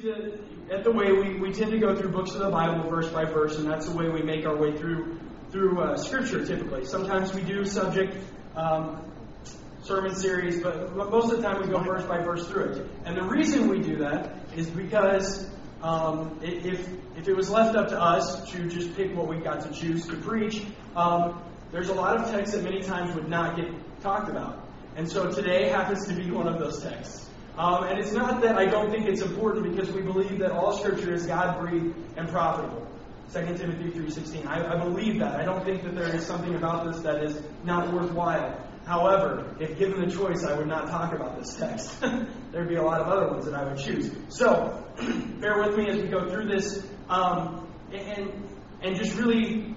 See, 0.00 0.06
the, 0.06 0.38
at 0.74 0.84
the 0.84 0.92
way 0.92 1.12
we, 1.12 1.38
we 1.38 1.52
tend 1.52 1.72
to 1.72 1.78
go 1.78 1.94
through 1.94 2.10
books 2.10 2.32
of 2.32 2.40
the 2.40 2.50
Bible 2.50 2.88
verse 2.88 3.08
by 3.08 3.24
verse, 3.24 3.58
and 3.58 3.68
that's 3.68 3.86
the 3.86 3.94
way 3.94 4.08
we 4.08 4.22
make 4.22 4.46
our 4.46 4.56
way 4.56 4.74
through 4.76 5.18
through 5.50 5.80
uh, 5.80 5.96
Scripture. 5.96 6.46
Typically, 6.46 6.86
sometimes 6.86 7.34
we 7.34 7.42
do 7.42 7.64
subject 7.64 8.16
um, 8.56 9.04
sermon 9.82 10.14
series, 10.14 10.62
but 10.62 10.96
most 10.96 11.32
of 11.32 11.38
the 11.38 11.42
time 11.42 11.60
we 11.60 11.68
go 11.68 11.80
verse 11.80 12.04
by 12.04 12.22
verse 12.22 12.46
through 12.46 12.64
it. 12.64 12.90
And 13.04 13.16
the 13.16 13.24
reason 13.24 13.68
we 13.68 13.80
do 13.80 13.96
that 13.96 14.36
is 14.56 14.70
because 14.70 15.50
um, 15.82 16.38
if 16.42 16.88
if 17.18 17.28
it 17.28 17.36
was 17.36 17.50
left 17.50 17.76
up 17.76 17.88
to 17.88 18.00
us 18.00 18.48
to 18.52 18.68
just 18.68 18.96
pick 18.96 19.14
what 19.14 19.28
we 19.28 19.36
got 19.36 19.60
to 19.62 19.70
choose 19.70 20.06
to 20.06 20.16
preach, 20.16 20.64
um, 20.96 21.42
there's 21.72 21.90
a 21.90 21.94
lot 21.94 22.16
of 22.16 22.30
texts 22.30 22.56
that 22.56 22.64
many 22.64 22.80
times 22.80 23.14
would 23.14 23.28
not 23.28 23.56
get 23.56 23.66
talked 24.00 24.30
about. 24.30 24.66
And 24.96 25.10
so 25.10 25.30
today 25.30 25.68
happens 25.68 26.06
to 26.06 26.14
be 26.14 26.30
one 26.30 26.48
of 26.48 26.58
those 26.58 26.82
texts. 26.82 27.29
Um, 27.56 27.84
and 27.84 27.98
it's 27.98 28.12
not 28.12 28.40
that 28.42 28.56
I 28.56 28.66
don't 28.66 28.90
think 28.90 29.06
it's 29.06 29.22
important 29.22 29.70
because 29.70 29.92
we 29.92 30.02
believe 30.02 30.38
that 30.38 30.52
all 30.52 30.72
Scripture 30.78 31.12
is 31.12 31.26
God 31.26 31.60
breathed 31.60 31.94
and 32.16 32.28
profitable. 32.28 32.86
2 33.32 33.40
Timothy 33.56 33.90
3.16. 33.90 34.46
I, 34.46 34.74
I 34.74 34.76
believe 34.76 35.20
that. 35.20 35.38
I 35.38 35.44
don't 35.44 35.64
think 35.64 35.84
that 35.84 35.94
there 35.94 36.14
is 36.14 36.26
something 36.26 36.54
about 36.54 36.86
this 36.86 37.00
that 37.02 37.22
is 37.22 37.40
not 37.64 37.92
worthwhile. 37.92 38.58
However, 38.86 39.54
if 39.60 39.78
given 39.78 40.00
the 40.00 40.10
choice, 40.12 40.44
I 40.44 40.56
would 40.56 40.66
not 40.66 40.88
talk 40.88 41.12
about 41.12 41.38
this 41.38 41.54
text. 41.54 42.00
There'd 42.52 42.68
be 42.68 42.76
a 42.76 42.82
lot 42.82 43.00
of 43.00 43.06
other 43.06 43.28
ones 43.28 43.44
that 43.44 43.54
I 43.54 43.64
would 43.64 43.78
choose. 43.78 44.10
So, 44.30 44.84
bear 45.40 45.62
with 45.62 45.76
me 45.76 45.88
as 45.88 45.96
we 45.96 46.08
go 46.08 46.28
through 46.28 46.48
this 46.48 46.84
um, 47.08 47.68
and, 47.92 48.32
and 48.82 48.96
just 48.96 49.16
really. 49.16 49.76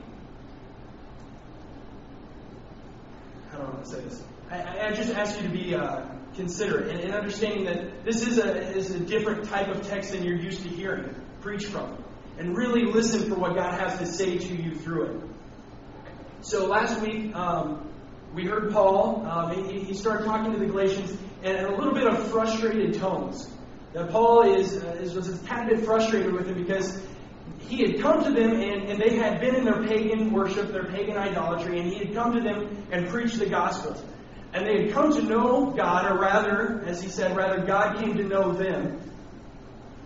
How 3.51 3.57
do 3.57 3.63
I 3.63 3.69
want 3.69 3.83
to 3.83 3.89
say 3.89 4.01
this? 4.01 4.23
I, 4.49 4.87
I 4.87 4.91
just 4.93 5.13
ask 5.13 5.39
you 5.39 5.47
to 5.47 5.53
be 5.53 5.75
uh, 5.75 6.05
considerate 6.35 6.89
and, 6.89 6.99
and 6.99 7.13
understanding 7.13 7.65
that 7.65 8.03
this 8.05 8.25
is 8.25 8.37
a, 8.37 8.75
is 8.75 8.91
a 8.91 8.99
different 8.99 9.45
type 9.45 9.67
of 9.67 9.87
text 9.87 10.11
than 10.11 10.23
you're 10.23 10.37
used 10.37 10.63
to 10.63 10.69
hearing 10.69 11.15
preached 11.41 11.67
from. 11.67 12.03
And 12.37 12.57
really 12.57 12.85
listen 12.85 13.29
for 13.29 13.35
what 13.35 13.55
God 13.55 13.79
has 13.79 13.99
to 13.99 14.05
say 14.05 14.37
to 14.37 14.55
you 14.55 14.75
through 14.75 15.05
it. 15.05 15.21
So 16.41 16.65
last 16.65 16.99
week, 17.01 17.35
um, 17.35 17.89
we 18.33 18.45
heard 18.45 18.71
Paul. 18.71 19.25
Um, 19.25 19.69
he, 19.69 19.79
he, 19.79 19.93
started 19.93 20.25
talking 20.25 20.51
to 20.53 20.57
the 20.57 20.65
Galatians 20.65 21.15
in 21.43 21.55
a 21.55 21.75
little 21.75 21.93
bit 21.93 22.07
of 22.07 22.27
frustrated 22.29 22.95
tones. 22.95 23.47
That 23.93 24.09
Paul 24.09 24.55
is, 24.55 24.83
uh, 24.83 24.97
is 24.99 25.13
was 25.13 25.29
a 25.29 25.37
tad 25.45 25.69
bit 25.69 25.81
frustrated 25.85 26.33
with 26.33 26.47
them 26.47 26.55
because 26.55 26.99
he 27.59 27.81
had 27.81 28.01
come 28.01 28.23
to 28.23 28.31
them 28.31 28.59
and, 28.59 28.89
and 28.89 28.99
they 28.99 29.15
had 29.15 29.39
been 29.39 29.55
in 29.55 29.65
their 29.65 29.83
pagan 29.83 30.31
worship, 30.31 30.71
their 30.71 30.85
pagan 30.85 31.15
idolatry, 31.15 31.79
and 31.79 31.87
he 31.87 31.99
had 31.99 32.13
come 32.13 32.33
to 32.33 32.41
them 32.41 32.85
and 32.91 33.07
preached 33.09 33.37
the 33.37 33.45
gospel. 33.45 33.95
And 34.53 34.67
they 34.67 34.85
had 34.85 34.93
come 34.93 35.11
to 35.13 35.21
know 35.23 35.71
God, 35.71 36.11
or 36.11 36.19
rather, 36.19 36.83
as 36.85 37.01
he 37.01 37.09
said, 37.09 37.35
rather, 37.35 37.65
God 37.65 37.99
came 37.99 38.17
to 38.17 38.23
know 38.23 38.53
them. 38.53 38.99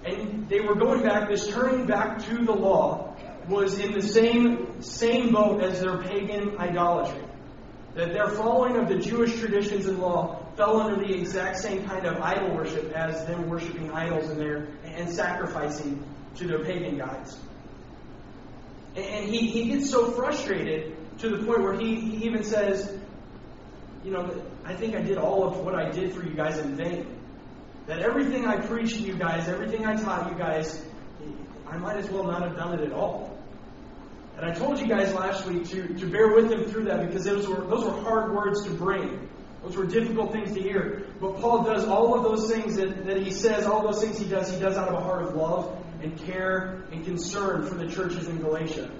And 0.05 0.47
they 0.47 0.61
were 0.61 0.75
going 0.75 1.03
back, 1.03 1.27
this 1.27 1.49
turning 1.49 1.85
back 1.85 2.23
to 2.25 2.45
the 2.45 2.53
law 2.53 3.15
was 3.49 3.79
in 3.79 3.91
the 3.91 4.01
same, 4.01 4.81
same 4.81 5.33
boat 5.33 5.61
as 5.61 5.81
their 5.81 5.97
pagan 5.97 6.57
idolatry. 6.57 7.23
That 7.95 8.13
their 8.13 8.29
following 8.29 8.77
of 8.77 8.87
the 8.87 8.97
Jewish 8.97 9.37
traditions 9.37 9.85
and 9.85 9.99
law 9.99 10.45
fell 10.55 10.79
under 10.79 11.05
the 11.05 11.13
exact 11.13 11.57
same 11.57 11.85
kind 11.85 12.05
of 12.05 12.21
idol 12.21 12.55
worship 12.55 12.91
as 12.93 13.25
them 13.25 13.49
worshiping 13.49 13.91
idols 13.91 14.29
and, 14.29 14.39
their, 14.39 14.67
and 14.85 15.09
sacrificing 15.09 16.03
to 16.35 16.47
their 16.47 16.63
pagan 16.63 16.97
gods. 16.97 17.37
And 18.95 19.29
he, 19.29 19.47
he 19.47 19.65
gets 19.71 19.89
so 19.89 20.11
frustrated 20.11 20.95
to 21.19 21.29
the 21.29 21.45
point 21.45 21.61
where 21.61 21.73
he, 21.73 21.95
he 21.99 22.25
even 22.25 22.43
says, 22.43 22.97
you 24.03 24.11
know, 24.11 24.29
I 24.65 24.73
think 24.73 24.95
I 24.95 25.01
did 25.01 25.17
all 25.17 25.43
of 25.43 25.57
what 25.59 25.75
I 25.75 25.89
did 25.89 26.13
for 26.13 26.23
you 26.23 26.33
guys 26.33 26.57
in 26.57 26.75
vain. 26.75 27.07
That 27.87 27.99
everything 27.99 28.45
I 28.45 28.57
preached 28.57 28.97
to 28.97 29.01
you 29.01 29.15
guys, 29.15 29.47
everything 29.47 29.85
I 29.85 29.95
taught 29.95 30.31
you 30.31 30.37
guys, 30.37 30.83
I 31.65 31.77
might 31.77 31.97
as 31.97 32.09
well 32.09 32.23
not 32.23 32.41
have 32.43 32.55
done 32.55 32.79
it 32.79 32.85
at 32.85 32.91
all. 32.91 33.37
And 34.37 34.45
I 34.45 34.53
told 34.53 34.79
you 34.79 34.87
guys 34.87 35.13
last 35.13 35.47
week 35.47 35.67
to, 35.69 35.87
to 35.95 36.05
bear 36.05 36.33
with 36.33 36.51
him 36.51 36.65
through 36.65 36.85
that 36.85 37.07
because 37.07 37.23
those 37.23 37.47
were, 37.47 37.65
those 37.65 37.85
were 37.85 38.01
hard 38.03 38.33
words 38.35 38.63
to 38.65 38.69
bring. 38.69 39.27
Those 39.63 39.75
were 39.75 39.85
difficult 39.85 40.31
things 40.31 40.53
to 40.53 40.61
hear. 40.61 41.07
But 41.19 41.37
Paul 41.37 41.63
does 41.63 41.85
all 41.85 42.15
of 42.15 42.23
those 42.23 42.51
things 42.51 42.75
that, 42.75 43.05
that 43.07 43.17
he 43.17 43.31
says, 43.31 43.65
all 43.65 43.81
those 43.81 44.01
things 44.01 44.19
he 44.19 44.25
does, 44.25 44.51
he 44.51 44.59
does 44.59 44.77
out 44.77 44.89
of 44.89 44.93
a 44.93 45.01
heart 45.01 45.23
of 45.23 45.35
love 45.35 45.75
and 46.01 46.17
care 46.25 46.83
and 46.91 47.03
concern 47.03 47.65
for 47.65 47.75
the 47.75 47.87
churches 47.87 48.27
in 48.27 48.39
Galatia. 48.39 48.91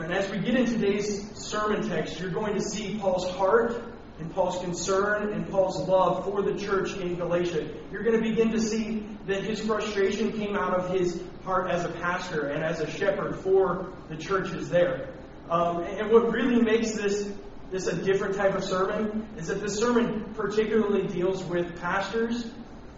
And 0.00 0.12
as 0.12 0.28
we 0.28 0.38
get 0.38 0.56
in 0.56 0.66
today's 0.66 1.30
sermon 1.38 1.88
text, 1.88 2.18
you're 2.18 2.30
going 2.30 2.54
to 2.54 2.60
see 2.60 2.98
Paul's 2.98 3.30
heart 3.30 3.80
and 4.18 4.32
Paul's 4.34 4.60
concern 4.60 5.32
and 5.32 5.48
Paul's 5.48 5.88
love 5.88 6.24
for 6.24 6.42
the 6.42 6.54
church 6.58 6.96
in 6.96 7.14
Galatia. 7.14 7.68
You're 7.92 8.02
going 8.02 8.20
to 8.20 8.28
begin 8.28 8.50
to 8.50 8.60
see 8.60 9.06
that 9.26 9.44
his 9.44 9.60
frustration 9.60 10.32
came 10.32 10.56
out 10.56 10.74
of 10.74 10.90
his 10.90 11.22
heart 11.44 11.70
as 11.70 11.84
a 11.84 11.88
pastor 11.90 12.48
and 12.48 12.64
as 12.64 12.80
a 12.80 12.90
shepherd 12.90 13.36
for 13.36 13.92
the 14.08 14.16
churches 14.16 14.68
there. 14.68 15.14
Um, 15.48 15.84
and 15.84 16.10
what 16.10 16.32
really 16.32 16.60
makes 16.60 16.92
this 16.92 17.30
this 17.70 17.86
a 17.86 17.96
different 17.96 18.36
type 18.36 18.54
of 18.54 18.62
sermon 18.62 19.26
is 19.36 19.48
that 19.48 19.60
this 19.60 19.76
sermon 19.76 20.32
particularly 20.34 21.06
deals 21.08 21.42
with 21.44 21.80
pastors 21.80 22.46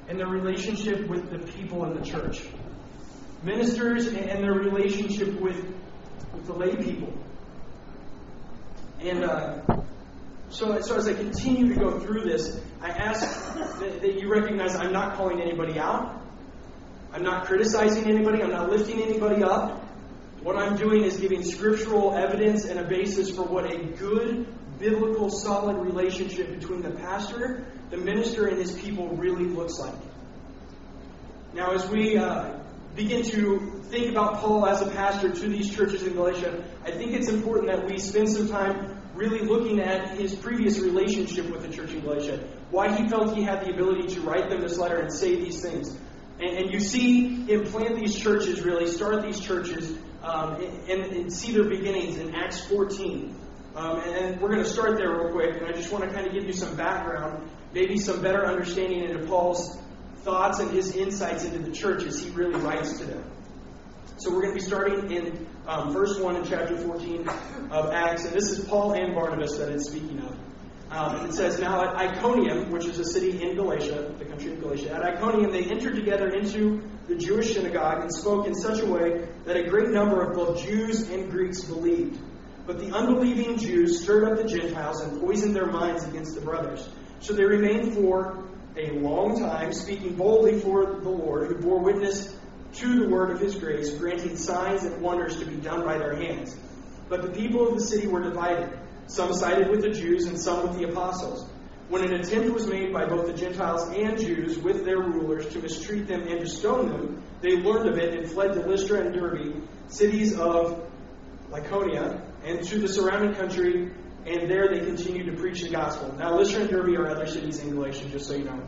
and 0.08 0.18
their 0.18 0.26
relationship 0.26 1.08
with 1.08 1.30
the 1.30 1.38
people 1.52 1.84
in 1.84 1.98
the 1.98 2.04
church, 2.04 2.42
ministers 3.42 4.06
and 4.08 4.42
their 4.42 4.52
relationship 4.52 5.40
with 5.40 5.74
with 6.36 6.47
the 6.47 6.52
lay 6.52 6.76
people. 6.76 7.12
And 9.00 9.24
uh, 9.24 9.62
so, 10.50 10.80
so 10.80 10.97
as 10.97 11.08
I 11.08 11.14
continue 11.14 11.74
to 11.74 11.80
go 11.80 11.98
through 11.98 12.22
this, 12.22 12.60
I 12.80 12.91
ask 12.91 13.54
that, 13.80 14.00
that 14.00 14.20
you 14.20 14.30
recognize 14.30 14.76
I'm 14.76 14.92
not 14.92 15.16
calling 15.16 15.41
anybody 15.41 15.78
out. 15.78 16.22
I'm 17.12 17.22
not 17.22 17.46
criticizing 17.46 18.04
anybody. 18.04 18.42
I'm 18.42 18.50
not 18.50 18.70
lifting 18.70 19.02
anybody 19.02 19.42
up. 19.42 19.82
What 20.42 20.56
I'm 20.56 20.76
doing 20.76 21.02
is 21.02 21.16
giving 21.16 21.42
scriptural 21.42 22.14
evidence 22.14 22.66
and 22.66 22.78
a 22.78 22.84
basis 22.84 23.30
for 23.30 23.42
what 23.42 23.72
a 23.72 23.78
good, 23.78 24.46
biblical, 24.78 25.30
solid 25.30 25.76
relationship 25.78 26.50
between 26.50 26.82
the 26.82 26.91
pastor, 26.91 27.66
the 27.91 27.96
minister, 27.96 28.46
and 28.46 28.58
his 28.58 28.72
people 28.72 29.08
really 29.16 29.44
looks 29.44 29.78
like. 29.78 29.94
Now, 31.54 31.72
as 31.72 31.88
we 31.88 32.19
uh, 32.19 32.58
begin 32.96 33.22
to 33.22 33.82
think 33.84 34.10
about 34.10 34.38
Paul 34.38 34.66
as 34.66 34.80
a 34.80 34.90
pastor 34.90 35.30
to 35.30 35.48
these 35.48 35.74
churches 35.74 36.02
in 36.02 36.14
Galatia, 36.14 36.64
I 36.84 36.90
think 36.90 37.12
it's 37.12 37.28
important 37.28 37.70
that 37.70 37.86
we 37.86 37.98
spend 37.98 38.28
some 38.28 38.48
time 38.48 38.98
really 39.14 39.40
looking 39.40 39.80
at 39.80 40.18
his 40.18 40.34
previous 40.34 40.78
relationship 40.78 41.50
with 41.50 41.62
the 41.62 41.68
church 41.68 41.92
in 41.92 42.00
Galatia, 42.00 42.48
why 42.70 42.94
he 42.94 43.08
felt 43.08 43.34
he 43.36 43.42
had 43.42 43.64
the 43.64 43.72
ability 43.72 44.14
to 44.14 44.20
write 44.22 44.48
them 44.48 44.62
this 44.62 44.78
letter 44.78 44.98
and 44.98 45.12
say 45.12 45.36
these 45.36 45.60
things. 45.60 45.96
And, 46.38 46.56
and 46.56 46.72
you 46.72 46.80
see 46.80 47.44
him 47.44 47.64
plant 47.64 47.96
these 47.96 48.18
churches, 48.18 48.62
really, 48.62 48.86
start 48.86 49.22
these 49.22 49.40
churches, 49.40 49.96
um, 50.22 50.54
and, 50.88 51.04
and, 51.04 51.32
see 51.32 51.52
their 51.52 51.64
beginnings 51.64 52.16
in 52.18 52.34
Acts 52.34 52.66
14. 52.66 53.34
Um, 53.76 54.00
and 54.00 54.40
we're 54.40 54.48
going 54.48 54.62
to 54.62 54.68
start 54.68 54.96
there 54.96 55.10
real 55.10 55.32
quick, 55.32 55.56
and 55.56 55.66
I 55.66 55.72
just 55.72 55.92
want 55.92 56.04
to 56.04 56.10
kind 56.10 56.26
of 56.26 56.32
give 56.32 56.44
you 56.44 56.52
some 56.52 56.76
background, 56.76 57.48
maybe 57.72 57.98
some 57.98 58.20
better 58.20 58.44
understanding 58.44 59.04
into 59.04 59.26
Paul's 59.26 59.78
thoughts 60.26 60.59
and 60.59 60.72
his 60.72 60.94
insights 60.97 61.44
into 61.44 61.60
the 61.60 61.70
church 61.70 62.03
as 62.03 62.22
he 62.22 62.31
really 62.31 62.59
writes 62.60 62.98
to 62.98 63.04
them. 63.04 63.25
So 64.19 64.32
we're 64.32 64.42
going 64.42 64.54
to 64.56 64.60
be 64.60 64.66
starting 64.66 65.12
in 65.12 65.47
um, 65.69 65.92
verse 65.92 66.19
1 66.19 66.37
in 66.37 66.44
chapter 66.44 66.76
14 66.76 67.28
of 67.70 67.92
Acts, 67.92 68.25
and 68.25 68.34
this 68.34 68.50
is 68.50 68.64
Paul 68.64 68.92
and 68.92 69.14
Barnabas 69.14 69.56
that 69.59 69.70
it's 69.70 69.88
speaking 69.88 70.19
of. 70.19 70.37
Um, 70.91 71.26
it 71.26 71.32
says, 71.32 71.60
Now 71.60 71.81
at 71.82 71.97
Iconium, 71.97 72.70
which 72.70 72.87
is 72.87 72.98
a 72.98 73.04
city 73.04 73.41
in 73.41 73.54
Galatia, 73.54 74.14
the 74.19 74.25
country 74.25 74.53
of 74.53 74.60
Galatia, 74.60 74.94
at 74.94 75.03
Iconium 75.03 75.53
they 75.53 75.64
entered 75.64 75.94
together 75.94 76.28
into 76.28 76.82
the 77.06 77.14
Jewish 77.14 77.54
synagogue 77.54 78.03
and 78.03 78.12
spoke 78.12 78.47
in 78.48 78.54
such 78.54 78.81
a 78.81 78.87
way 78.87 79.28
that 79.44 79.56
a 79.56 79.69
great 79.69 79.91
number 79.91 80.22
of 80.22 80.34
both 80.34 80.60
Jews 80.60 81.08
and 81.08 81.31
Greeks 81.31 81.62
believed. 81.62 82.19
But 82.66 82.78
the 82.81 82.93
unbelieving 82.93 83.58
Jews 83.58 84.03
stirred 84.03 84.25
up 84.25 84.38
the 84.38 84.48
Gentiles 84.48 85.03
and 85.03 85.20
poisoned 85.20 85.54
their 85.54 85.66
minds 85.66 86.04
against 86.04 86.34
the 86.34 86.41
brothers. 86.41 86.88
So 87.20 87.32
they 87.32 87.44
remained 87.44 87.94
for 87.94 88.45
a 88.76 88.92
long 88.92 89.38
time, 89.41 89.72
speaking 89.72 90.14
boldly 90.16 90.60
for 90.60 91.00
the 91.00 91.09
Lord, 91.09 91.48
who 91.48 91.54
bore 91.56 91.81
witness 91.81 92.37
to 92.75 93.00
the 93.00 93.08
word 93.08 93.31
of 93.31 93.40
his 93.40 93.55
grace, 93.55 93.90
granting 93.94 94.37
signs 94.37 94.84
and 94.84 95.00
wonders 95.00 95.38
to 95.38 95.46
be 95.46 95.56
done 95.56 95.84
by 95.84 95.99
their 95.99 96.14
hands. 96.14 96.56
But 97.08 97.23
the 97.23 97.31
people 97.31 97.69
of 97.69 97.75
the 97.75 97.81
city 97.81 98.06
were 98.06 98.23
divided. 98.23 98.78
Some 99.06 99.32
sided 99.32 99.70
with 99.70 99.82
the 99.82 99.90
Jews 99.90 100.26
and 100.26 100.38
some 100.38 100.69
with 100.69 100.78
the 100.78 100.88
apostles. 100.88 101.49
When 101.88 102.05
an 102.05 102.14
attempt 102.14 102.52
was 102.52 102.67
made 102.67 102.93
by 102.93 103.06
both 103.06 103.26
the 103.26 103.32
Gentiles 103.32 103.88
and 103.88 104.19
Jews 104.19 104.58
with 104.58 104.84
their 104.84 104.99
rulers 104.99 105.46
to 105.52 105.61
mistreat 105.61 106.08
them 106.08 106.23
and 106.26 106.40
to 106.40 106.49
stone 106.49 106.88
them, 106.88 107.23
they 107.40 107.56
learned 107.56 107.88
of 107.88 107.96
it 107.96 108.19
and 108.19 108.28
fled 108.28 108.55
to 108.55 108.61
Lystra 108.61 109.02
and 109.02 109.14
Derbe, 109.14 109.62
cities 109.88 110.37
of 110.37 110.90
Lycaonia, 111.50 112.20
and 112.44 112.67
to 112.67 112.81
the 112.81 112.88
surrounding 112.88 113.34
country, 113.34 113.93
and 114.26 114.50
there 114.50 114.69
they 114.69 114.81
continued 114.81 115.26
to 115.26 115.40
preach 115.40 115.62
the 115.62 115.70
gospel. 115.70 116.12
Now, 116.19 116.37
Lystra 116.37 116.62
and 116.62 116.70
Derbe 116.70 116.99
are 116.99 117.08
other 117.08 117.26
cities 117.26 117.61
in 117.61 117.70
Galatia, 117.70 118.08
just 118.11 118.26
so 118.26 118.34
you 118.34 118.44
know. 118.44 118.62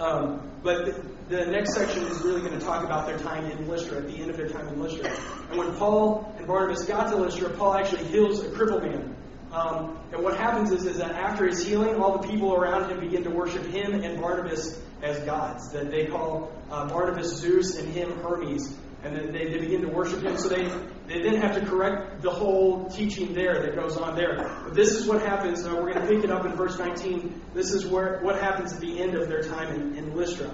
Um, 0.00 0.50
but 0.62 0.86
the, 0.86 1.36
the, 1.36 1.46
next 1.46 1.74
section 1.74 2.02
is 2.04 2.20
really 2.22 2.40
going 2.40 2.58
to 2.58 2.64
talk 2.64 2.84
about 2.84 3.06
their 3.06 3.18
time 3.18 3.48
in 3.48 3.68
Lystra, 3.68 3.98
at 3.98 4.08
the 4.08 4.16
end 4.16 4.30
of 4.30 4.36
their 4.36 4.48
time 4.48 4.66
in 4.66 4.82
Lystra. 4.82 5.08
And 5.50 5.58
when 5.58 5.72
Paul 5.76 6.34
and 6.36 6.46
Barnabas 6.48 6.84
got 6.84 7.10
to 7.10 7.16
Lystra, 7.16 7.50
Paul 7.50 7.74
actually 7.74 8.04
heals 8.06 8.42
a 8.44 8.50
crippled 8.50 8.82
man. 8.82 9.14
Um, 9.52 10.00
and 10.12 10.20
what 10.24 10.36
happens 10.36 10.72
is, 10.72 10.84
is 10.84 10.98
that 10.98 11.12
after 11.12 11.46
his 11.46 11.64
healing, 11.64 11.94
all 12.02 12.18
the 12.18 12.26
people 12.26 12.54
around 12.54 12.90
him 12.90 12.98
begin 12.98 13.22
to 13.22 13.30
worship 13.30 13.64
him 13.66 14.02
and 14.02 14.20
Barnabas 14.20 14.80
as 15.00 15.20
gods. 15.20 15.70
That 15.70 15.92
they 15.92 16.06
call 16.06 16.50
uh, 16.72 16.88
Barnabas 16.88 17.36
Zeus 17.36 17.78
and 17.78 17.88
him 17.88 18.18
Hermes, 18.18 18.76
and 19.04 19.14
then 19.14 19.32
they, 19.32 19.48
they 19.48 19.58
begin 19.58 19.82
to 19.82 19.88
worship 19.88 20.22
him. 20.22 20.36
So 20.38 20.48
they, 20.48 20.64
they 21.06 21.22
then 21.22 21.36
have 21.36 21.54
to 21.56 21.64
correct 21.66 22.22
the 22.22 22.30
whole 22.30 22.88
teaching 22.88 23.34
there 23.34 23.60
that 23.60 23.76
goes 23.76 23.96
on 23.96 24.16
there. 24.16 24.36
But 24.64 24.74
this 24.74 24.92
is 24.92 25.06
what 25.06 25.20
happens. 25.20 25.66
Uh, 25.66 25.74
we're 25.74 25.92
going 25.92 26.00
to 26.00 26.06
pick 26.06 26.24
it 26.24 26.30
up 26.30 26.46
in 26.46 26.54
verse 26.54 26.78
19. 26.78 27.42
This 27.52 27.72
is 27.72 27.86
where 27.86 28.20
what 28.20 28.40
happens 28.40 28.72
at 28.72 28.80
the 28.80 29.00
end 29.00 29.14
of 29.14 29.28
their 29.28 29.42
time 29.42 29.74
in, 29.74 29.96
in 29.96 30.16
Lystra. 30.16 30.50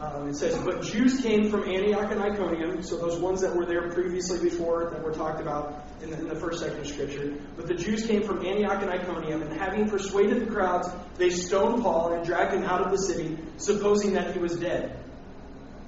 Um, 0.00 0.28
it 0.28 0.36
says, 0.36 0.56
But 0.58 0.82
Jews 0.82 1.20
came 1.20 1.50
from 1.50 1.64
Antioch 1.64 2.12
and 2.12 2.22
Iconium, 2.22 2.84
so 2.84 2.96
those 2.98 3.18
ones 3.18 3.40
that 3.40 3.54
were 3.56 3.66
there 3.66 3.90
previously 3.90 4.38
before 4.38 4.90
that 4.90 5.02
were 5.02 5.12
talked 5.12 5.40
about 5.40 5.84
in 6.00 6.10
the, 6.10 6.18
in 6.18 6.28
the 6.28 6.36
first 6.36 6.60
section 6.60 6.80
of 6.80 6.86
Scripture. 6.86 7.34
But 7.56 7.66
the 7.66 7.74
Jews 7.74 8.06
came 8.06 8.22
from 8.22 8.46
Antioch 8.46 8.80
and 8.80 8.90
Iconium, 8.90 9.42
and 9.42 9.52
having 9.60 9.90
persuaded 9.90 10.46
the 10.46 10.52
crowds, 10.52 10.88
they 11.16 11.30
stoned 11.30 11.82
Paul 11.82 12.12
and 12.12 12.24
dragged 12.24 12.54
him 12.54 12.62
out 12.62 12.82
of 12.82 12.92
the 12.92 12.98
city, 12.98 13.36
supposing 13.56 14.12
that 14.12 14.32
he 14.32 14.38
was 14.38 14.54
dead. 14.54 14.96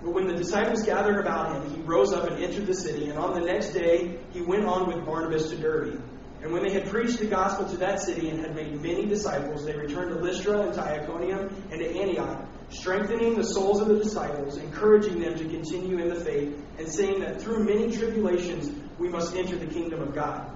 But 0.02 0.14
when 0.14 0.26
the 0.26 0.35
disciples 0.35 0.82
gathered 0.82 1.19
about 1.20 1.55
him, 1.55 1.75
he 1.75 1.82
rose 1.82 2.12
up 2.12 2.31
and 2.31 2.43
entered 2.43 2.67
the 2.67 2.75
city, 2.75 3.11
and 3.11 3.19
on 3.19 3.35
the 3.35 3.47
next 3.47 3.70
day 3.70 4.19
he 4.32 4.41
went 4.41 4.64
on 4.64 4.87
with 4.87 5.05
Barnabas 5.05 5.50
to 5.50 5.56
Derbe. 5.56 6.02
And 6.43 6.52
when 6.52 6.62
they 6.62 6.73
had 6.73 6.88
preached 6.88 7.19
the 7.19 7.26
gospel 7.26 7.69
to 7.69 7.76
that 7.79 8.00
city 8.00 8.31
and 8.31 8.41
had 8.41 8.55
made 8.55 8.81
many 8.81 9.05
disciples, 9.05 9.64
they 9.67 9.76
returned 9.76 10.14
to 10.14 10.20
Lystra 10.20 10.61
and 10.61 10.75
to 10.75 10.81
Iconium 10.81 11.55
and 11.70 11.81
to 11.81 11.99
Antioch 12.00 12.47
strengthening 12.70 13.35
the 13.35 13.44
souls 13.44 13.81
of 13.81 13.88
the 13.88 13.99
disciples, 13.99 14.56
encouraging 14.56 15.20
them 15.20 15.37
to 15.37 15.44
continue 15.44 15.99
in 15.99 16.08
the 16.08 16.14
faith, 16.14 16.56
and 16.79 16.88
saying 16.88 17.20
that 17.20 17.43
through 17.43 17.64
many 17.64 17.91
tribulations 17.94 18.70
we 18.99 19.08
must 19.08 19.35
enter 19.35 19.56
the 19.56 19.67
kingdom 19.67 20.00
of 20.00 20.14
God. 20.14 20.50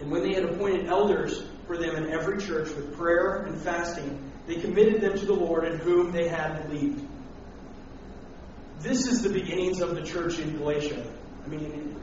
And 0.00 0.10
when 0.10 0.22
they 0.22 0.34
had 0.34 0.44
appointed 0.44 0.86
elders 0.86 1.44
for 1.66 1.76
them 1.76 1.96
in 1.96 2.10
every 2.10 2.38
church 2.38 2.68
with 2.68 2.96
prayer 2.96 3.42
and 3.42 3.60
fasting, 3.60 4.32
they 4.46 4.56
committed 4.56 5.00
them 5.00 5.18
to 5.18 5.26
the 5.26 5.34
Lord 5.34 5.64
in 5.64 5.78
whom 5.78 6.12
they 6.12 6.28
had 6.28 6.68
believed. 6.68 7.06
This 8.84 9.06
is 9.06 9.22
the 9.22 9.30
beginnings 9.30 9.80
of 9.80 9.94
the 9.94 10.02
church 10.02 10.38
in 10.38 10.58
Galatia. 10.58 11.02
I 11.42 11.48
mean, 11.48 11.96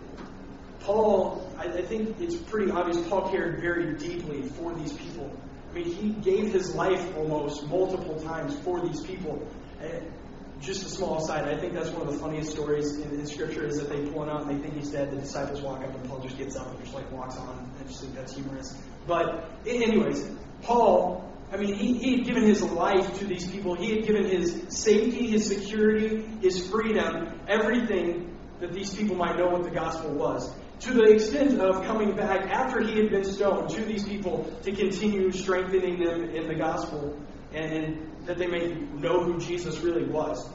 Paul, 0.80 1.54
I, 1.56 1.70
think 1.84 2.20
it's 2.20 2.36
pretty 2.36 2.72
obvious, 2.72 3.00
Paul 3.08 3.30
cared 3.30 3.62
very 3.62 3.94
deeply 3.94 4.42
for 4.42 4.74
these 4.74 4.92
people. 4.92 5.32
I 5.70 5.76
mean, 5.76 5.86
he 5.86 6.10
gave 6.10 6.52
his 6.52 6.74
life 6.74 7.16
almost 7.16 7.68
multiple 7.68 8.20
times 8.22 8.58
for 8.62 8.82
these 8.82 9.00
people. 9.02 9.48
And 9.80 10.12
just 10.60 10.84
a 10.84 10.90
small 10.90 11.24
aside, 11.24 11.48
I 11.48 11.56
think 11.56 11.74
that's 11.74 11.90
one 11.90 12.08
of 12.08 12.12
the 12.12 12.20
funniest 12.20 12.52
stories 12.52 12.98
in, 12.98 13.12
in 13.12 13.28
Scripture 13.28 13.64
is 13.64 13.78
that 13.78 13.88
they 13.88 14.04
pull 14.10 14.24
him 14.24 14.30
out 14.30 14.48
and 14.48 14.50
they 14.50 14.64
think 14.64 14.74
he's 14.74 14.90
dead. 14.90 15.12
The 15.12 15.18
disciples 15.18 15.62
walk 15.62 15.84
up 15.84 15.94
and 15.94 16.10
Paul 16.10 16.20
just 16.22 16.40
gets 16.40 16.56
up 16.56 16.68
and 16.68 16.80
just 16.80 16.96
like 16.96 17.12
walks 17.12 17.38
on. 17.38 17.72
I 17.80 17.88
just 17.88 18.02
think 18.02 18.16
that's 18.16 18.34
humorous. 18.34 18.76
But, 19.06 19.52
anyways, 19.68 20.28
Paul, 20.64 21.31
I 21.52 21.58
mean, 21.58 21.76
he, 21.76 21.94
he 21.94 22.18
had 22.18 22.26
given 22.26 22.44
his 22.44 22.62
life 22.62 23.20
to 23.20 23.26
these 23.26 23.50
people. 23.50 23.76
He 23.76 23.96
had 23.96 24.08
given 24.08 24.26
his 24.26 24.64
safety, 24.70 25.28
his 25.28 25.48
security, 25.48 26.26
his 26.42 26.70
freedom, 26.70 27.40
everything 27.48 28.38
that 28.62 28.72
these 28.72 28.96
people 28.96 29.16
might 29.16 29.38
know 29.38 29.48
what 29.48 29.64
the 29.64 29.72
gospel 29.72 30.12
was 30.12 30.54
to 30.82 30.94
the 30.94 31.04
extent 31.04 31.60
of 31.60 31.84
coming 31.86 32.16
back 32.16 32.50
after 32.50 32.84
he 32.84 32.98
had 33.00 33.12
been 33.12 33.24
stoned 33.24 33.70
to 33.70 33.82
these 33.86 34.04
people 34.04 34.52
to 34.64 34.72
continue 34.72 35.32
strengthening 35.32 36.04
them 36.04 36.24
in 36.36 36.48
the 36.48 36.56
gospel 36.56 37.16
and, 37.54 37.72
and 37.72 38.26
that 38.26 38.38
they 38.38 38.48
may 38.48 38.74
know 38.96 39.24
who 39.24 39.40
Jesus 39.40 39.80
really 39.82 40.06
was. 40.06 40.50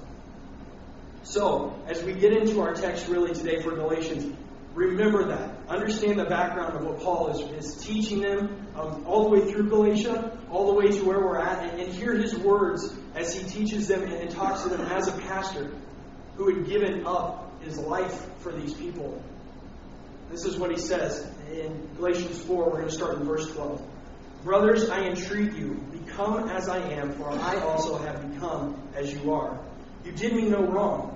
So, 1.23 1.81
as 1.87 2.03
we 2.03 2.13
get 2.13 2.33
into 2.33 2.61
our 2.61 2.75
text 2.75 3.09
really 3.09 3.35
today 3.35 3.61
for 3.61 3.71
Galatians, 3.73 4.37
remember 4.77 5.25
that. 5.25 5.51
Understand 5.69 6.21
the 6.21 6.27
background 6.27 6.77
of 6.77 6.85
what 6.85 7.01
Paul 7.01 7.29
is, 7.31 7.65
is 7.65 7.85
teaching 7.85 8.21
them 8.21 8.69
um, 8.77 9.05
all 9.05 9.25
the 9.25 9.31
way 9.31 9.51
through 9.51 9.69
Galatia, 9.69 10.39
all 10.51 10.69
the 10.69 10.75
way 10.75 10.93
to 10.93 11.05
where 11.05 11.19
we're 11.19 11.39
at, 11.39 11.65
and, 11.65 11.81
and 11.81 11.93
hear 11.93 12.15
his 12.15 12.39
words 12.39 12.95
as 13.17 13.35
he 13.35 13.49
teaches 13.49 13.89
them 13.89 14.03
and, 14.03 14.13
and 14.13 14.31
talks 14.31 14.63
to 14.63 14.69
them 14.69 14.83
as 14.83 15.09
a 15.09 15.13
pastor 15.23 15.73
who 16.37 16.55
had 16.55 16.67
given 16.69 17.05
up 17.05 17.61
his 17.63 17.79
life 17.79 18.27
for 18.41 18.53
these 18.53 18.75
people 18.75 19.21
this 20.31 20.45
is 20.45 20.57
what 20.57 20.71
he 20.71 20.77
says 20.77 21.27
in 21.53 21.89
Galatians 21.97 22.43
4. 22.43 22.65
We're 22.65 22.71
going 22.73 22.89
to 22.89 22.91
start 22.91 23.19
in 23.19 23.25
verse 23.25 23.51
12. 23.53 23.81
Brothers, 24.43 24.91
I 24.91 25.05
entreat 25.05 25.53
you, 25.53 25.75
become 25.93 26.49
as 26.49 26.69
I 26.69 26.79
am, 26.79 27.13
for 27.15 27.31
I 27.31 27.57
also 27.61 27.97
have 27.99 28.33
become 28.33 28.81
as 28.95 29.13
you 29.13 29.33
are. 29.33 29.61
You 30.05 30.13
did 30.13 30.35
me 30.35 30.49
no 30.49 30.63
wrong. 30.63 31.16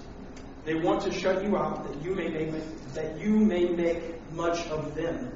They 0.63 0.75
want 0.75 1.01
to 1.03 1.11
shut 1.11 1.43
you 1.43 1.57
out 1.57 1.87
that 1.87 2.03
you 2.03 2.13
may 2.13 2.27
make 2.29 2.51
that 2.93 3.19
you 3.19 3.31
may 3.31 3.65
make 3.69 4.31
much 4.33 4.67
of 4.67 4.95
them. 4.95 5.31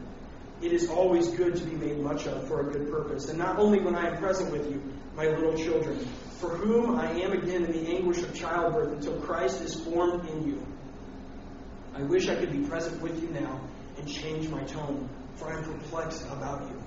It 0.62 0.72
is 0.72 0.90
always 0.90 1.30
good 1.30 1.56
to 1.56 1.64
be 1.64 1.76
made 1.76 2.00
much 2.00 2.28
of 2.28 2.48
for 2.48 2.62
a 2.62 2.72
good 2.72 2.90
purpose, 2.90 3.30
and 3.30 3.38
not 3.38 3.58
only 3.58 3.80
when 3.80 3.96
I 3.96 4.10
am 4.10 4.18
present 4.18 4.52
with 4.52 4.70
you, 4.70 4.82
my 5.16 5.28
little 5.28 5.56
children, 5.56 6.00
for 6.40 6.50
whom 6.50 7.00
I 7.00 7.12
am 7.12 7.32
again 7.32 7.66
in 7.66 7.72
the 7.72 7.96
anguish 7.96 8.20
of 8.20 8.34
childbirth 8.34 8.94
until 8.94 9.20
Christ 9.22 9.62
is 9.62 9.76
formed 9.76 10.30
in 10.30 10.48
you. 10.48 10.66
I 11.94 12.04
wish 12.04 12.28
I 12.28 12.36
could 12.36 12.52
be 12.52 12.68
present 12.68 13.02
with 13.02 13.22
you 13.22 13.30
now 13.30 13.62
and 13.98 14.08
change 14.08 14.50
my 14.50 14.64
tone, 14.64 15.10
for 15.36 15.52
I 15.52 15.58
am 15.58 15.64
perplexed 15.64 16.26
about 16.28 16.70
you. 16.70 16.84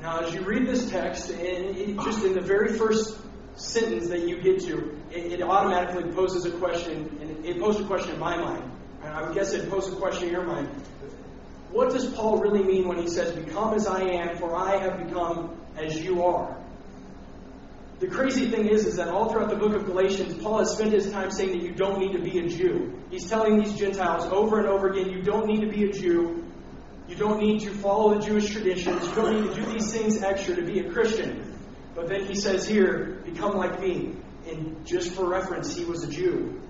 Now, 0.00 0.20
as 0.20 0.34
you 0.34 0.42
read 0.42 0.66
this 0.66 0.90
text, 0.90 1.30
and 1.30 1.98
just 2.02 2.24
in 2.24 2.34
the 2.34 2.40
very 2.40 2.76
first 2.76 3.18
sentence 3.56 4.08
that 4.08 4.28
you 4.28 4.40
get 4.40 4.60
to, 4.62 5.00
it, 5.10 5.32
it 5.32 5.42
automatically 5.42 6.10
poses 6.12 6.44
a 6.44 6.50
question, 6.52 7.18
and 7.20 7.44
it 7.44 7.60
posed 7.60 7.80
a 7.80 7.84
question 7.84 8.12
in 8.14 8.20
my 8.20 8.36
mind. 8.36 8.70
And 9.02 9.12
I 9.12 9.22
would 9.22 9.34
guess 9.34 9.52
it 9.52 9.68
posed 9.70 9.92
a 9.92 9.96
question 9.96 10.28
in 10.28 10.32
your 10.32 10.44
mind. 10.44 10.68
What 11.70 11.90
does 11.90 12.06
Paul 12.06 12.38
really 12.38 12.62
mean 12.62 12.86
when 12.86 12.98
he 12.98 13.08
says, 13.08 13.32
Become 13.32 13.74
as 13.74 13.86
I 13.86 14.00
am, 14.00 14.36
for 14.36 14.56
I 14.56 14.76
have 14.78 15.04
become 15.04 15.60
as 15.76 16.00
you 16.00 16.24
are? 16.24 16.56
The 18.00 18.08
crazy 18.08 18.48
thing 18.48 18.66
is, 18.66 18.86
is 18.86 18.96
that 18.96 19.08
all 19.08 19.30
throughout 19.30 19.50
the 19.50 19.56
book 19.56 19.74
of 19.74 19.86
Galatians, 19.86 20.34
Paul 20.42 20.58
has 20.58 20.72
spent 20.72 20.92
his 20.92 21.10
time 21.10 21.30
saying 21.30 21.52
that 21.52 21.62
you 21.62 21.72
don't 21.72 21.98
need 21.98 22.12
to 22.12 22.18
be 22.18 22.38
a 22.38 22.48
Jew. 22.48 22.92
He's 23.10 23.28
telling 23.28 23.58
these 23.58 23.74
Gentiles 23.74 24.24
over 24.26 24.58
and 24.58 24.68
over 24.68 24.90
again, 24.90 25.10
you 25.10 25.22
don't 25.22 25.46
need 25.46 25.60
to 25.60 25.68
be 25.68 25.84
a 25.84 25.92
Jew. 25.92 26.44
You 27.08 27.16
don't 27.16 27.40
need 27.40 27.60
to 27.60 27.70
follow 27.70 28.14
the 28.14 28.24
Jewish 28.24 28.50
traditions. 28.50 29.06
You 29.06 29.14
don't 29.14 29.40
need 29.40 29.54
to 29.54 29.60
do 29.60 29.72
these 29.72 29.92
things 29.92 30.22
extra 30.22 30.56
to 30.56 30.62
be 30.62 30.80
a 30.80 30.90
Christian. 30.90 31.53
But 31.94 32.08
then 32.08 32.26
he 32.26 32.34
says 32.34 32.66
here, 32.66 33.22
become 33.24 33.56
like 33.56 33.80
me. 33.80 34.16
And 34.48 34.84
just 34.86 35.12
for 35.14 35.28
reference, 35.28 35.74
he 35.74 35.84
was 35.84 36.04
a 36.04 36.08
Jew. 36.08 36.60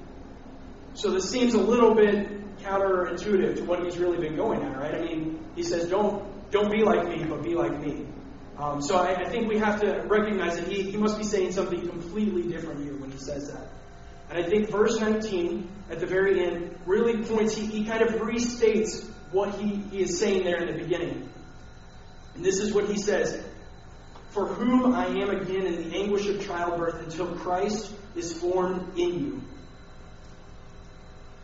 So 0.94 1.10
this 1.10 1.28
seems 1.28 1.54
a 1.54 1.60
little 1.60 1.94
bit 1.94 2.58
counterintuitive 2.60 3.56
to 3.56 3.64
what 3.64 3.82
he's 3.82 3.98
really 3.98 4.18
been 4.18 4.36
going 4.36 4.62
at, 4.62 4.76
right? 4.78 4.94
I 4.94 5.00
mean, 5.00 5.44
he 5.56 5.62
says, 5.62 5.88
don't, 5.88 6.24
don't 6.50 6.70
be 6.70 6.84
like 6.84 7.08
me, 7.08 7.24
but 7.24 7.42
be 7.42 7.54
like 7.54 7.80
me. 7.80 8.06
Um, 8.56 8.80
so 8.80 8.96
I, 8.96 9.16
I, 9.22 9.28
think 9.28 9.48
we 9.48 9.58
have 9.58 9.80
to 9.80 10.04
recognize 10.06 10.56
that 10.56 10.68
he, 10.68 10.82
he 10.82 10.96
must 10.96 11.18
be 11.18 11.24
saying 11.24 11.50
something 11.50 11.88
completely 11.88 12.42
different 12.42 12.84
here 12.84 12.96
when 12.96 13.10
he 13.10 13.18
says 13.18 13.50
that. 13.50 13.66
And 14.30 14.38
I 14.38 14.48
think 14.48 14.70
verse 14.70 15.00
19 15.00 15.68
at 15.90 15.98
the 15.98 16.06
very 16.06 16.44
end 16.44 16.78
really 16.86 17.24
points, 17.24 17.56
he, 17.56 17.66
he 17.66 17.84
kind 17.84 18.02
of 18.02 18.14
restates 18.20 19.04
what 19.32 19.56
he, 19.56 19.82
he 19.90 20.02
is 20.02 20.20
saying 20.20 20.44
there 20.44 20.58
in 20.58 20.72
the 20.72 20.80
beginning. 20.84 21.28
And 22.36 22.44
this 22.44 22.60
is 22.60 22.72
what 22.72 22.88
he 22.88 22.96
says 22.96 23.44
For 24.34 24.48
whom 24.48 24.94
I 24.94 25.06
am 25.06 25.30
again 25.30 25.64
in 25.64 25.88
the 25.88 25.96
anguish 25.96 26.26
of 26.26 26.44
childbirth 26.44 27.04
until 27.04 27.28
Christ 27.36 27.92
is 28.16 28.32
formed 28.32 28.98
in 28.98 29.20
you. 29.20 29.42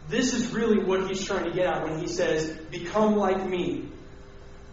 This 0.09 0.35
is 0.35 0.49
really 0.49 0.83
what 0.83 1.09
he's 1.09 1.25
trying 1.25 1.45
to 1.45 1.53
get 1.53 1.67
at 1.67 1.85
when 1.85 2.01
he 2.01 2.09
says, 2.09 2.51
Become 2.73 3.15
like 3.15 3.49
me. 3.49 3.89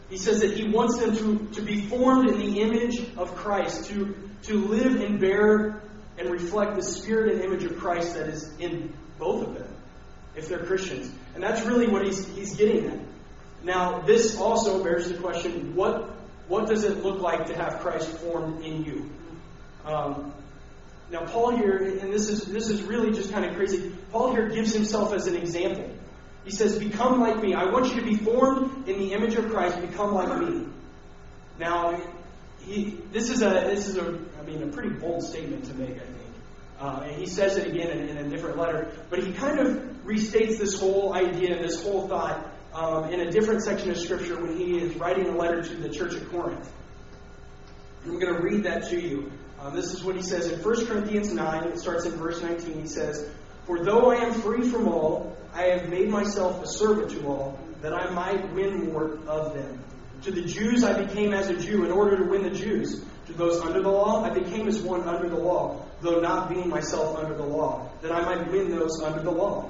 He 0.10 0.18
says 0.18 0.40
that 0.40 0.58
he 0.58 0.68
wants 0.68 0.98
them 0.98 1.16
to, 1.16 1.48
to 1.54 1.62
be 1.62 1.82
formed 1.82 2.28
in 2.28 2.40
the 2.40 2.62
image 2.62 3.00
of 3.18 3.36
Christ, 3.36 3.86
to, 3.90 4.18
to 4.44 4.66
live 4.66 5.00
and 5.00 5.20
bear 5.20 5.84
and 6.18 6.32
reflect 6.32 6.76
the 6.76 6.82
spirit 6.82 7.34
and 7.34 7.44
image 7.44 7.66
of 7.66 7.78
Christ 7.78 8.16
that 8.16 8.30
is 8.30 8.52
in 8.58 8.96
both 9.20 9.46
of 9.46 9.54
them, 9.54 9.72
if 10.36 10.50
they're 10.50 10.66
Christians. 10.66 11.12
And 11.36 11.44
that's 11.44 11.62
really 11.68 11.86
what 11.86 12.04
he's, 12.04 12.26
he's 12.36 12.56
getting 12.56 12.88
at. 12.88 13.00
Now, 13.64 14.00
this 14.02 14.40
also 14.40 14.84
bears 14.84 15.08
the 15.08 15.20
question 15.20 15.76
what, 15.76 16.17
what 16.48 16.68
does 16.68 16.84
it 16.84 17.04
look 17.04 17.20
like 17.20 17.48
to 17.48 17.56
have 17.56 17.80
Christ 17.80 18.10
formed 18.10 18.64
in 18.64 18.84
you? 18.84 19.10
Um, 19.86 20.34
now, 21.10 21.26
Paul 21.26 21.56
here, 21.56 21.78
and 22.00 22.12
this 22.12 22.30
is, 22.30 22.44
this 22.44 22.70
is 22.70 22.82
really 22.84 23.12
just 23.12 23.32
kind 23.32 23.46
of 23.46 23.56
crazy, 23.56 23.92
Paul 24.12 24.32
here 24.32 24.50
gives 24.50 24.74
himself 24.74 25.14
as 25.14 25.28
an 25.28 25.36
example. 25.36 25.90
He 26.44 26.52
says, 26.52 26.78
Become 26.78 27.20
like 27.20 27.42
me. 27.42 27.54
I 27.54 27.66
want 27.66 27.94
you 27.94 28.00
to 28.00 28.06
be 28.06 28.16
formed 28.16 28.88
in 28.88 29.00
the 29.00 29.14
image 29.14 29.36
of 29.36 29.50
Christ. 29.50 29.80
Become 29.82 30.14
like 30.14 30.38
me. 30.40 30.66
Now, 31.60 32.02
he, 32.62 32.98
this 33.12 33.30
is 33.30 33.42
a 33.42 33.50
this 33.50 33.88
is 33.88 33.98
a 33.98 34.20
I 34.40 34.44
mean 34.44 34.64
a 34.64 34.68
pretty 34.68 34.90
bold 34.90 35.24
statement 35.24 35.66
to 35.66 35.74
make, 35.74 35.96
I 35.96 36.00
think. 36.00 36.16
Uh, 36.80 37.02
and 37.06 37.16
he 37.16 37.26
says 37.26 37.58
it 37.58 37.68
again 37.68 37.90
in, 37.90 38.10
in, 38.10 38.18
a 38.18 38.30
different 38.30 38.58
letter. 38.58 38.92
But 39.10 39.24
he 39.24 39.34
kind 39.34 39.60
of 39.60 39.68
restates 40.06 40.60
this 40.60 40.80
whole 40.80 41.14
idea 41.14 41.60
this 41.62 41.84
whole 41.84 42.08
thought 42.08 42.46
um, 42.78 43.12
in 43.12 43.22
a 43.22 43.32
different 43.32 43.64
section 43.64 43.90
of 43.90 43.98
Scripture 43.98 44.40
when 44.40 44.56
he 44.56 44.78
is 44.78 44.96
writing 44.98 45.28
a 45.28 45.36
letter 45.36 45.64
to 45.64 45.76
the 45.76 45.90
church 45.90 46.14
at 46.14 46.30
Corinth. 46.30 46.72
And 48.04 48.14
I'm 48.14 48.20
going 48.20 48.36
to 48.36 48.40
read 48.40 48.64
that 48.66 48.90
to 48.90 49.00
you. 49.00 49.32
Um, 49.60 49.76
this 49.76 49.94
is 49.94 50.04
what 50.04 50.16
he 50.16 50.22
says 50.22 50.52
in 50.52 50.62
1 50.62 50.86
Corinthians 50.86 51.34
9. 51.34 51.64
It 51.70 51.80
starts 51.80 52.06
in 52.06 52.12
verse 52.12 52.40
19. 52.42 52.80
He 52.80 52.88
says, 52.88 53.28
For 53.66 53.84
though 53.84 54.12
I 54.12 54.18
am 54.18 54.34
free 54.42 54.70
from 54.70 54.88
all, 54.88 55.36
I 55.56 55.64
have 55.64 55.90
made 55.90 56.08
myself 56.10 56.62
a 56.62 56.68
servant 56.68 57.10
to 57.12 57.28
all, 57.28 57.60
that 57.82 57.94
I 57.94 58.12
might 58.12 58.54
win 58.54 58.92
more 58.92 59.18
of 59.28 59.56
them. 59.56 59.84
To 60.24 60.32
the 60.32 60.44
Jews 60.44 60.84
I 60.84 61.04
became 61.04 61.34
as 61.34 61.50
a 61.50 61.58
Jew 61.58 61.84
in 61.84 61.92
order 61.92 62.18
to 62.18 62.26
win 62.26 62.44
the 62.44 62.52
Jews. 62.52 63.04
To 63.26 63.34
those 63.34 63.60
under 63.62 63.82
the 63.82 63.90
law 63.90 64.24
I 64.24 64.30
became 64.30 64.68
as 64.68 64.80
one 64.80 65.02
under 65.08 65.28
the 65.28 65.38
law, 65.38 65.84
though 66.02 66.20
not 66.20 66.50
being 66.50 66.70
myself 66.70 67.18
under 67.18 67.36
the 67.36 67.44
law, 67.44 67.90
that 68.04 68.12
I 68.12 68.22
might 68.22 68.52
win 68.52 68.70
those 68.70 69.02
under 69.02 69.22
the 69.22 69.32
law. 69.32 69.70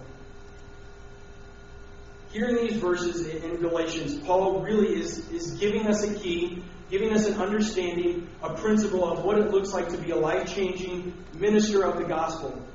Here 2.31 2.47
in 2.47 2.55
these 2.55 2.77
verses 2.77 3.27
in 3.27 3.57
Galatians, 3.57 4.17
Paul 4.25 4.61
really 4.61 4.99
is, 4.99 5.29
is 5.31 5.51
giving 5.55 5.87
us 5.87 6.03
a 6.03 6.13
key, 6.13 6.63
giving 6.89 7.13
us 7.13 7.27
an 7.27 7.33
understanding, 7.35 8.29
a 8.41 8.53
principle 8.53 9.05
of 9.11 9.25
what 9.25 9.37
it 9.37 9.51
looks 9.51 9.73
like 9.73 9.89
to 9.89 9.97
be 9.97 10.11
a 10.11 10.15
life 10.15 10.53
changing 10.53 11.13
minister 11.33 11.83
of 11.83 11.97
the 11.97 12.05
gospel. 12.05 12.65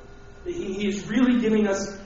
He, 0.44 0.74
he 0.74 0.88
is 0.88 1.06
really 1.08 1.40
giving 1.40 1.66
us 1.66 1.98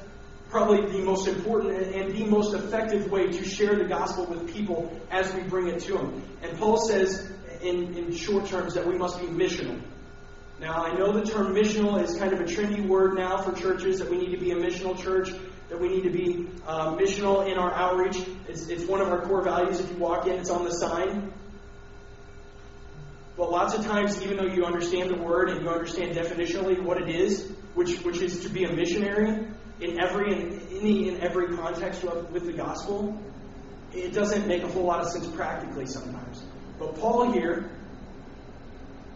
probably 0.49 0.93
the 0.93 1.05
most 1.05 1.27
important 1.27 1.95
and 1.95 2.13
the 2.15 2.25
most 2.25 2.55
effective 2.55 3.11
way 3.11 3.27
to 3.27 3.45
share 3.45 3.77
the 3.77 3.85
gospel 3.85 4.27
with 4.27 4.53
people 4.53 5.01
as 5.11 5.33
we 5.35 5.43
bring 5.43 5.67
it 5.67 5.81
to 5.81 5.95
them. 5.95 6.23
And 6.43 6.57
Paul 6.57 6.77
says 6.77 7.33
in, 7.63 7.97
in 7.97 8.13
short 8.15 8.47
terms 8.47 8.75
that 8.75 8.87
we 8.87 8.97
must 8.97 9.21
be 9.21 9.27
missional. 9.27 9.81
Now, 10.61 10.85
I 10.85 10.93
know 10.93 11.13
the 11.13 11.25
term 11.25 11.55
missional 11.55 12.03
is 12.03 12.17
kind 12.17 12.33
of 12.33 12.41
a 12.41 12.45
trendy 12.45 12.87
word 12.87 13.17
now 13.17 13.39
for 13.39 13.53
churches, 13.53 13.99
that 13.99 14.11
we 14.11 14.19
need 14.19 14.31
to 14.33 14.39
be 14.39 14.51
a 14.53 14.57
missional 14.57 14.97
church, 14.97 15.31
that 15.71 15.81
we 15.81 15.89
need 15.89 16.03
to 16.03 16.11
be 16.11 16.49
uh, 16.67 16.95
missional 16.97 17.51
in 17.51 17.57
our 17.57 17.73
outreach. 17.73 18.19
It's, 18.49 18.67
it's 18.67 18.85
one 18.85 19.01
of 19.01 19.09
our 19.09 19.23
core 19.23 19.43
values. 19.43 19.81
If 19.81 19.91
you 19.91 19.97
walk 19.97 20.27
in, 20.27 20.35
it's 20.35 20.51
on 20.51 20.65
the 20.65 20.73
sign. 20.73 21.33
But 23.37 23.51
lots 23.51 23.75
of 23.75 23.85
times, 23.85 24.21
even 24.23 24.37
though 24.37 24.53
you 24.53 24.65
understand 24.65 25.11
the 25.11 25.17
word 25.17 25.49
and 25.49 25.63
you 25.63 25.69
understand 25.71 26.17
definitionally 26.17 26.83
what 26.83 27.01
it 27.01 27.09
is, 27.09 27.53
which, 27.75 27.99
which 28.01 28.21
is 28.21 28.41
to 28.41 28.49
be 28.49 28.65
a 28.65 28.73
missionary 28.73 29.47
in 29.81 30.03
every 30.03 30.33
in 30.33 30.61
any 30.73 31.09
in 31.09 31.21
every 31.23 31.57
context 31.57 32.05
with 32.05 32.45
the 32.45 32.53
gospel, 32.53 33.19
it 33.95 34.13
doesn't 34.13 34.47
make 34.47 34.63
a 34.63 34.69
whole 34.69 34.85
lot 34.85 35.01
of 35.01 35.09
sense 35.09 35.27
practically 35.29 35.87
sometimes. 35.87 36.43
But 36.79 36.97
Paul 36.97 37.33
here 37.33 37.71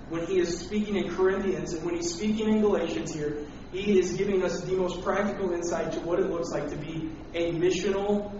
when 0.09 0.27
he 0.27 0.39
is 0.39 0.59
speaking 0.59 0.97
in 0.97 1.15
Corinthians 1.15 1.73
and 1.73 1.85
when 1.85 1.97
he's 1.97 2.15
speaking 2.15 2.49
in 2.49 2.61
Galatians 2.61 3.13
here, 3.13 3.39
he 3.75 3.99
is 3.99 4.13
giving 4.13 4.45
us 4.45 4.61
the 4.61 4.77
most 4.77 5.03
practical 5.03 5.53
insight 5.53 5.93
to 5.93 6.01
what 6.01 6.21
it 6.21 6.31
looks 6.31 6.51
like 6.51 6.71
to 6.71 6.77
be 6.77 7.11
a 7.35 7.53
missional 7.53 8.33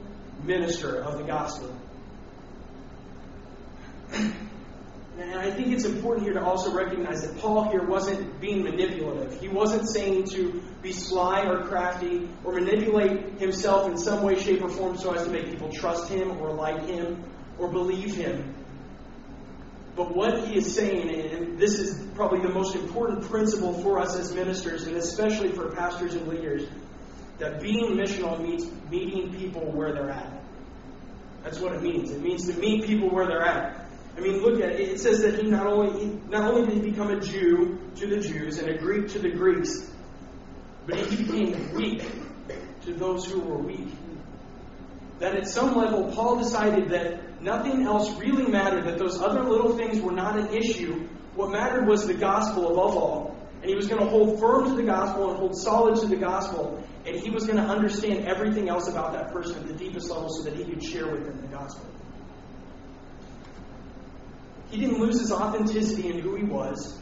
minister 0.45 1.01
of 1.01 1.19
the 1.19 1.25
gospel. 1.25 1.75
And 5.19 5.35
I 5.35 5.51
think 5.51 5.69
it's 5.69 5.85
important 5.85 6.25
here 6.27 6.35
to 6.35 6.45
also 6.45 6.73
recognize 6.73 7.23
that 7.23 7.37
Paul 7.39 7.71
here 7.71 7.85
wasn't 7.85 8.41
being 8.41 8.63
manipulative. 8.63 9.41
He 9.41 9.49
wasn't 9.49 9.89
saying 9.89 10.25
to 10.31 10.63
be 10.83 10.93
sly 10.93 11.43
or 11.47 11.65
crafty 11.65 12.29
or 12.45 12.53
manipulate 12.53 13.39
himself 13.39 13.89
in 13.89 13.97
some 13.97 14.23
way, 14.23 14.37
shape, 14.39 14.63
or 14.63 14.69
form 14.69 14.97
so 14.97 15.13
as 15.13 15.25
to 15.25 15.31
make 15.31 15.47
people 15.51 15.71
trust 15.71 16.09
him 16.09 16.39
or 16.41 16.53
like 16.53 16.87
him 16.87 17.25
or 17.59 17.69
believe 17.69 18.15
him. 18.15 18.55
But 19.97 20.15
what 20.15 20.49
he 20.49 20.57
is 20.57 20.75
saying, 20.75 21.09
and 21.31 21.59
this 21.59 21.79
is 21.79 22.05
probably 22.15 22.41
the 22.41 22.53
most 22.53 22.75
important 22.75 23.29
principle 23.31 23.75
for 23.83 24.01
us 24.01 24.17
as 24.17 24.35
ministers, 24.35 24.87
and 24.87 24.97
especially 24.97 25.53
for 25.53 25.71
pastors 25.71 26.15
and 26.15 26.27
leaders, 26.27 26.69
that 27.39 27.61
being 27.61 27.97
missional 27.97 28.41
means 28.41 28.69
meeting 28.91 29.33
people 29.35 29.71
where 29.71 29.93
they're 29.93 30.11
at. 30.11 30.43
That's 31.45 31.61
what 31.61 31.75
it 31.75 31.83
means. 31.83 32.11
It 32.11 32.21
means 32.21 32.47
to 32.47 32.59
meet 32.59 32.87
people 32.87 33.11
where 33.11 33.27
they're 33.27 33.43
at. 33.43 33.87
I 34.17 34.21
mean, 34.21 34.43
look 34.43 34.61
at 34.61 34.71
it. 34.71 34.81
It 34.81 35.01
says 35.01 35.23
that 35.23 35.41
he 35.41 35.49
not 35.49 35.67
only 35.67 36.01
he, 36.01 36.21
not 36.29 36.53
only 36.53 36.67
did 36.67 36.85
he 36.85 36.91
become 36.91 37.11
a 37.11 37.21
Jew 37.21 37.79
to 37.97 38.07
the 38.07 38.19
Jews 38.19 38.59
and 38.59 38.69
a 38.69 38.79
Greek 38.79 39.09
to 39.09 39.19
the 39.19 39.31
Greeks, 39.31 39.91
but 40.87 40.97
he 40.97 41.25
became 41.25 41.73
weak 41.75 42.05
to 42.83 42.95
those 42.95 43.27
who 43.27 43.41
were 43.41 43.59
weak. 43.59 43.89
That 45.19 45.37
at 45.37 45.49
some 45.49 45.77
level, 45.77 46.13
Paul 46.13 46.39
decided 46.39 46.91
that 46.91 47.34
Nothing 47.45 47.83
else 47.83 48.11
really 48.19 48.47
mattered, 48.47 48.85
that 48.85 48.99
those 48.99 49.21
other 49.21 49.45
little 49.45 49.77
things 49.77 50.01
were 50.01 50.13
not 50.13 50.39
an 50.39 50.55
issue. 50.55 51.07
What 51.35 51.51
mattered 51.51 51.87
was 51.87 52.07
the 52.07 52.15
gospel 52.15 52.73
above 52.73 52.97
all. 52.97 53.37
And 53.61 53.69
he 53.69 53.75
was 53.75 53.87
going 53.87 54.01
to 54.01 54.09
hold 54.09 54.41
firm 54.41 54.65
to 54.65 54.75
the 54.75 54.83
gospel 54.83 55.29
and 55.29 55.39
hold 55.39 55.55
solid 55.55 56.01
to 56.01 56.07
the 56.07 56.17
gospel. 56.17 56.83
And 57.05 57.21
he 57.21 57.29
was 57.29 57.45
going 57.47 57.59
to 57.59 57.63
understand 57.63 58.27
everything 58.27 58.71
else 58.71 58.89
about 58.89 59.13
that 59.13 59.31
person 59.31 59.59
at 59.59 59.67
the 59.69 59.75
deepest 59.75 60.09
level 60.09 60.31
so 60.31 60.43
that 60.45 60.57
he 60.57 60.65
could 60.65 60.83
share 60.83 61.07
with 61.07 61.27
them 61.27 61.39
the 61.43 61.49
gospel. 61.49 61.87
He 64.71 64.81
didn't 64.81 64.99
lose 64.99 65.21
his 65.21 65.31
authenticity 65.31 66.09
in 66.09 66.21
who 66.21 66.37
he 66.37 66.45
was. 66.45 66.99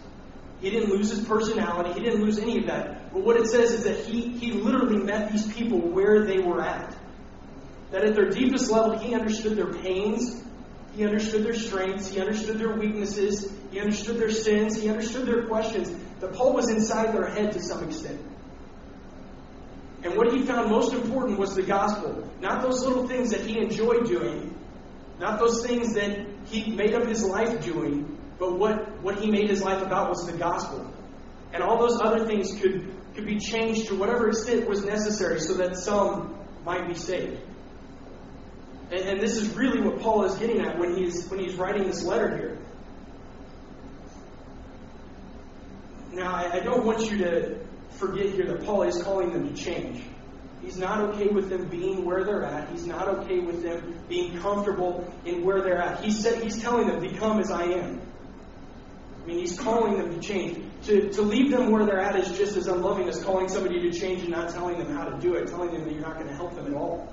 He 0.61 0.71
didn't 0.71 0.91
lose 0.91 1.11
his 1.11 1.25
personality. 1.25 1.93
He 1.93 2.01
didn't 2.01 2.21
lose 2.21 2.41
any 2.41 2.59
of 2.59 2.67
that. 2.67 3.13
But 3.13 3.23
what 3.23 3.37
it 3.37 3.47
says 3.47 3.71
is 3.71 3.85
that 3.85 4.07
he, 4.07 4.23
he 4.39 4.51
literally 4.51 5.05
met 5.05 5.31
these 5.31 5.47
people 5.53 5.79
where 5.79 6.25
they 6.25 6.41
were 6.41 6.61
at. 6.61 6.97
That 7.93 8.05
at 8.05 8.15
their 8.15 8.31
deepest 8.31 8.71
level, 8.71 8.99
he 8.99 9.15
understood 9.15 9.57
their 9.57 9.73
pains, 9.73 10.43
he 10.97 11.05
understood 11.05 11.45
their 11.45 11.55
strengths, 11.55 12.09
he 12.09 12.21
understood 12.21 12.59
their 12.59 12.75
weaknesses, 12.75 13.53
he 13.71 13.81
understood 13.81 14.19
their 14.19 14.31
sins, 14.31 14.81
he 14.81 14.89
understood 14.89 15.27
their 15.27 15.47
questions. 15.47 15.91
That 16.21 16.33
Paul 16.33 16.55
was 16.55 16.69
inside 16.71 17.15
their 17.15 17.29
head 17.29 17.53
to 17.53 17.61
some 17.61 17.85
extent. 17.85 18.21
And 20.05 20.17
what 20.17 20.33
he 20.33 20.43
found 20.43 20.71
most 20.71 20.93
important 20.93 21.39
was 21.39 21.55
the 21.55 21.63
gospel. 21.63 22.29
Not 22.41 22.63
those 22.63 22.85
little 22.85 23.07
things 23.07 23.31
that 23.31 23.43
he 23.43 23.59
enjoyed 23.59 24.07
doing, 24.07 24.59
not 25.21 25.39
those 25.39 25.65
things 25.65 25.95
that 25.95 26.27
he 26.47 26.73
made 26.73 26.95
up 26.95 27.07
his 27.07 27.23
life 27.23 27.63
doing, 27.63 28.19
but 28.39 28.59
what, 28.59 29.01
what 29.03 29.21
he 29.21 29.31
made 29.31 29.49
his 29.49 29.63
life 29.63 29.83
about 29.83 30.09
was 30.09 30.27
the 30.27 30.37
gospel. 30.37 30.93
And 31.53 31.63
all 31.63 31.79
those 31.79 32.01
other 32.01 32.27
things 32.27 32.59
could, 32.61 32.93
could 33.15 33.27
be 33.27 33.39
changed 33.39 33.89
to 33.89 33.95
whatever 33.95 34.29
extent 34.29 34.69
was 34.69 34.85
necessary 34.85 35.39
so 35.41 35.55
that 35.55 35.77
some 35.77 36.35
might 36.65 36.89
be 36.89 36.95
saved. 36.95 37.41
And, 38.93 39.09
and 39.09 39.21
this 39.21 39.39
is 39.39 39.49
really 39.57 39.81
what 39.81 40.01
Paul 40.01 40.25
is 40.25 40.35
getting 40.37 40.61
at 40.61 40.79
when 40.79 40.95
he's, 40.95 41.27
when 41.29 41.41
he's 41.41 41.55
writing 41.55 41.87
this 41.87 42.05
letter 42.05 42.37
here. 42.37 42.59
Now, 46.13 46.35
I, 46.35 46.59
I 46.59 46.61
don't 46.61 46.85
want 46.85 47.11
you 47.11 47.19
to 47.19 47.59
forget 47.93 48.27
here 48.27 48.47
that 48.47 48.65
Paul 48.65 48.83
is 48.83 49.03
calling 49.03 49.33
them 49.33 49.49
to 49.49 49.61
change. 49.61 50.05
He's 50.61 50.77
not 50.77 51.01
okay 51.01 51.29
with 51.29 51.49
them 51.49 51.69
being 51.69 52.05
where 52.05 52.23
they're 52.23 52.45
at. 52.45 52.69
He's 52.69 52.87
not 52.87 53.09
okay 53.09 53.41
with 53.41 53.63
them 53.63 53.99
being 54.09 54.39
comfortable 54.39 55.13
in 55.25 55.43
where 55.43 55.63
they're 55.63 55.81
at. 55.81 56.05
He 56.05 56.11
said 56.11 56.43
he's 56.43 56.61
telling 56.61 56.87
them, 56.87 57.01
become 57.01 57.41
as 57.41 57.51
I 57.51 57.65
am. 57.65 58.01
I 59.23 59.27
mean, 59.27 59.39
he's 59.39 59.59
calling 59.59 59.97
them 59.97 60.15
to 60.15 60.21
change. 60.21 60.63
To, 60.85 61.09
to 61.11 61.23
leave 61.23 61.51
them 61.51 61.71
where 61.71 61.87
they're 61.87 62.01
at 62.01 62.17
is 62.17 62.37
just 62.37 62.57
as 62.57 62.67
unloving 62.67 63.09
as 63.09 63.23
calling 63.25 63.49
somebody 63.49 63.81
to 63.81 63.99
change 63.99 64.21
and 64.21 64.31
not 64.31 64.51
telling 64.51 64.79
them 64.79 64.95
how 64.95 65.05
to 65.05 65.19
do 65.19 65.35
it, 65.35 65.49
telling 65.49 65.73
them 65.73 65.85
that 65.85 65.93
you're 65.93 66.03
not 66.03 66.17
going 66.17 66.29
to 66.29 66.35
help 66.35 66.55
them 66.55 66.67
at 66.67 66.75
all. 66.75 67.09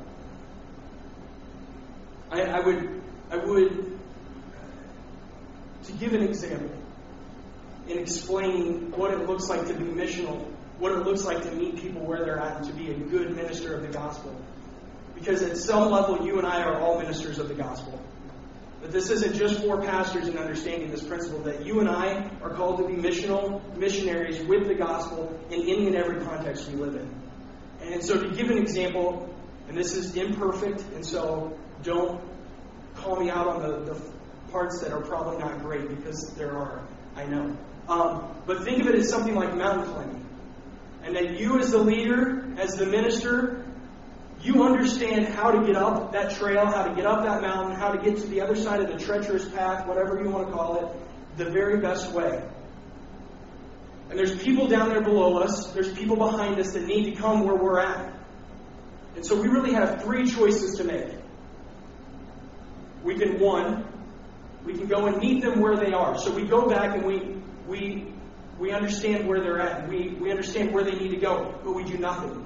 I, 2.31 2.41
I 2.41 2.59
would, 2.59 3.01
I 3.31 3.37
would, 3.37 3.99
to 5.83 5.91
give 5.93 6.13
an 6.13 6.21
example 6.21 6.71
in 7.87 7.97
explaining 7.97 8.91
what 8.91 9.11
it 9.11 9.27
looks 9.27 9.49
like 9.49 9.67
to 9.67 9.73
be 9.73 9.85
missional, 9.85 10.45
what 10.77 10.91
it 10.91 10.99
looks 10.99 11.25
like 11.25 11.43
to 11.43 11.51
meet 11.51 11.77
people 11.77 12.01
where 12.01 12.23
they're 12.23 12.39
at, 12.39 12.57
and 12.57 12.65
to 12.67 12.73
be 12.73 12.91
a 12.91 12.95
good 12.95 13.35
minister 13.35 13.75
of 13.75 13.81
the 13.81 13.87
gospel. 13.87 14.35
Because 15.15 15.41
at 15.41 15.57
some 15.57 15.91
level, 15.91 16.25
you 16.25 16.37
and 16.37 16.47
I 16.47 16.61
are 16.63 16.79
all 16.79 16.99
ministers 16.99 17.39
of 17.39 17.47
the 17.47 17.55
gospel. 17.55 17.99
But 18.81 18.91
this 18.91 19.09
isn't 19.09 19.35
just 19.35 19.61
for 19.61 19.81
pastors 19.81 20.27
in 20.27 20.37
understanding 20.37 20.89
this 20.91 21.03
principle, 21.03 21.39
that 21.39 21.65
you 21.65 21.79
and 21.79 21.89
I 21.89 22.29
are 22.41 22.51
called 22.51 22.77
to 22.77 22.87
be 22.87 22.93
missional 22.93 23.61
missionaries 23.75 24.39
with 24.45 24.67
the 24.67 24.75
gospel 24.75 25.37
in 25.49 25.61
any 25.61 25.87
and 25.87 25.95
every 25.95 26.23
context 26.23 26.69
we 26.69 26.75
live 26.75 26.95
in. 26.95 27.09
And 27.81 28.03
so, 28.03 28.21
to 28.21 28.29
give 28.29 28.49
an 28.49 28.57
example, 28.57 29.33
and 29.67 29.77
this 29.77 29.95
is 29.95 30.15
imperfect, 30.15 30.81
and 30.93 31.05
so 31.05 31.57
don't 31.83 32.21
call 32.95 33.19
me 33.19 33.29
out 33.29 33.47
on 33.47 33.61
the, 33.61 33.93
the 33.93 34.01
parts 34.51 34.81
that 34.81 34.91
are 34.91 35.01
probably 35.01 35.37
not 35.37 35.61
great 35.61 35.89
because 35.89 36.33
there 36.35 36.55
are, 36.55 36.81
I 37.15 37.25
know. 37.25 37.57
Um, 37.87 38.35
but 38.45 38.63
think 38.63 38.81
of 38.81 38.87
it 38.87 38.95
as 38.95 39.09
something 39.09 39.35
like 39.35 39.55
mountain 39.55 39.91
climbing. 39.91 40.25
And 41.03 41.15
that 41.15 41.39
you, 41.39 41.59
as 41.59 41.71
the 41.71 41.77
leader, 41.77 42.45
as 42.57 42.75
the 42.75 42.85
minister, 42.85 43.65
you 44.41 44.63
understand 44.63 45.27
how 45.27 45.51
to 45.51 45.65
get 45.65 45.75
up 45.75 46.11
that 46.13 46.31
trail, 46.31 46.65
how 46.65 46.83
to 46.83 46.95
get 46.95 47.05
up 47.05 47.23
that 47.23 47.41
mountain, 47.41 47.75
how 47.75 47.91
to 47.91 48.01
get 48.01 48.21
to 48.21 48.27
the 48.27 48.41
other 48.41 48.55
side 48.55 48.81
of 48.81 48.87
the 48.87 49.03
treacherous 49.03 49.47
path, 49.49 49.87
whatever 49.87 50.21
you 50.21 50.29
want 50.29 50.47
to 50.47 50.53
call 50.53 50.85
it. 50.85 50.95
the 51.37 51.49
very 51.49 51.79
best 51.79 52.11
way. 52.11 52.43
And 54.09 54.17
there's 54.17 54.41
people 54.41 54.67
down 54.67 54.89
there 54.89 55.01
below 55.01 55.39
us, 55.39 55.71
there's 55.73 55.93
people 55.93 56.15
behind 56.15 56.59
us 56.59 56.73
that 56.73 56.85
need 56.85 57.13
to 57.13 57.21
come 57.21 57.45
where 57.45 57.55
we're 57.55 57.79
at. 57.79 58.13
And 59.15 59.25
so 59.25 59.39
we 59.39 59.47
really 59.47 59.73
have 59.73 60.01
three 60.01 60.25
choices 60.25 60.77
to 60.77 60.83
make. 60.83 61.18
We 63.03 63.17
can, 63.17 63.39
one, 63.39 63.85
we 64.65 64.73
can 64.73 64.87
go 64.87 65.07
and 65.07 65.17
meet 65.17 65.41
them 65.41 65.61
where 65.61 65.77
they 65.77 65.93
are. 65.93 66.17
So 66.17 66.33
we 66.33 66.45
go 66.45 66.67
back 66.67 66.95
and 66.95 67.05
we, 67.05 67.35
we, 67.67 68.13
we 68.59 68.71
understand 68.71 69.27
where 69.27 69.41
they're 69.41 69.59
at. 69.59 69.87
We, 69.87 70.09
we 70.19 70.31
understand 70.31 70.73
where 70.73 70.83
they 70.83 70.91
need 70.91 71.09
to 71.11 71.17
go, 71.17 71.59
but 71.63 71.73
we 71.73 71.83
do 71.83 71.97
nothing. 71.97 72.45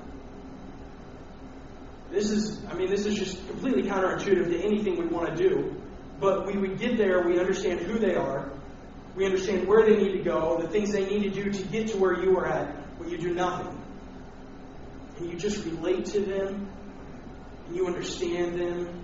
This 2.12 2.30
is, 2.30 2.64
I 2.70 2.76
mean, 2.76 2.92
this 2.92 3.08
is 3.08 3.16
just 3.16 3.48
completely 3.48 3.84
counterintuitive 3.84 4.50
to 4.50 4.62
anything 4.64 4.98
we 4.98 5.08
want 5.08 5.36
to 5.36 5.50
do. 5.50 5.82
But 6.20 6.46
we 6.46 6.58
would 6.58 6.78
get 6.80 6.98
there, 6.98 7.28
we 7.28 7.40
understand 7.40 7.80
who 7.80 7.98
they 7.98 8.16
are, 8.16 8.52
we 9.16 9.26
understand 9.26 9.68
where 9.68 9.84
they 9.84 9.98
need 9.98 10.14
to 10.14 10.24
go, 10.24 10.62
the 10.62 10.68
things 10.68 10.92
they 10.92 11.06
need 11.06 11.24
to 11.24 11.30
do 11.30 11.52
to 11.52 11.64
get 11.64 11.88
to 11.90 11.98
where 11.98 12.24
you 12.24 12.38
are 12.38 12.46
at, 12.46 12.98
but 13.00 13.10
you 13.10 13.18
do 13.18 13.34
nothing. 13.34 13.82
And 15.18 15.30
you 15.30 15.38
just 15.38 15.66
relate 15.66 16.06
to 16.06 16.20
them, 16.20 16.70
and 17.68 17.76
you 17.76 17.88
understand 17.88 18.60
them, 18.60 19.03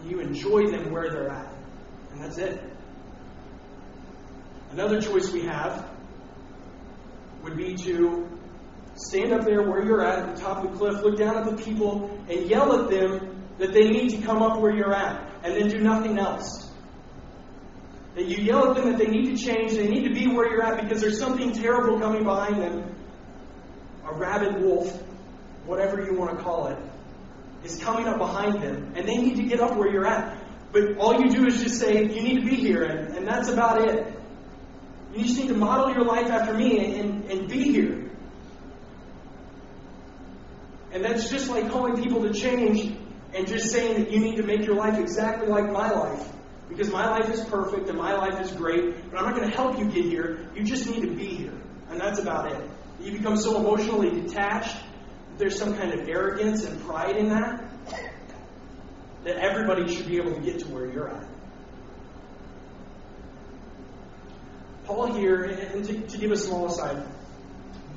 and 0.00 0.10
you 0.10 0.20
enjoy 0.20 0.70
them 0.70 0.90
where 0.92 1.10
they're 1.10 1.30
at. 1.30 1.52
And 2.12 2.20
that's 2.22 2.38
it. 2.38 2.62
Another 4.70 5.00
choice 5.00 5.32
we 5.32 5.42
have 5.42 5.88
would 7.42 7.56
be 7.56 7.74
to 7.74 8.28
stand 8.94 9.32
up 9.32 9.44
there 9.44 9.62
where 9.62 9.84
you're 9.84 10.04
at, 10.04 10.28
at 10.28 10.36
the 10.36 10.42
top 10.42 10.64
of 10.64 10.72
the 10.72 10.78
cliff, 10.78 11.02
look 11.02 11.18
down 11.18 11.36
at 11.36 11.44
the 11.44 11.62
people, 11.62 12.10
and 12.28 12.48
yell 12.48 12.82
at 12.82 12.90
them 12.90 13.46
that 13.58 13.72
they 13.72 13.88
need 13.88 14.10
to 14.10 14.18
come 14.18 14.42
up 14.42 14.60
where 14.60 14.74
you're 14.74 14.94
at, 14.94 15.30
and 15.42 15.54
then 15.54 15.68
do 15.68 15.78
nothing 15.78 16.18
else. 16.18 16.70
That 18.14 18.26
you 18.26 18.38
yell 18.38 18.70
at 18.70 18.76
them 18.76 18.90
that 18.90 18.98
they 18.98 19.06
need 19.06 19.36
to 19.36 19.42
change, 19.42 19.72
they 19.72 19.88
need 19.88 20.04
to 20.08 20.14
be 20.14 20.26
where 20.26 20.50
you're 20.50 20.62
at 20.62 20.82
because 20.82 21.00
there's 21.00 21.18
something 21.18 21.52
terrible 21.52 21.98
coming 21.98 22.24
behind 22.24 22.60
them. 22.60 22.94
A 24.04 24.14
rabid 24.14 24.62
wolf, 24.62 25.02
whatever 25.64 26.04
you 26.04 26.14
want 26.14 26.36
to 26.36 26.42
call 26.42 26.68
it, 26.68 26.78
is 27.68 27.82
coming 27.82 28.06
up 28.06 28.18
behind 28.18 28.62
them, 28.62 28.92
and 28.96 29.06
they 29.06 29.16
need 29.16 29.36
to 29.36 29.42
get 29.42 29.60
up 29.60 29.76
where 29.76 29.90
you're 29.90 30.06
at. 30.06 30.38
But 30.72 30.96
all 30.98 31.20
you 31.20 31.30
do 31.30 31.46
is 31.46 31.62
just 31.62 31.80
say, 31.80 32.02
You 32.02 32.22
need 32.22 32.40
to 32.40 32.46
be 32.46 32.56
here, 32.56 32.82
and, 32.82 33.16
and 33.16 33.26
that's 33.26 33.48
about 33.48 33.88
it. 33.88 34.14
You 35.14 35.24
just 35.24 35.38
need 35.38 35.48
to 35.48 35.56
model 35.56 35.94
your 35.94 36.04
life 36.04 36.30
after 36.30 36.54
me 36.54 36.78
and, 36.78 36.94
and, 36.94 37.30
and 37.30 37.48
be 37.48 37.72
here. 37.72 38.10
And 40.92 41.04
that's 41.04 41.30
just 41.30 41.48
like 41.48 41.70
calling 41.70 42.02
people 42.02 42.22
to 42.22 42.32
change 42.32 42.96
and 43.34 43.46
just 43.46 43.70
saying 43.70 44.02
that 44.02 44.10
you 44.10 44.20
need 44.20 44.36
to 44.36 44.42
make 44.42 44.64
your 44.64 44.74
life 44.74 44.98
exactly 44.98 45.48
like 45.48 45.70
my 45.70 45.90
life. 45.90 46.28
Because 46.68 46.90
my 46.90 47.08
life 47.08 47.30
is 47.30 47.40
perfect 47.44 47.88
and 47.88 47.96
my 47.96 48.14
life 48.14 48.40
is 48.40 48.52
great, 48.52 49.10
but 49.10 49.18
I'm 49.18 49.26
not 49.26 49.36
going 49.36 49.48
to 49.48 49.56
help 49.56 49.78
you 49.78 49.86
get 49.86 50.04
here. 50.04 50.50
You 50.54 50.62
just 50.62 50.88
need 50.88 51.02
to 51.02 51.14
be 51.14 51.26
here. 51.26 51.54
And 51.90 52.00
that's 52.00 52.18
about 52.18 52.52
it. 52.52 52.70
You 53.00 53.12
become 53.12 53.36
so 53.36 53.58
emotionally 53.58 54.10
detached, 54.20 54.76
there's 55.38 55.58
some 55.58 55.76
kind 55.76 55.92
of 55.92 56.08
arrogance 56.08 56.64
and 56.64 56.80
pride 56.84 57.16
in 57.16 57.28
that, 57.30 57.64
that 59.24 59.36
everybody 59.36 59.94
should 59.94 60.06
be 60.06 60.16
able 60.16 60.34
to 60.34 60.40
get 60.40 60.58
to 60.60 60.66
where 60.68 60.86
you're 60.86 61.08
at. 61.08 61.26
Paul 64.84 65.12
here, 65.12 65.44
and 65.44 65.84
to, 65.84 66.00
to 66.00 66.18
give 66.18 66.30
a 66.30 66.36
small 66.36 66.66
aside, 66.66 67.06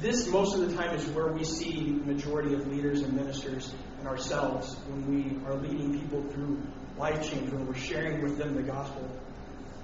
this 0.01 0.27
most 0.27 0.55
of 0.55 0.67
the 0.67 0.75
time 0.75 0.95
is 0.95 1.05
where 1.07 1.27
we 1.27 1.43
see 1.43 1.99
the 1.99 2.05
majority 2.05 2.53
of 2.53 2.67
leaders 2.67 3.01
and 3.01 3.13
ministers 3.13 3.73
and 3.99 4.07
ourselves 4.07 4.75
when 4.87 5.07
we 5.07 5.45
are 5.45 5.55
leading 5.55 5.99
people 5.99 6.23
through 6.31 6.61
life 6.97 7.29
change, 7.29 7.51
when 7.51 7.65
we're 7.67 7.75
sharing 7.75 8.21
with 8.21 8.37
them 8.37 8.55
the 8.55 8.63
gospel. 8.63 9.07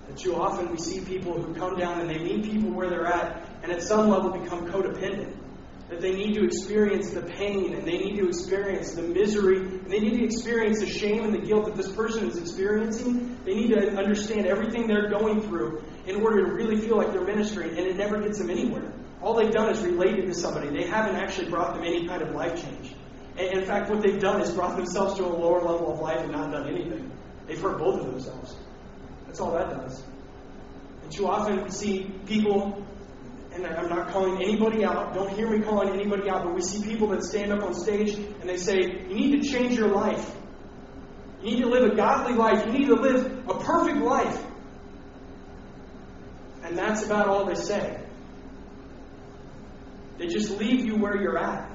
And 0.07 0.17
too 0.17 0.35
often 0.35 0.71
we 0.71 0.77
see 0.77 1.01
people 1.01 1.39
who 1.41 1.53
come 1.53 1.77
down 1.77 2.01
and 2.01 2.09
they 2.09 2.17
meet 2.17 2.43
people 2.43 2.71
where 2.71 2.89
they're 2.89 3.05
at 3.05 3.47
and 3.61 3.71
at 3.71 3.83
some 3.83 4.09
level 4.09 4.31
become 4.31 4.67
codependent. 4.67 5.36
That 5.89 6.01
they 6.01 6.11
need 6.11 6.33
to 6.33 6.43
experience 6.43 7.11
the 7.11 7.21
pain 7.21 7.73
and 7.73 7.87
they 7.87 7.97
need 7.97 8.17
to 8.17 8.27
experience 8.27 8.93
the 8.93 9.03
misery 9.03 9.59
and 9.59 9.89
they 9.89 9.99
need 9.99 10.17
to 10.17 10.23
experience 10.25 10.81
the 10.81 10.89
shame 10.89 11.23
and 11.23 11.33
the 11.33 11.39
guilt 11.39 11.65
that 11.65 11.75
this 11.75 11.89
person 11.89 12.27
is 12.27 12.37
experiencing. 12.37 13.39
They 13.45 13.55
need 13.55 13.69
to 13.69 13.95
understand 13.95 14.47
everything 14.47 14.87
they're 14.87 15.09
going 15.09 15.41
through 15.41 15.81
in 16.05 16.21
order 16.21 16.45
to 16.45 16.51
really 16.51 16.77
feel 16.81 16.97
like 16.97 17.13
they're 17.13 17.23
ministering, 17.23 17.69
and 17.69 17.79
it 17.79 17.95
never 17.95 18.21
gets 18.21 18.37
them 18.37 18.49
anywhere. 18.49 18.91
All 19.21 19.33
they've 19.33 19.51
done 19.51 19.69
is 19.69 19.81
related 19.81 20.25
to 20.27 20.33
somebody. 20.33 20.69
They 20.69 20.87
haven't 20.87 21.15
actually 21.15 21.49
brought 21.49 21.73
them 21.73 21.83
any 21.83 22.07
kind 22.07 22.21
of 22.21 22.35
life 22.35 22.61
change. 22.61 22.93
And 23.37 23.59
in 23.59 23.65
fact, 23.65 23.89
what 23.89 24.01
they've 24.01 24.19
done 24.19 24.41
is 24.41 24.51
brought 24.51 24.75
themselves 24.77 25.15
to 25.15 25.25
a 25.25 25.27
lower 25.27 25.61
level 25.61 25.93
of 25.93 25.99
life 25.99 26.19
and 26.19 26.31
not 26.31 26.51
done 26.51 26.67
anything. 26.67 27.11
They've 27.45 27.59
hurt 27.59 27.77
both 27.77 28.01
of 28.01 28.07
themselves. 28.07 28.55
That's 29.25 29.39
all 29.39 29.51
that 29.53 29.69
does. 29.69 30.03
And 31.03 31.11
too 31.11 31.27
often 31.27 31.63
we 31.63 31.69
see 31.69 32.11
people, 32.25 32.83
and 33.65 33.75
I'm 33.75 33.89
not 33.89 34.09
calling 34.09 34.41
anybody 34.41 34.83
out, 34.83 35.13
don't 35.13 35.31
hear 35.33 35.49
me 35.49 35.63
calling 35.63 35.93
anybody 35.93 36.29
out, 36.29 36.43
but 36.43 36.53
we 36.53 36.61
see 36.61 36.83
people 36.83 37.07
that 37.09 37.23
stand 37.23 37.51
up 37.51 37.63
on 37.63 37.73
stage 37.73 38.13
and 38.13 38.47
they 38.47 38.57
say, 38.57 38.77
You 38.79 39.15
need 39.15 39.41
to 39.41 39.49
change 39.49 39.77
your 39.77 39.89
life. 39.89 40.35
You 41.41 41.51
need 41.51 41.61
to 41.61 41.69
live 41.69 41.91
a 41.91 41.95
godly 41.95 42.35
life. 42.35 42.65
You 42.65 42.73
need 42.73 42.87
to 42.87 42.95
live 42.95 43.47
a 43.47 43.59
perfect 43.59 43.97
life. 43.99 44.43
And 46.63 46.77
that's 46.77 47.05
about 47.05 47.27
all 47.27 47.45
they 47.45 47.55
say. 47.55 48.01
They 50.17 50.27
just 50.27 50.57
leave 50.57 50.85
you 50.85 50.97
where 50.97 51.15
you're 51.21 51.37
at. 51.37 51.71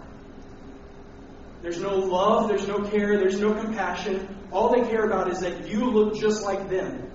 There's 1.63 1.81
no 1.81 1.95
love, 1.95 2.49
there's 2.49 2.67
no 2.67 2.81
care, 2.81 3.19
there's 3.19 3.39
no 3.39 3.55
compassion. 3.55 4.37
All 4.51 4.75
they 4.75 4.89
care 4.89 5.05
about 5.05 5.31
is 5.31 5.41
that 5.41 5.69
you 5.69 5.85
look 5.91 6.17
just 6.17 6.43
like 6.43 6.69
them. 6.69 7.12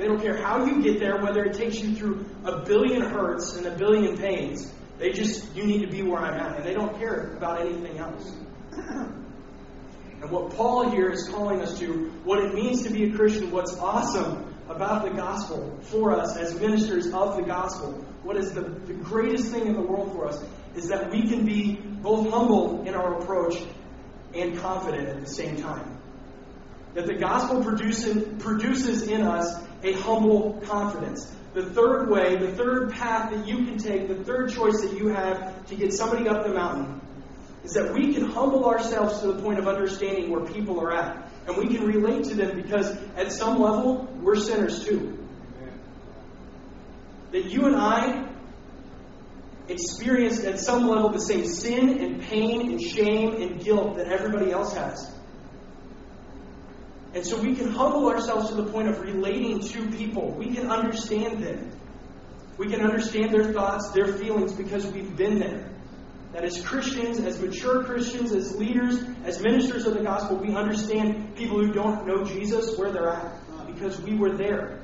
They 0.00 0.06
don't 0.06 0.22
care 0.22 0.38
how 0.38 0.64
you 0.64 0.82
get 0.82 0.98
there, 0.98 1.18
whether 1.18 1.44
it 1.44 1.52
takes 1.52 1.78
you 1.78 1.94
through 1.94 2.24
a 2.42 2.60
billion 2.64 3.02
hurts 3.02 3.56
and 3.56 3.66
a 3.66 3.76
billion 3.76 4.16
pains. 4.16 4.72
They 4.98 5.12
just, 5.12 5.54
you 5.54 5.64
need 5.64 5.82
to 5.82 5.88
be 5.88 6.00
where 6.02 6.20
I'm 6.22 6.40
at. 6.40 6.56
And 6.56 6.64
they 6.64 6.72
don't 6.72 6.98
care 6.98 7.34
about 7.36 7.60
anything 7.60 7.98
else. 7.98 8.32
And 10.22 10.30
what 10.30 10.50
Paul 10.50 10.90
here 10.90 11.08
is 11.08 11.26
calling 11.30 11.62
us 11.62 11.78
to, 11.78 12.10
what 12.24 12.44
it 12.44 12.52
means 12.52 12.82
to 12.82 12.90
be 12.90 13.04
a 13.04 13.16
Christian, 13.16 13.50
what's 13.50 13.74
awesome 13.78 14.54
about 14.68 15.02
the 15.04 15.12
gospel 15.12 15.78
for 15.80 16.12
us 16.12 16.36
as 16.36 16.60
ministers 16.60 17.06
of 17.06 17.36
the 17.36 17.42
gospel, 17.42 17.92
what 18.22 18.36
is 18.36 18.52
the, 18.52 18.60
the 18.60 18.92
greatest 18.92 19.50
thing 19.50 19.66
in 19.66 19.72
the 19.72 19.80
world 19.80 20.12
for 20.12 20.28
us, 20.28 20.44
is 20.76 20.88
that 20.88 21.10
we 21.10 21.26
can 21.26 21.46
be 21.46 21.76
both 21.76 22.28
humble 22.30 22.86
in 22.86 22.94
our 22.94 23.18
approach 23.18 23.62
and 24.34 24.58
confident 24.58 25.08
at 25.08 25.20
the 25.20 25.26
same 25.26 25.56
time. 25.56 25.98
That 26.92 27.06
the 27.06 27.14
gospel 27.14 27.64
produces, 27.64 28.28
produces 28.42 29.08
in 29.08 29.22
us 29.22 29.58
a 29.82 29.92
humble 29.92 30.60
confidence. 30.64 31.34
The 31.54 31.70
third 31.70 32.08
way, 32.10 32.36
the 32.36 32.52
third 32.52 32.92
path 32.92 33.32
that 33.32 33.46
you 33.46 33.56
can 33.64 33.78
take, 33.78 34.08
the 34.08 34.22
third 34.22 34.52
choice 34.52 34.82
that 34.82 34.96
you 34.96 35.08
have 35.08 35.66
to 35.66 35.74
get 35.74 35.92
somebody 35.92 36.28
up 36.28 36.44
the 36.44 36.54
mountain 36.54 37.00
is 37.64 37.72
that 37.72 37.92
we 37.92 38.14
can 38.14 38.24
humble 38.24 38.64
ourselves 38.64 39.20
to 39.20 39.32
the 39.32 39.42
point 39.42 39.58
of 39.58 39.68
understanding 39.68 40.30
where 40.30 40.44
people 40.44 40.80
are 40.80 40.92
at. 40.92 41.30
And 41.46 41.56
we 41.56 41.74
can 41.74 41.84
relate 41.84 42.24
to 42.24 42.34
them 42.34 42.56
because 42.56 42.96
at 43.16 43.32
some 43.32 43.60
level, 43.60 44.08
we're 44.20 44.36
sinners 44.36 44.84
too. 44.84 45.18
That 47.32 47.46
you 47.46 47.66
and 47.66 47.76
I 47.76 48.28
experienced 49.68 50.44
at 50.44 50.58
some 50.58 50.88
level 50.88 51.10
the 51.10 51.20
same 51.20 51.44
sin 51.44 52.00
and 52.00 52.20
pain 52.22 52.70
and 52.70 52.80
shame 52.80 53.40
and 53.40 53.62
guilt 53.62 53.96
that 53.96 54.08
everybody 54.08 54.50
else 54.50 54.74
has. 54.74 55.14
And 57.12 57.26
so 57.26 57.40
we 57.40 57.56
can 57.56 57.70
humble 57.70 58.08
ourselves 58.08 58.50
to 58.50 58.54
the 58.54 58.70
point 58.70 58.88
of 58.88 59.00
relating 59.00 59.60
to 59.60 59.90
people. 59.90 60.30
We 60.32 60.54
can 60.54 60.70
understand 60.70 61.42
them. 61.42 61.70
We 62.56 62.68
can 62.68 62.82
understand 62.82 63.32
their 63.32 63.52
thoughts, 63.52 63.90
their 63.90 64.12
feelings, 64.12 64.52
because 64.52 64.86
we've 64.86 65.16
been 65.16 65.38
there. 65.38 65.68
That 66.32 66.44
as 66.44 66.62
Christians, 66.62 67.18
as 67.18 67.40
mature 67.40 67.82
Christians, 67.82 68.32
as 68.32 68.54
leaders, 68.54 69.02
as 69.24 69.42
ministers 69.42 69.86
of 69.86 69.94
the 69.94 70.04
gospel, 70.04 70.36
we 70.36 70.54
understand 70.54 71.34
people 71.34 71.58
who 71.58 71.72
don't 71.72 72.06
know 72.06 72.24
Jesus 72.24 72.78
where 72.78 72.92
they're 72.92 73.08
at 73.08 73.32
because 73.66 74.00
we 74.00 74.14
were 74.14 74.36
there. 74.36 74.78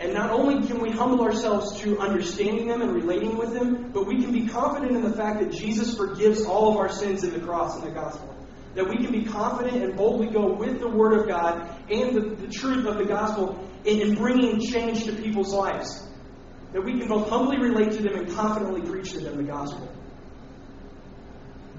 And 0.00 0.14
not 0.14 0.30
only 0.30 0.66
can 0.66 0.80
we 0.80 0.90
humble 0.90 1.22
ourselves 1.22 1.80
to 1.80 1.98
understanding 1.98 2.68
them 2.68 2.80
and 2.82 2.92
relating 2.92 3.36
with 3.36 3.52
them, 3.52 3.90
but 3.92 4.06
we 4.06 4.22
can 4.22 4.32
be 4.32 4.46
confident 4.46 4.92
in 4.92 5.02
the 5.02 5.12
fact 5.12 5.40
that 5.40 5.52
Jesus 5.52 5.96
forgives 5.96 6.44
all 6.44 6.70
of 6.70 6.76
our 6.76 6.88
sins 6.88 7.24
in 7.24 7.32
the 7.32 7.40
cross 7.40 7.74
and 7.74 7.84
the 7.84 7.90
gospel. 7.90 8.37
That 8.78 8.88
we 8.88 8.98
can 8.98 9.10
be 9.10 9.24
confident 9.24 9.82
and 9.82 9.96
boldly 9.96 10.28
go 10.28 10.54
with 10.54 10.78
the 10.78 10.88
Word 10.88 11.18
of 11.18 11.26
God 11.26 11.68
and 11.90 12.14
the, 12.14 12.36
the 12.36 12.46
truth 12.46 12.86
of 12.86 12.96
the 12.96 13.06
gospel 13.06 13.58
in, 13.84 14.00
in 14.00 14.14
bringing 14.14 14.60
change 14.60 15.04
to 15.06 15.12
people's 15.12 15.52
lives. 15.52 16.06
That 16.72 16.84
we 16.84 16.96
can 16.96 17.08
both 17.08 17.28
humbly 17.28 17.58
relate 17.58 17.90
to 17.90 18.02
them 18.02 18.14
and 18.14 18.32
confidently 18.32 18.88
preach 18.88 19.14
to 19.14 19.18
them 19.18 19.36
the 19.36 19.42
gospel. 19.42 19.92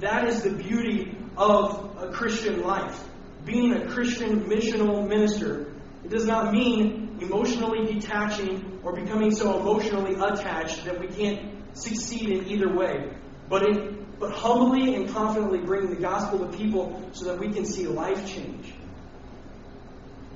That 0.02 0.28
is 0.28 0.42
the 0.44 0.52
beauty 0.52 1.18
of 1.38 1.96
a 2.02 2.12
Christian 2.12 2.64
life. 2.64 3.02
Being 3.46 3.76
a 3.76 3.88
Christian 3.88 4.42
missional 4.42 5.08
minister. 5.08 5.72
It 6.04 6.10
does 6.10 6.26
not 6.26 6.52
mean 6.52 7.18
emotionally 7.22 7.94
detaching 7.94 8.82
or 8.84 8.94
becoming 8.94 9.32
so 9.32 9.58
emotionally 9.58 10.16
attached 10.16 10.84
that 10.84 11.00
we 11.00 11.08
can't 11.08 11.78
succeed 11.78 12.30
in 12.30 12.48
either 12.50 12.76
way. 12.76 13.10
But, 13.48 13.64
it, 13.64 14.09
but 14.20 14.32
humbly 14.32 14.96
and 14.96 15.10
confidently 15.10 15.60
bringing 15.60 15.90
the 15.90 16.02
gospel 16.02 16.40
to 16.40 16.58
people 16.58 17.10
so 17.14 17.26
that 17.26 17.40
we 17.40 17.52
can 17.52 17.66
see 17.66 17.88
life 17.88 18.28
change. 18.28 18.74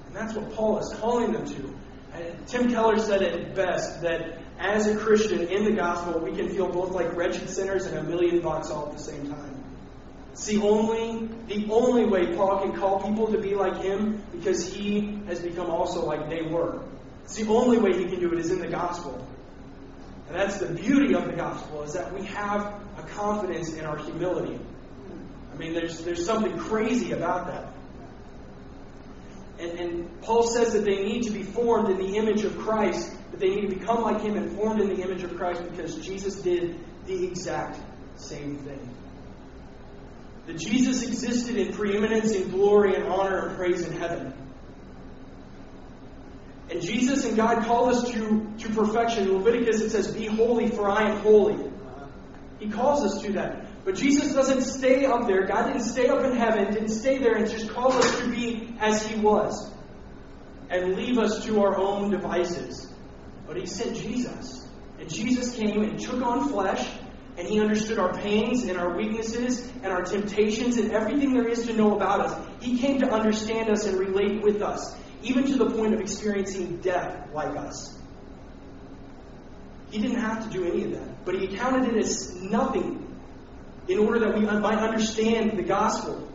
And 0.08 0.16
that's 0.16 0.34
what 0.34 0.54
Paul 0.54 0.80
is 0.80 0.94
calling 1.00 1.34
them 1.34 1.46
to. 1.46 1.76
And 2.14 2.48
Tim 2.48 2.72
Keller 2.72 3.00
said 3.00 3.22
it 3.22 3.56
best 3.56 4.02
that 4.04 4.40
as 4.60 4.88
a 4.88 4.96
Christian 4.96 5.48
in 5.48 5.66
the 5.66 5.72
gospel, 5.72 6.20
we 6.20 6.32
can 6.32 6.50
feel 6.50 6.70
both 6.70 6.92
like 6.92 7.16
wretched 7.16 7.50
sinners 7.50 7.86
and 7.86 7.98
a 7.98 8.04
million 8.04 8.40
bucks 8.40 8.70
all 8.70 8.88
at 8.88 8.98
the 8.98 9.04
same 9.04 9.30
time. 9.30 9.64
It's 10.32 10.46
the 10.46 10.62
only, 10.62 11.28
the 11.48 11.68
only 11.72 12.06
way 12.06 12.36
Paul 12.36 12.60
can 12.62 12.74
call 12.74 13.02
people 13.02 13.32
to 13.32 13.40
be 13.40 13.54
like 13.56 13.82
him 13.82 14.24
because 14.32 14.72
he 14.74 15.20
has 15.28 15.40
become 15.40 15.70
also 15.70 16.06
like 16.06 16.30
they 16.30 16.42
were. 16.42 16.82
It's 17.24 17.36
the 17.36 17.48
only 17.48 17.78
way 17.78 17.98
he 17.98 18.06
can 18.06 18.20
do 18.20 18.32
it 18.34 18.40
is 18.40 18.52
in 18.52 18.60
the 18.60 18.68
gospel. 18.68 19.28
And 20.34 20.42
that's 20.42 20.58
the 20.58 20.74
beauty 20.74 21.14
of 21.14 21.26
the 21.26 21.34
gospel, 21.34 21.84
is 21.84 21.94
that 21.94 22.12
we 22.12 22.26
have 22.26 22.82
a 22.98 23.04
confidence 23.04 23.72
in 23.74 23.86
our 23.86 24.00
humility. 24.00 24.60
I 25.54 25.58
mean, 25.58 25.76
there's, 25.76 26.04
there's 26.04 26.26
something 26.26 26.58
crazy 26.58 27.12
about 27.12 27.46
that. 27.46 27.72
And, 29.60 29.80
and 29.80 30.22
Paul 30.22 30.48
says 30.48 30.74
that 30.74 30.86
they 30.86 31.04
need 31.04 31.26
to 31.26 31.30
be 31.30 31.44
formed 31.44 31.92
in 31.92 31.98
the 31.98 32.18
image 32.18 32.44
of 32.46 32.58
Christ, 32.58 33.16
that 33.30 33.40
they 33.40 33.50
need 33.50 33.70
to 33.70 33.76
become 33.76 34.02
like 34.02 34.22
him 34.22 34.36
and 34.36 34.58
formed 34.58 34.82
in 34.82 34.90
the 34.90 35.04
image 35.04 35.22
of 35.22 35.36
Christ 35.36 35.62
because 35.70 35.98
Jesus 35.98 36.42
did 36.42 36.80
the 37.06 37.28
exact 37.28 37.80
same 38.16 38.58
thing. 38.58 38.90
That 40.48 40.58
Jesus 40.58 41.08
existed 41.08 41.58
in 41.58 41.74
preeminence, 41.74 42.32
in 42.32 42.50
glory, 42.50 42.96
and 42.96 43.04
honor, 43.04 43.50
and 43.50 43.56
praise 43.56 43.86
in 43.86 43.94
heaven. 43.94 44.34
And 46.74 46.82
Jesus 46.82 47.24
and 47.24 47.38
God 47.38 47.66
call 47.66 47.90
us 47.90 48.10
to, 48.14 48.52
to 48.58 48.70
perfection. 48.70 49.28
In 49.28 49.38
Leviticus 49.38 49.80
it 49.80 49.92
says, 49.92 50.12
Be 50.12 50.26
holy, 50.26 50.70
for 50.70 50.90
I 50.90 51.08
am 51.08 51.18
holy. 51.18 51.72
He 52.58 52.68
calls 52.68 53.04
us 53.04 53.22
to 53.22 53.32
that. 53.34 53.68
But 53.86 53.94
Jesus 53.94 54.34
doesn't 54.34 54.64
stay 54.64 55.06
up 55.06 55.28
there. 55.28 55.46
God 55.46 55.68
didn't 55.68 55.84
stay 55.84 56.08
up 56.08 56.24
in 56.24 56.36
heaven, 56.36 56.74
didn't 56.74 56.90
stay 56.90 57.20
there 57.20 57.36
and 57.36 57.48
just 57.48 57.70
call 57.70 57.94
us 57.94 58.20
to 58.20 58.28
be 58.28 58.76
as 58.80 59.06
He 59.06 59.20
was 59.20 59.70
and 60.72 60.96
leave 60.96 61.20
us 61.20 61.46
to 61.46 61.62
our 61.62 61.78
own 61.78 62.10
devices. 62.10 62.92
But 63.46 63.58
He 63.58 63.68
sent 63.68 63.96
Jesus. 63.96 64.68
And 64.98 65.08
Jesus 65.08 65.56
came 65.56 65.84
and 65.84 66.00
took 66.00 66.24
on 66.24 66.50
flesh, 66.50 66.90
and 67.38 67.48
He 67.48 67.60
understood 67.60 68.00
our 68.00 68.14
pains 68.14 68.64
and 68.64 68.80
our 68.80 68.98
weaknesses 68.98 69.70
and 69.84 69.94
our 69.94 70.02
temptations 70.02 70.78
and 70.78 70.92
everything 70.92 71.36
there 71.36 71.48
is 71.48 71.68
to 71.68 71.74
know 71.74 71.96
about 71.96 72.22
us. 72.22 72.48
He 72.62 72.80
came 72.80 73.00
to 73.02 73.12
understand 73.12 73.70
us 73.70 73.86
and 73.86 74.00
relate 74.00 74.42
with 74.42 74.64
us, 74.64 74.96
even 75.24 75.46
to 75.46 75.56
the 75.56 75.70
point 75.70 75.94
of 75.94 76.02
experiencing 76.02 76.78
death 76.78 77.30
like 77.34 77.56
us. 77.58 77.98
He 79.90 80.00
didn't 80.00 80.20
have 80.20 80.44
to 80.44 80.50
do 80.50 80.66
any 80.66 80.86
of 80.86 80.92
that, 80.92 81.26
but 81.26 81.36
He 81.36 81.48
counted 81.56 81.94
it 81.94 81.98
as 81.98 82.36
nothing 82.42 83.00
in 83.88 84.00
order 84.00 84.20
that 84.20 84.38
we 84.38 84.46
might 84.46 84.78
understand 84.78 85.58
the 85.58 85.64
gospel. 85.64 86.30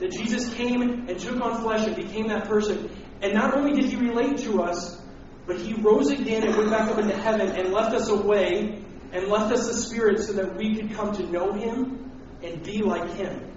That 0.00 0.12
Jesus 0.12 0.52
came 0.54 1.08
and 1.08 1.18
took 1.18 1.40
on 1.40 1.60
flesh 1.62 1.86
and 1.86 1.94
became 1.94 2.28
that 2.28 2.46
person. 2.48 2.90
And 3.20 3.34
not 3.34 3.54
only 3.54 3.78
did 3.78 3.90
he 3.90 3.96
relate 3.96 4.38
to 4.38 4.62
us, 4.62 5.00
but 5.46 5.58
he 5.58 5.74
rose 5.74 6.10
again 6.10 6.42
and 6.42 6.56
went 6.56 6.70
back 6.70 6.88
up 6.88 6.98
into 6.98 7.16
heaven 7.16 7.48
and 7.48 7.72
left 7.72 7.94
us 7.94 8.08
away 8.08 8.82
and 9.12 9.26
left 9.28 9.52
us 9.52 9.66
the 9.66 9.74
Spirit 9.74 10.20
so 10.20 10.32
that 10.34 10.56
we 10.56 10.76
could 10.76 10.92
come 10.94 11.12
to 11.16 11.22
know 11.30 11.52
him 11.52 12.10
and 12.42 12.62
be 12.62 12.82
like 12.82 13.10
him. 13.14 13.50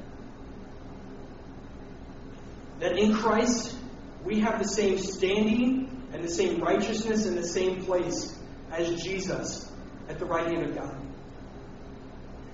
That 2.79 2.97
in 2.97 3.13
Christ 3.13 3.77
we 4.25 4.39
have 4.39 4.59
the 4.59 4.67
same 4.67 4.97
standing 4.97 6.07
and 6.13 6.23
the 6.23 6.29
same 6.29 6.61
righteousness 6.61 7.25
and 7.25 7.37
the 7.37 7.47
same 7.47 7.83
place 7.83 8.37
as 8.71 9.03
Jesus 9.03 9.71
at 10.09 10.19
the 10.19 10.25
right 10.25 10.47
hand 10.47 10.69
of 10.69 10.75
God. 10.75 10.97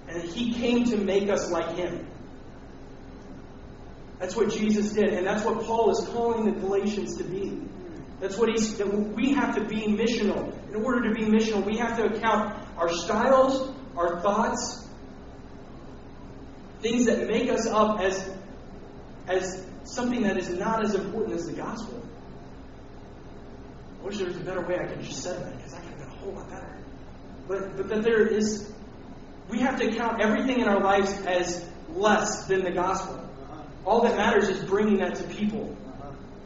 And 0.08 0.23
he 0.23 0.53
came 0.53 0.86
to 0.86 0.97
make 0.97 1.29
us 1.29 1.51
like 1.51 1.75
him. 1.75 2.08
That's 4.19 4.36
what 4.36 4.51
Jesus 4.51 4.93
did, 4.93 5.13
and 5.13 5.25
that's 5.25 5.45
what 5.45 5.63
Paul 5.63 5.91
is 5.91 6.05
calling 6.10 6.45
the 6.45 6.60
Galatians 6.60 7.17
to 7.17 7.23
be. 7.23 7.62
That's 8.19 8.38
what 8.38 8.49
he's 8.49 8.77
that 8.77 8.88
we 8.88 9.34
have 9.34 9.55
to 9.55 9.63
be 9.63 9.84
missional. 9.84 10.53
In 10.69 10.84
order 10.84 11.08
to 11.08 11.15
be 11.15 11.25
missional, 11.25 11.65
we 11.65 11.77
have 11.77 11.97
to 11.97 12.05
account 12.05 12.58
our 12.77 12.89
styles, 12.89 13.73
our 13.95 14.19
thoughts, 14.19 14.86
things 16.82 17.05
that 17.05 17.27
make 17.27 17.49
us 17.49 17.65
up 17.67 18.01
as 18.01 18.29
as 19.27 19.68
something 19.93 20.23
that 20.23 20.38
is 20.38 20.49
not 20.49 20.84
as 20.84 20.95
important 20.95 21.36
as 21.36 21.45
the 21.45 21.54
gospel. 21.54 22.02
I 23.99 24.06
wish 24.06 24.17
there 24.17 24.28
was 24.28 24.38
a 24.38 24.41
better 24.41 24.62
way 24.62 24.78
I 24.80 24.88
could 24.88 25.02
just 25.02 25.21
said 25.21 25.45
that 25.45 25.58
because 25.58 25.73
I 25.73 25.80
could 25.80 25.89
have 25.89 25.99
been 25.99 26.08
a 26.08 26.12
whole 26.12 26.34
lot 26.34 26.49
better. 26.49 26.78
But 27.47 27.78
but 27.78 27.89
that 27.89 28.04
there 28.04 28.25
is 28.25 28.71
we 29.49 29.60
have 29.60 29.80
to 29.80 29.91
count 29.95 30.21
everything 30.21 30.60
in 30.60 30.67
our 30.67 30.80
lives 30.80 31.12
as 31.25 31.65
less 31.89 32.45
than 32.45 32.63
the 32.63 32.71
gospel. 32.71 33.28
All 33.86 34.02
that 34.04 34.15
matters 34.15 34.47
is 34.47 34.63
bringing 34.63 34.99
that 34.99 35.15
to 35.15 35.23
people. 35.23 35.75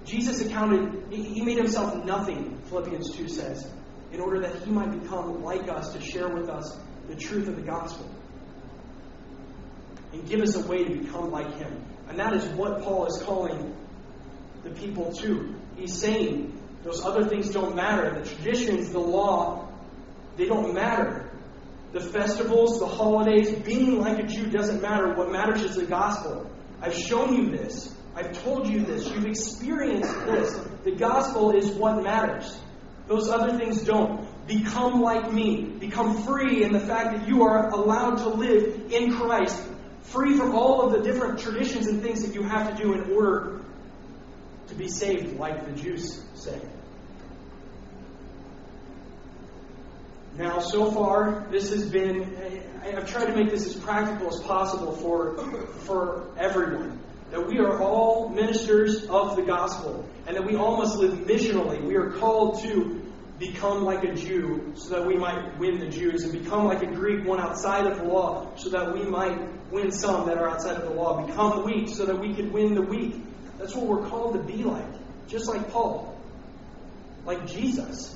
Jesus 0.05 0.45
accounted, 0.45 1.11
he 1.11 1.41
made 1.41 1.57
himself 1.57 2.03
nothing, 2.05 2.61
Philippians 2.69 3.11
2 3.15 3.27
says, 3.27 3.69
in 4.11 4.19
order 4.19 4.41
that 4.41 4.55
he 4.63 4.71
might 4.71 4.91
become 5.01 5.43
like 5.43 5.69
us 5.69 5.93
to 5.93 6.01
share 6.01 6.29
with 6.29 6.49
us 6.49 6.77
the 7.07 7.15
truth 7.15 7.47
of 7.47 7.55
the 7.55 7.61
gospel. 7.61 8.09
And 10.11 10.27
give 10.27 10.41
us 10.41 10.55
a 10.55 10.67
way 10.67 10.83
to 10.83 10.95
become 10.95 11.31
like 11.31 11.55
him. 11.55 11.83
And 12.09 12.19
that 12.19 12.33
is 12.33 12.45
what 12.55 12.81
Paul 12.83 13.05
is 13.07 13.21
calling 13.23 13.75
the 14.63 14.69
people 14.71 15.13
to. 15.13 15.55
He's 15.75 15.97
saying 15.99 16.59
those 16.83 17.03
other 17.03 17.27
things 17.27 17.49
don't 17.49 17.75
matter. 17.75 18.19
The 18.19 18.27
traditions, 18.27 18.91
the 18.91 18.99
law, 18.99 19.69
they 20.37 20.45
don't 20.45 20.73
matter. 20.73 21.29
The 21.91 22.01
festivals, 22.01 22.79
the 22.79 22.87
holidays, 22.87 23.51
being 23.51 23.99
like 23.99 24.19
a 24.19 24.23
Jew 24.23 24.49
doesn't 24.49 24.81
matter. 24.81 25.13
What 25.13 25.31
matters 25.31 25.61
is 25.61 25.75
the 25.75 25.85
gospel. 25.85 26.49
I've 26.81 26.95
shown 26.95 27.35
you 27.35 27.49
this. 27.49 27.95
I've 28.15 28.43
told 28.43 28.67
you 28.67 28.81
this. 28.81 29.09
You've 29.09 29.25
experienced 29.25 30.13
this. 30.25 30.59
The 30.83 30.91
gospel 30.91 31.51
is 31.51 31.69
what 31.69 32.03
matters. 32.03 32.59
Those 33.07 33.29
other 33.29 33.57
things 33.57 33.83
don't. 33.83 34.27
Become 34.47 35.01
like 35.01 35.31
me. 35.31 35.63
Become 35.63 36.23
free 36.23 36.63
in 36.63 36.73
the 36.73 36.79
fact 36.79 37.17
that 37.17 37.27
you 37.27 37.43
are 37.43 37.69
allowed 37.69 38.17
to 38.17 38.29
live 38.29 38.91
in 38.91 39.13
Christ. 39.13 39.61
Free 40.03 40.37
from 40.37 40.53
all 40.55 40.81
of 40.81 40.91
the 40.91 41.01
different 41.01 41.39
traditions 41.39 41.87
and 41.87 42.01
things 42.01 42.25
that 42.25 42.35
you 42.35 42.43
have 42.43 42.75
to 42.75 42.83
do 42.83 42.93
in 42.93 43.11
order 43.13 43.61
to 44.67 44.75
be 44.75 44.87
saved, 44.87 45.37
like 45.39 45.65
the 45.65 45.81
Jews 45.81 46.21
say. 46.35 46.59
Now, 50.37 50.59
so 50.59 50.91
far, 50.91 51.47
this 51.51 51.69
has 51.71 51.87
been, 51.87 52.35
I've 52.83 53.09
tried 53.09 53.25
to 53.25 53.35
make 53.35 53.51
this 53.51 53.67
as 53.67 53.75
practical 53.75 54.33
as 54.33 54.39
possible 54.41 54.91
for, 54.91 55.37
for 55.85 56.27
everyone. 56.37 56.99
That 57.29 57.47
we 57.47 57.59
are 57.59 57.81
all 57.81 58.29
ministers 58.29 59.05
of 59.05 59.35
the 59.35 59.43
gospel, 59.43 60.07
and 60.27 60.35
that 60.35 60.45
we 60.45 60.55
all 60.55 60.77
must 60.77 60.97
live 60.97 61.19
missionally. 61.19 61.83
We 61.83 61.95
are 61.95 62.11
called 62.11 62.61
to 62.63 63.02
become 63.51 63.83
like 63.83 64.03
a 64.03 64.13
Jew 64.13 64.73
so 64.75 64.89
that 64.89 65.05
we 65.05 65.15
might 65.15 65.57
win 65.57 65.79
the 65.79 65.87
Jews, 65.87 66.23
and 66.23 66.31
become 66.31 66.65
like 66.65 66.81
a 66.81 66.87
Greek, 66.87 67.25
one 67.25 67.39
outside 67.39 67.85
of 67.85 67.97
the 67.97 68.03
law, 68.03 68.55
so 68.55 68.69
that 68.69 68.93
we 68.93 69.03
might 69.03 69.37
win 69.71 69.91
some 69.91 70.27
that 70.27 70.37
are 70.37 70.49
outside 70.49 70.77
of 70.77 70.83
the 70.83 70.93
law. 70.93 71.25
Become 71.25 71.63
weak 71.63 71.89
so 71.89 72.05
that 72.05 72.17
we 72.17 72.33
could 72.33 72.51
win 72.51 72.75
the 72.75 72.81
weak. 72.81 73.15
That's 73.57 73.75
what 73.75 73.87
we're 73.87 74.07
called 74.07 74.33
to 74.33 74.39
be 74.39 74.63
like, 74.63 74.85
just 75.27 75.47
like 75.47 75.71
Paul, 75.71 76.17
like 77.25 77.47
Jesus. 77.47 78.15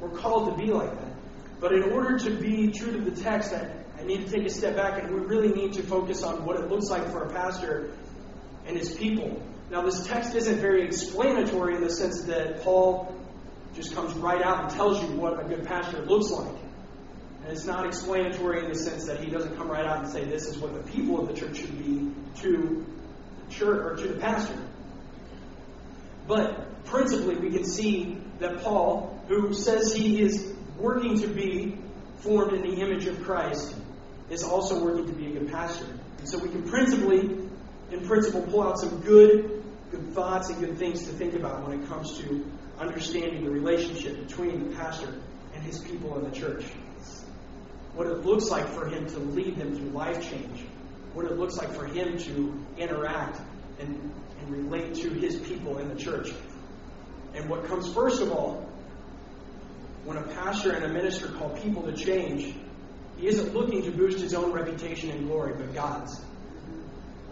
We're 0.00 0.16
called 0.16 0.56
to 0.56 0.64
be 0.64 0.72
like 0.72 0.90
that. 0.90 1.12
But 1.60 1.72
in 1.72 1.82
order 1.92 2.18
to 2.18 2.30
be 2.30 2.70
true 2.70 2.92
to 2.92 3.10
the 3.10 3.20
text, 3.20 3.52
I, 3.52 3.70
I 3.98 4.04
need 4.04 4.26
to 4.26 4.30
take 4.30 4.46
a 4.46 4.50
step 4.50 4.76
back 4.76 5.02
and 5.02 5.14
we 5.14 5.20
really 5.20 5.52
need 5.52 5.74
to 5.74 5.82
focus 5.82 6.22
on 6.22 6.44
what 6.46 6.56
it 6.56 6.70
looks 6.70 6.88
like 6.88 7.10
for 7.10 7.24
a 7.24 7.30
pastor 7.30 7.90
and 8.66 8.78
his 8.78 8.94
people. 8.94 9.42
Now, 9.70 9.82
this 9.82 10.06
text 10.06 10.34
isn't 10.34 10.58
very 10.58 10.84
explanatory 10.84 11.76
in 11.76 11.82
the 11.82 11.90
sense 11.90 12.22
that 12.24 12.62
Paul 12.62 13.14
just 13.74 13.94
comes 13.94 14.12
right 14.14 14.42
out 14.42 14.64
and 14.64 14.70
tells 14.70 15.02
you 15.02 15.08
what 15.16 15.40
a 15.40 15.44
good 15.44 15.66
pastor 15.66 16.00
looks 16.04 16.30
like. 16.30 16.54
And 17.42 17.52
it's 17.52 17.64
not 17.64 17.86
explanatory 17.86 18.64
in 18.64 18.68
the 18.68 18.74
sense 18.74 19.06
that 19.06 19.20
he 19.20 19.30
doesn't 19.30 19.56
come 19.56 19.70
right 19.70 19.86
out 19.86 20.04
and 20.04 20.12
say 20.12 20.24
this 20.24 20.46
is 20.46 20.58
what 20.58 20.74
the 20.74 20.92
people 20.92 21.20
of 21.20 21.28
the 21.28 21.34
church 21.34 21.58
should 21.58 21.78
be 21.78 22.12
to 22.42 22.84
the 23.46 23.54
church 23.54 23.82
or 23.84 23.96
to 23.96 24.08
the 24.08 24.20
pastor. 24.20 24.58
But 26.26 26.84
principally, 26.84 27.36
we 27.36 27.50
can 27.50 27.64
see 27.64 28.18
that 28.40 28.62
Paul, 28.62 29.22
who 29.28 29.54
says 29.54 29.92
he 29.92 30.20
is 30.20 30.52
working 30.78 31.18
to 31.20 31.28
be 31.28 31.78
formed 32.18 32.52
in 32.52 32.62
the 32.62 32.80
image 32.80 33.06
of 33.06 33.22
Christ, 33.22 33.74
is 34.28 34.42
also 34.42 34.84
working 34.84 35.06
to 35.06 35.12
be 35.12 35.26
a 35.26 35.30
good 35.40 35.50
pastor. 35.50 35.86
And 36.18 36.28
so 36.28 36.38
we 36.38 36.48
can 36.48 36.68
principally, 36.68 37.48
in 37.90 38.06
principle, 38.06 38.42
pull 38.42 38.62
out 38.62 38.78
some 38.78 39.00
good, 39.00 39.59
good 39.90 40.12
thoughts 40.14 40.50
and 40.50 40.60
good 40.60 40.78
things 40.78 41.06
to 41.06 41.12
think 41.12 41.34
about 41.34 41.66
when 41.66 41.80
it 41.80 41.88
comes 41.88 42.18
to 42.18 42.44
understanding 42.78 43.44
the 43.44 43.50
relationship 43.50 44.26
between 44.26 44.68
the 44.68 44.76
pastor 44.76 45.12
and 45.54 45.62
his 45.62 45.78
people 45.78 46.16
in 46.18 46.30
the 46.30 46.36
church. 46.36 46.64
What 47.94 48.06
it 48.06 48.24
looks 48.24 48.48
like 48.50 48.68
for 48.68 48.86
him 48.86 49.06
to 49.06 49.18
lead 49.18 49.56
them 49.56 49.76
through 49.76 49.90
life 49.90 50.22
change. 50.30 50.64
What 51.12 51.26
it 51.26 51.36
looks 51.36 51.56
like 51.56 51.72
for 51.72 51.86
him 51.86 52.18
to 52.18 52.64
interact 52.78 53.40
and, 53.80 54.12
and 54.40 54.50
relate 54.50 54.94
to 54.96 55.10
his 55.10 55.36
people 55.36 55.78
in 55.78 55.88
the 55.88 55.96
church. 55.96 56.30
And 57.34 57.48
what 57.48 57.66
comes 57.66 57.92
first 57.92 58.22
of 58.22 58.30
all, 58.30 58.68
when 60.04 60.16
a 60.16 60.22
pastor 60.22 60.72
and 60.72 60.84
a 60.84 60.88
minister 60.88 61.28
call 61.28 61.50
people 61.50 61.82
to 61.82 61.92
change, 61.92 62.54
he 63.18 63.26
isn't 63.26 63.52
looking 63.52 63.82
to 63.82 63.90
boost 63.90 64.20
his 64.20 64.34
own 64.34 64.52
reputation 64.52 65.10
and 65.10 65.26
glory, 65.26 65.54
but 65.56 65.74
God's. 65.74 66.20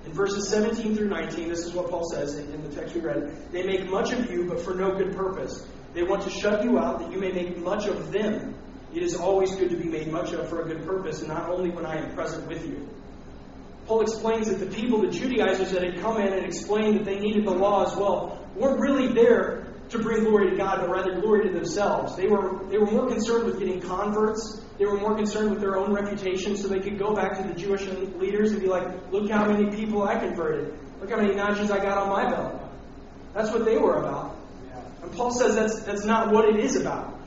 In 0.09 0.14
verses 0.14 0.49
17 0.49 0.97
through 0.97 1.09
19, 1.09 1.51
this 1.51 1.66
is 1.66 1.75
what 1.75 1.90
Paul 1.90 2.09
says 2.11 2.35
in 2.35 2.62
the 2.62 2.75
text 2.75 2.94
we 2.94 3.03
read. 3.03 3.53
They 3.53 3.62
make 3.62 3.90
much 3.90 4.11
of 4.11 4.31
you, 4.31 4.47
but 4.49 4.59
for 4.59 4.75
no 4.75 4.97
good 4.97 5.14
purpose. 5.14 5.68
They 5.92 6.03
want 6.03 6.23
to 6.23 6.31
shut 6.31 6.64
you 6.64 6.79
out 6.79 7.01
that 7.01 7.12
you 7.12 7.18
may 7.18 7.31
make 7.31 7.59
much 7.59 7.87
of 7.87 8.11
them. 8.11 8.55
It 8.94 9.03
is 9.03 9.14
always 9.16 9.55
good 9.55 9.68
to 9.68 9.77
be 9.77 9.85
made 9.85 10.11
much 10.11 10.33
of 10.33 10.49
for 10.49 10.62
a 10.62 10.64
good 10.64 10.87
purpose, 10.87 11.18
and 11.18 11.29
not 11.29 11.51
only 11.51 11.68
when 11.68 11.85
I 11.85 11.97
am 11.97 12.14
present 12.14 12.49
with 12.49 12.66
you. 12.66 12.88
Paul 13.85 14.01
explains 14.01 14.49
that 14.49 14.61
the 14.61 14.75
people, 14.75 15.03
the 15.03 15.11
Judaizers 15.11 15.73
that 15.73 15.83
had 15.83 16.01
come 16.01 16.16
in 16.16 16.33
and 16.33 16.47
explained 16.47 17.01
that 17.01 17.05
they 17.05 17.18
needed 17.18 17.44
the 17.44 17.51
law 17.51 17.85
as 17.85 17.94
well, 17.94 18.49
weren't 18.57 18.81
really 18.81 19.12
there 19.12 19.66
to 19.90 19.99
bring 19.99 20.25
glory 20.25 20.49
to 20.53 20.57
God, 20.57 20.81
but 20.81 20.88
rather 20.88 21.21
glory 21.21 21.49
to 21.49 21.53
themselves. 21.53 22.16
They 22.16 22.29
were, 22.29 22.64
they 22.71 22.79
were 22.79 22.90
more 22.90 23.09
concerned 23.09 23.44
with 23.44 23.59
getting 23.59 23.83
converts. 23.83 24.62
They 24.79 24.85
were 24.87 24.97
more 24.97 25.17
concerned 25.17 25.51
with 25.51 25.61
their 25.61 25.77
own 25.77 25.93
reputation 25.93 26.57
so 26.57 26.69
they 26.69 26.79
could 26.79 26.99
go 26.99 27.14
back 27.14 27.37
to 27.38 27.43
the 27.43 27.55
Jewish 27.55 27.85
leaders 27.87 28.53
and 28.53 28.61
be 28.61 28.69
like, 28.69 28.87
look 29.11 29.29
how 29.29 29.51
many 29.51 29.75
people 29.75 30.05
I 30.05 30.17
converted. 30.19 30.79
Look 31.01 31.11
how 31.11 31.17
many 31.17 31.35
notches 31.35 31.71
I 31.71 31.79
got 31.79 31.99
on 31.99 32.09
my 32.09 32.31
belt. 32.31 32.62
That's 33.35 33.51
what 33.51 33.64
they 33.64 33.77
were 33.77 33.97
about. 33.97 34.37
And 35.03 35.12
Paul 35.12 35.33
says 35.33 35.57
that's, 35.57 35.83
that's 35.83 36.05
not 36.05 36.33
what 36.33 36.49
it 36.49 36.57
is 36.57 36.77
about. 36.77 37.19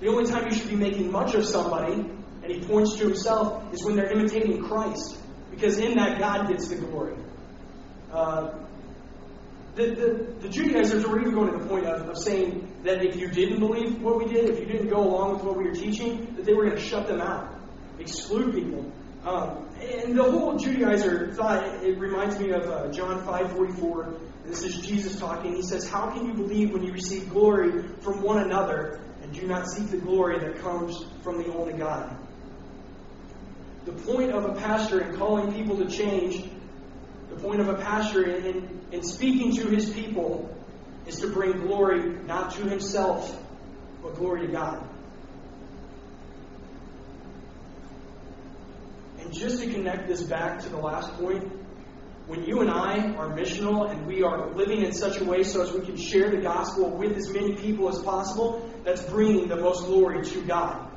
The 0.00 0.08
only 0.08 0.30
time 0.30 0.46
you 0.48 0.56
should 0.56 0.68
be 0.68 0.76
making 0.76 1.10
much 1.10 1.34
of 1.34 1.44
somebody, 1.44 1.94
and 1.94 2.44
he 2.46 2.60
points 2.60 2.96
to 2.96 3.04
himself, 3.04 3.72
is 3.72 3.84
when 3.84 3.96
they're 3.96 4.10
imitating 4.10 4.62
Christ. 4.64 5.18
Because 5.50 5.78
in 5.78 5.96
that, 5.96 6.18
God 6.18 6.48
gets 6.48 6.68
the 6.68 6.76
glory. 6.76 7.16
Uh, 8.12 8.58
the, 9.78 9.94
the, 9.94 10.34
the, 10.40 10.48
Judaizers 10.48 11.06
were 11.06 11.20
even 11.20 11.34
going 11.34 11.52
to 11.52 11.58
the 11.58 11.66
point 11.66 11.86
of, 11.86 12.08
of 12.08 12.18
saying 12.18 12.68
that 12.82 13.04
if 13.04 13.14
you 13.14 13.28
didn't 13.28 13.60
believe 13.60 14.02
what 14.02 14.18
we 14.18 14.26
did, 14.26 14.50
if 14.50 14.58
you 14.58 14.66
didn't 14.66 14.88
go 14.88 14.98
along 14.98 15.34
with 15.34 15.44
what 15.44 15.56
we 15.56 15.64
were 15.64 15.74
teaching, 15.74 16.34
that 16.34 16.44
they 16.44 16.52
were 16.52 16.64
going 16.64 16.76
to 16.76 16.82
shut 16.82 17.06
them 17.06 17.20
out, 17.20 17.54
exclude 18.00 18.52
people. 18.52 18.92
Um, 19.24 19.68
and 19.80 20.18
the 20.18 20.24
whole 20.24 20.58
Judaizer 20.58 21.32
thought, 21.36 21.64
it, 21.84 21.96
reminds 21.96 22.40
me 22.40 22.50
of 22.50 22.64
uh, 22.64 22.88
John 22.88 23.24
5.44. 23.24 24.18
This 24.46 24.64
is 24.64 24.80
Jesus 24.80 25.16
talking. 25.16 25.54
He 25.54 25.62
says, 25.62 25.88
How 25.88 26.10
can 26.10 26.26
you 26.26 26.34
believe 26.34 26.72
when 26.72 26.82
you 26.82 26.92
receive 26.92 27.30
glory 27.30 27.82
from 28.00 28.20
one 28.22 28.42
another 28.42 29.00
and 29.22 29.32
do 29.32 29.46
not 29.46 29.68
seek 29.68 29.90
the 29.90 29.98
glory 29.98 30.40
that 30.40 30.58
comes 30.58 31.04
from 31.22 31.38
the 31.38 31.52
only 31.52 31.74
God? 31.74 32.16
The 33.84 33.92
point 33.92 34.32
of 34.32 34.44
a 34.44 34.54
pastor 34.54 35.00
in 35.00 35.16
calling 35.16 35.52
people 35.52 35.76
to 35.76 35.88
change, 35.88 36.50
the 37.30 37.36
point 37.36 37.60
of 37.60 37.68
a 37.68 37.74
pastor 37.74 38.24
in, 38.24 38.44
in, 38.44 38.80
in 38.92 39.02
speaking 39.02 39.54
to 39.56 39.68
his 39.68 39.90
people, 39.90 40.54
is 41.08 41.20
to 41.20 41.28
bring 41.28 41.52
glory 41.52 42.00
not 42.26 42.52
to 42.52 42.62
himself, 42.68 43.34
but 44.02 44.14
glory 44.16 44.46
to 44.46 44.52
God. 44.52 44.86
And 49.20 49.32
just 49.32 49.60
to 49.60 49.70
connect 49.70 50.06
this 50.06 50.22
back 50.22 50.60
to 50.60 50.68
the 50.68 50.76
last 50.76 51.12
point, 51.14 51.50
when 52.26 52.44
you 52.44 52.60
and 52.60 52.70
I 52.70 53.14
are 53.14 53.34
missional 53.34 53.90
and 53.90 54.06
we 54.06 54.22
are 54.22 54.50
living 54.54 54.82
in 54.82 54.92
such 54.92 55.18
a 55.18 55.24
way 55.24 55.42
so 55.42 55.62
as 55.62 55.72
we 55.72 55.80
can 55.80 55.96
share 55.96 56.30
the 56.30 56.42
gospel 56.42 56.90
with 56.90 57.16
as 57.16 57.30
many 57.30 57.54
people 57.54 57.88
as 57.88 57.98
possible, 58.00 58.70
that's 58.84 59.02
bringing 59.02 59.48
the 59.48 59.56
most 59.56 59.86
glory 59.86 60.22
to 60.22 60.42
God. 60.42 60.90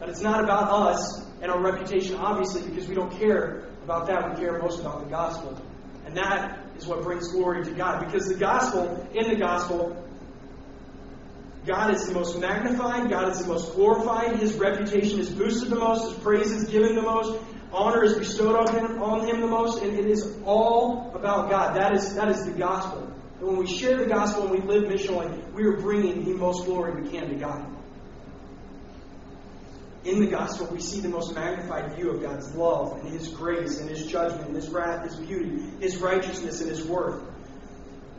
But 0.00 0.08
it's 0.08 0.22
not 0.22 0.42
about 0.42 0.70
us 0.72 1.24
and 1.42 1.50
our 1.50 1.62
reputation, 1.62 2.16
obviously, 2.16 2.62
because 2.62 2.88
we 2.88 2.94
don't 2.94 3.12
care 3.18 3.64
about 3.84 4.06
that. 4.06 4.30
We 4.30 4.40
care 4.40 4.58
most 4.58 4.80
about 4.80 5.00
the 5.00 5.10
gospel. 5.10 5.60
And 6.06 6.16
that 6.16 6.58
is 6.76 6.86
what 6.86 7.02
brings 7.02 7.28
glory 7.32 7.64
to 7.64 7.70
God. 7.70 8.04
Because 8.04 8.28
the 8.28 8.34
gospel, 8.34 9.08
in 9.14 9.28
the 9.28 9.36
gospel, 9.36 9.96
God 11.66 11.94
is 11.94 12.06
the 12.06 12.14
most 12.14 12.38
magnified, 12.38 13.08
God 13.08 13.30
is 13.30 13.38
the 13.38 13.46
most 13.46 13.74
glorified, 13.74 14.36
His 14.36 14.54
reputation 14.54 15.20
is 15.20 15.30
boosted 15.30 15.70
the 15.70 15.76
most, 15.76 16.12
His 16.12 16.22
praise 16.22 16.50
is 16.50 16.68
given 16.68 16.96
the 16.96 17.02
most, 17.02 17.40
honor 17.72 18.02
is 18.02 18.14
bestowed 18.14 18.56
on 18.56 18.74
Him, 18.74 19.02
on 19.02 19.26
him 19.26 19.40
the 19.40 19.46
most, 19.46 19.82
and 19.82 19.96
it 19.96 20.06
is 20.06 20.36
all 20.44 21.12
about 21.14 21.50
God. 21.50 21.76
That 21.76 21.94
is, 21.94 22.14
that 22.16 22.28
is 22.28 22.44
the 22.44 22.52
gospel. 22.52 23.02
And 23.38 23.46
when 23.46 23.56
we 23.56 23.66
share 23.66 23.96
the 23.96 24.06
gospel 24.06 24.44
and 24.44 24.52
we 24.52 24.60
live 24.60 24.84
missionally, 24.84 25.52
we 25.52 25.64
are 25.64 25.76
bringing 25.76 26.24
the 26.24 26.34
most 26.34 26.64
glory 26.64 27.00
we 27.00 27.08
can 27.10 27.28
to 27.28 27.36
God. 27.36 27.64
In 30.04 30.18
the 30.18 30.26
gospel, 30.26 30.66
we 30.66 30.80
see 30.80 31.00
the 31.00 31.08
most 31.08 31.34
magnified 31.34 31.94
view 31.94 32.10
of 32.10 32.22
God's 32.22 32.52
love 32.54 32.98
and 33.00 33.08
His 33.08 33.28
grace 33.28 33.78
and 33.78 33.88
His 33.88 34.04
judgment 34.06 34.48
and 34.48 34.56
His 34.56 34.68
wrath, 34.68 35.04
His 35.04 35.14
beauty, 35.14 35.62
His 35.80 35.98
righteousness 35.98 36.60
and 36.60 36.70
His 36.70 36.84
worth. 36.84 37.22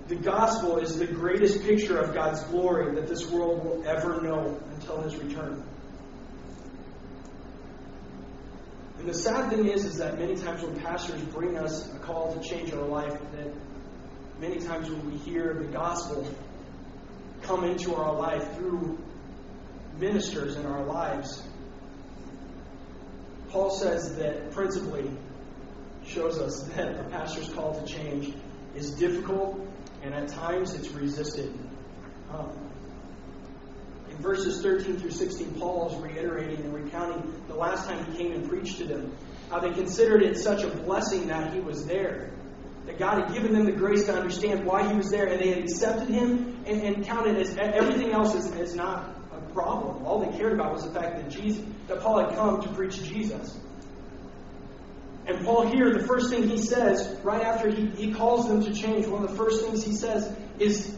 The 0.08 0.16
gospel 0.16 0.78
is 0.78 0.98
the 0.98 1.08
greatest 1.08 1.64
picture 1.64 1.98
of 1.98 2.14
God's 2.14 2.42
glory 2.44 2.96
that 2.96 3.08
this 3.08 3.30
world 3.30 3.66
will 3.66 3.86
ever 3.86 4.22
know 4.22 4.62
until 4.76 5.02
His 5.02 5.18
return. 5.18 5.64
And 9.00 9.10
the 9.10 9.14
sad 9.14 9.50
thing 9.50 9.68
is, 9.68 9.84
is 9.84 9.98
that 9.98 10.18
many 10.18 10.36
times 10.36 10.64
when 10.64 10.80
pastors 10.80 11.22
bring 11.24 11.58
us 11.58 11.94
a 11.94 12.00
call 12.00 12.34
to 12.34 12.40
change 12.48 12.72
our 12.72 12.86
life, 12.86 13.12
that 13.36 13.54
many 14.40 14.60
times 14.60 14.90
when 14.90 15.12
we 15.12 15.18
hear 15.18 15.54
the 15.54 15.66
gospel 15.66 16.26
come 17.42 17.66
into 17.66 17.94
our 17.94 18.14
life 18.14 18.56
through 18.56 18.98
ministers 20.00 20.56
in 20.56 20.66
our 20.66 20.86
lives, 20.86 21.44
Paul 23.54 23.70
says 23.70 24.16
that 24.16 24.50
principally 24.50 25.12
shows 26.04 26.40
us 26.40 26.64
that 26.76 27.00
a 27.00 27.04
pastor's 27.04 27.50
call 27.50 27.80
to 27.80 27.86
change 27.86 28.34
is 28.76 28.90
difficult 28.96 29.60
and 30.02 30.12
at 30.12 30.28
times 30.28 30.74
it's 30.74 30.90
resisted. 30.90 31.54
Um, 32.32 32.50
in 34.10 34.18
verses 34.18 34.64
13 34.64 34.98
through 34.98 35.12
16, 35.12 35.54
Paul 35.60 35.88
is 35.88 35.96
reiterating 36.02 36.66
and 36.66 36.74
recounting 36.74 37.32
the 37.48 37.54
last 37.54 37.88
time 37.88 38.04
he 38.06 38.18
came 38.18 38.32
and 38.32 38.50
preached 38.50 38.80
to 38.80 38.86
them, 38.86 39.16
how 39.52 39.60
they 39.60 39.72
considered 39.72 40.24
it 40.24 40.36
such 40.40 40.64
a 40.64 40.70
blessing 40.70 41.28
that 41.28 41.54
he 41.54 41.60
was 41.60 41.86
there. 41.86 42.32
That 42.88 42.98
God 42.98 43.24
had 43.24 43.34
given 43.34 43.54
them 43.54 43.66
the 43.66 43.72
grace 43.72 44.06
to 44.08 44.16
understand 44.16 44.66
why 44.66 44.90
he 44.90 44.98
was 44.98 45.12
there, 45.12 45.28
and 45.28 45.40
they 45.40 45.50
had 45.50 45.60
accepted 45.60 46.10
him 46.10 46.64
and, 46.66 46.82
and 46.82 47.06
counted 47.06 47.38
as 47.38 47.56
everything 47.56 48.14
else 48.14 48.36
as, 48.36 48.52
as 48.54 48.74
not 48.74 49.13
problem. 49.54 50.06
All 50.06 50.20
they 50.20 50.38
cared 50.38 50.54
about 50.54 50.74
was 50.74 50.84
the 50.84 51.00
fact 51.00 51.18
that 51.18 51.30
Jesus, 51.30 51.64
that 51.88 52.02
Paul 52.02 52.26
had 52.26 52.36
come 52.36 52.62
to 52.62 52.70
preach 52.70 53.04
Jesus. 53.04 53.58
And 55.26 55.46
Paul 55.46 55.68
here, 55.68 55.94
the 55.94 56.06
first 56.06 56.30
thing 56.30 56.48
he 56.48 56.58
says, 56.58 57.18
right 57.24 57.42
after 57.42 57.70
he, 57.70 57.88
he 57.92 58.14
calls 58.14 58.48
them 58.48 58.62
to 58.64 58.74
change, 58.74 59.08
one 59.08 59.24
of 59.24 59.30
the 59.30 59.38
first 59.38 59.66
things 59.66 59.84
he 59.84 59.94
says 59.94 60.36
is, 60.60 60.94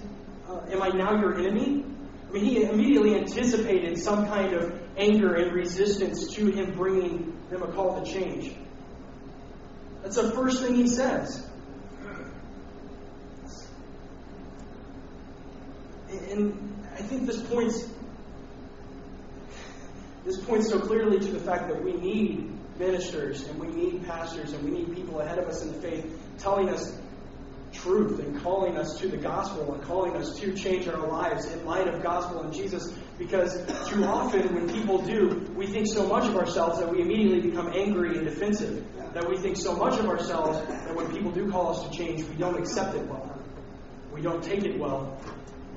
uh, 0.49 0.61
Am 0.71 0.81
I 0.81 0.89
now 0.89 1.19
your 1.19 1.37
enemy? 1.37 1.85
I 2.27 2.31
mean, 2.31 2.43
he 2.43 2.63
immediately 2.63 3.15
anticipated 3.15 3.99
some 3.99 4.25
kind 4.27 4.53
of 4.55 4.81
anger 4.97 5.35
and 5.35 5.53
resistance 5.53 6.33
to 6.33 6.47
him 6.49 6.73
bringing 6.73 7.37
them 7.49 7.61
a 7.61 7.67
call 7.67 8.03
to 8.03 8.11
change. 8.11 8.51
That's 10.01 10.15
the 10.15 10.31
first 10.31 10.61
thing 10.61 10.75
he 10.75 10.87
says. 10.87 11.47
And 16.31 16.75
I 16.93 17.01
think 17.01 17.27
this 17.27 17.41
points 17.41 17.87
this 20.25 20.43
points 20.43 20.69
so 20.69 20.79
clearly 20.79 21.19
to 21.19 21.31
the 21.31 21.39
fact 21.39 21.69
that 21.69 21.83
we 21.83 21.93
need 21.93 22.51
ministers 22.79 23.47
and 23.47 23.59
we 23.59 23.67
need 23.67 24.05
pastors 24.05 24.53
and 24.53 24.63
we 24.63 24.71
need 24.71 24.93
people 24.93 25.21
ahead 25.21 25.37
of 25.37 25.47
us 25.47 25.61
in 25.61 25.71
the 25.71 25.79
faith 25.79 26.19
telling 26.39 26.67
us 26.67 26.97
truth 27.71 28.19
and 28.19 28.41
calling 28.41 28.77
us 28.77 28.97
to 28.99 29.07
the 29.07 29.17
gospel 29.17 29.73
and 29.73 29.83
calling 29.83 30.15
us 30.15 30.39
to 30.39 30.53
change 30.53 30.87
our 30.87 31.07
lives 31.07 31.45
in 31.51 31.65
light 31.65 31.87
of 31.87 32.01
gospel 32.01 32.41
and 32.41 32.53
Jesus. 32.53 32.91
Because 33.17 33.53
too 33.87 34.03
often 34.05 34.53
when 34.55 34.69
people 34.69 35.01
do 35.01 35.51
we 35.55 35.67
think 35.67 35.87
so 35.87 36.07
much 36.07 36.27
of 36.27 36.35
ourselves 36.35 36.79
that 36.79 36.89
we 36.89 37.01
immediately 37.01 37.41
become 37.41 37.71
angry 37.73 38.17
and 38.17 38.25
defensive. 38.25 38.83
That 39.13 39.29
we 39.29 39.37
think 39.37 39.55
so 39.57 39.75
much 39.75 39.97
of 39.99 40.07
ourselves 40.07 40.59
that 40.67 40.95
when 40.95 41.09
people 41.13 41.31
do 41.31 41.49
call 41.49 41.69
us 41.69 41.87
to 41.87 41.97
change 41.97 42.23
we 42.23 42.35
don't 42.35 42.57
accept 42.57 42.95
it 42.95 43.05
well. 43.07 43.39
We 44.11 44.21
don't 44.21 44.43
take 44.43 44.63
it 44.63 44.79
well. 44.79 45.17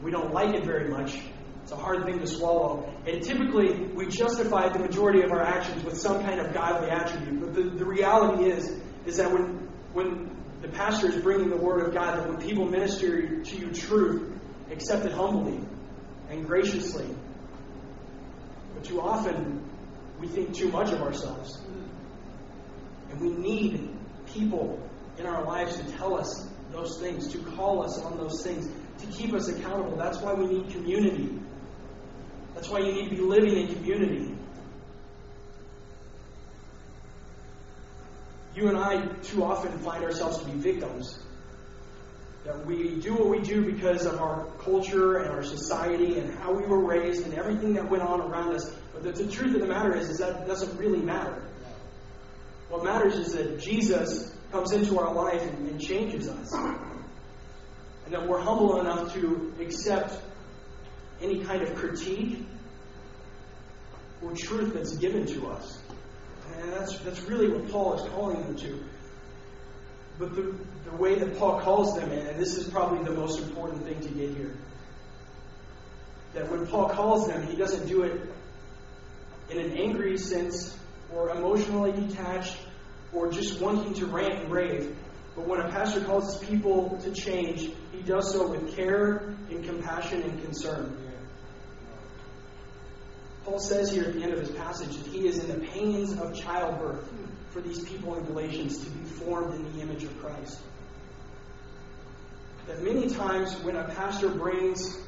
We 0.03 0.11
don't 0.11 0.33
like 0.33 0.55
it 0.55 0.65
very 0.65 0.89
much 0.89 1.19
it's 1.69 1.79
a 1.79 1.83
hard 1.83 2.07
thing 2.07 2.19
to 2.19 2.27
swallow. 2.27 2.91
And 3.07 3.23
typically, 3.23 3.75
we 3.75 4.07
justify 4.07 4.71
the 4.71 4.79
majority 4.79 5.21
of 5.21 5.33
our 5.33 5.43
actions 5.43 5.85
with 5.85 5.99
some 5.99 6.23
kind 6.25 6.41
of 6.41 6.55
godly 6.55 6.89
attribute. 6.89 7.41
But 7.41 7.55
the, 7.55 7.63
the 7.65 7.85
reality 7.85 8.45
is, 8.45 8.75
is 9.05 9.19
that 9.19 9.31
when, 9.31 9.69
when 9.93 10.35
the 10.63 10.69
pastor 10.69 11.09
is 11.09 11.23
bringing 11.23 11.51
the 11.51 11.59
word 11.59 11.87
of 11.87 11.93
God, 11.93 12.17
that 12.17 12.27
when 12.27 12.39
people 12.39 12.65
minister 12.65 13.43
to 13.43 13.57
you 13.57 13.71
truth, 13.71 14.33
accept 14.71 15.05
it 15.05 15.13
humbly 15.13 15.61
and 16.31 16.47
graciously. 16.47 17.07
But 18.73 18.85
too 18.85 19.03
often, 19.03 19.63
we 20.19 20.27
think 20.27 20.55
too 20.55 20.71
much 20.71 20.91
of 20.91 21.03
ourselves. 21.03 21.61
And 23.11 23.21
we 23.21 23.29
need 23.29 23.95
people 24.33 24.81
in 25.19 25.27
our 25.27 25.45
lives 25.45 25.77
to 25.77 25.85
tell 25.99 26.19
us 26.19 26.49
those 26.73 26.99
things, 26.99 27.29
to 27.29 27.39
call 27.41 27.85
us 27.85 27.99
on 27.99 28.17
those 28.17 28.43
things, 28.43 28.71
to 29.01 29.07
keep 29.09 29.35
us 29.35 29.49
accountable. 29.49 29.99
That's 29.99 30.17
why 30.17 30.33
we 30.33 30.47
need 30.47 30.71
community. 30.71 31.39
That's 32.59 32.71
why 32.71 32.81
you 32.81 32.91
need 32.93 33.11
to 33.11 33.15
be 33.15 33.23
living 33.23 33.57
in 33.57 33.73
community. 33.73 34.35
You 38.53 38.67
and 38.67 38.77
I 38.77 39.07
too 39.23 39.45
often 39.45 39.79
find 39.79 40.03
ourselves 40.03 40.41
to 40.41 40.45
be 40.45 40.59
victims. 40.59 41.21
That 42.45 42.67
we 42.67 42.97
do 42.97 43.15
what 43.15 43.29
we 43.29 43.39
do 43.43 43.65
because 43.65 44.07
of 44.07 44.19
our 44.19 44.47
culture 44.59 45.19
and 45.19 45.31
our 45.31 45.45
society 45.45 46.19
and 46.19 46.35
how 46.35 46.53
we 46.53 46.67
were 46.67 46.85
raised 46.85 47.25
and 47.25 47.35
everything 47.35 47.75
that 47.75 47.89
went 47.89 48.03
on 48.03 48.23
around 48.23 48.57
us. 48.57 48.69
But 48.93 49.05
the, 49.05 49.13
the 49.13 49.31
truth 49.31 49.55
of 49.55 49.61
the 49.61 49.69
matter 49.69 49.97
is, 49.97 50.09
is 50.09 50.19
that 50.19 50.45
doesn't 50.49 50.77
really 50.77 51.01
matter. 51.01 51.41
What 52.71 52.83
matters 52.83 53.15
is 53.15 53.35
that 53.35 53.61
Jesus 53.61 54.35
comes 54.51 54.73
into 54.73 54.99
our 54.99 55.15
life 55.15 55.43
and, 55.43 55.69
and 55.69 55.81
changes 55.81 56.29
us. 56.29 56.53
And 56.53 58.15
that 58.15 58.27
we're 58.27 58.41
humble 58.41 58.81
enough 58.81 59.15
to 59.15 59.55
accept 59.61 60.21
any 61.21 61.41
kind 61.45 61.63
of 61.63 61.75
critique 61.75 62.47
or 64.23 64.33
truth 64.33 64.75
that's 64.75 64.97
given 64.97 65.27
to 65.27 65.49
us. 65.49 65.81
And 66.61 66.73
that's, 66.73 66.99
that's 66.99 67.23
really 67.23 67.49
what 67.49 67.71
Paul 67.71 67.95
is 67.95 68.09
calling 68.11 68.43
them 68.43 68.57
to. 68.57 68.85
But 70.19 70.35
the, 70.35 70.55
the 70.85 70.97
way 70.97 71.19
that 71.19 71.39
Paul 71.39 71.61
calls 71.61 71.95
them, 71.97 72.11
and 72.11 72.41
this 72.41 72.57
is 72.57 72.69
probably 72.69 73.05
the 73.05 73.13
most 73.13 73.41
important 73.41 73.85
thing 73.85 74.01
to 74.01 74.09
get 74.09 74.37
here, 74.37 74.57
that 76.35 76.51
when 76.51 76.67
Paul 76.67 76.89
calls 76.89 77.29
them, 77.29 77.47
he 77.47 77.57
doesn't 77.57 77.87
do 77.87 78.03
it 78.03 78.21
in 79.51 79.59
an 79.59 79.79
angry 79.79 80.19
sense 80.19 80.77
or 81.15 81.31
emotionally 81.31 81.93
detached 81.93 82.59
or 83.13 83.31
just 83.31 83.61
wanting 83.61 83.95
to 83.95 84.07
rant 84.07 84.35
and 84.35 84.51
rave. 84.51 84.95
But 85.37 85.47
when 85.47 85.61
a 85.61 85.71
pastor 85.71 86.01
calls 86.01 86.39
his 86.39 86.49
people 86.49 86.99
to 87.03 87.13
change, 87.13 87.71
he 87.93 88.03
does 88.03 88.33
so 88.33 88.49
with 88.49 88.75
care 88.75 89.35
and 89.51 89.65
compassion 89.65 90.23
and 90.23 90.43
concern. 90.43 90.97
Paul 93.49 93.59
says 93.61 93.91
here 93.91 94.05
at 94.05 94.13
the 94.13 94.23
end 94.23 94.35
of 94.35 94.41
his 94.41 94.51
passage 94.51 94.95
that 94.95 95.07
he 95.07 95.27
is 95.27 95.43
in 95.43 95.49
the 95.49 95.67
pains 95.69 96.13
of 96.19 96.37
childbirth 96.37 97.11
for 97.51 97.63
these 97.63 97.83
people 97.83 98.15
in 98.17 98.25
Galatians 98.27 98.85
to 98.85 98.91
be 98.91 99.03
formed 99.05 99.55
in 99.55 99.73
the 99.73 99.81
image 99.81 100.05
of 100.05 100.21
Christ. 100.21 100.61
That 102.67 102.83
many 102.83 103.09
times 103.09 103.55
when 103.63 103.75
a 103.77 103.85
pastor 103.85 104.29
brings 104.29 104.99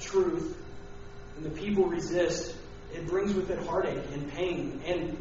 truth 0.00 0.56
and 1.36 1.46
the 1.46 1.50
people 1.50 1.86
resist, 1.86 2.56
it 2.92 3.06
brings 3.06 3.34
with 3.34 3.50
it 3.50 3.64
heartache 3.66 4.02
and 4.12 4.28
pain. 4.32 4.80
And 4.84 5.16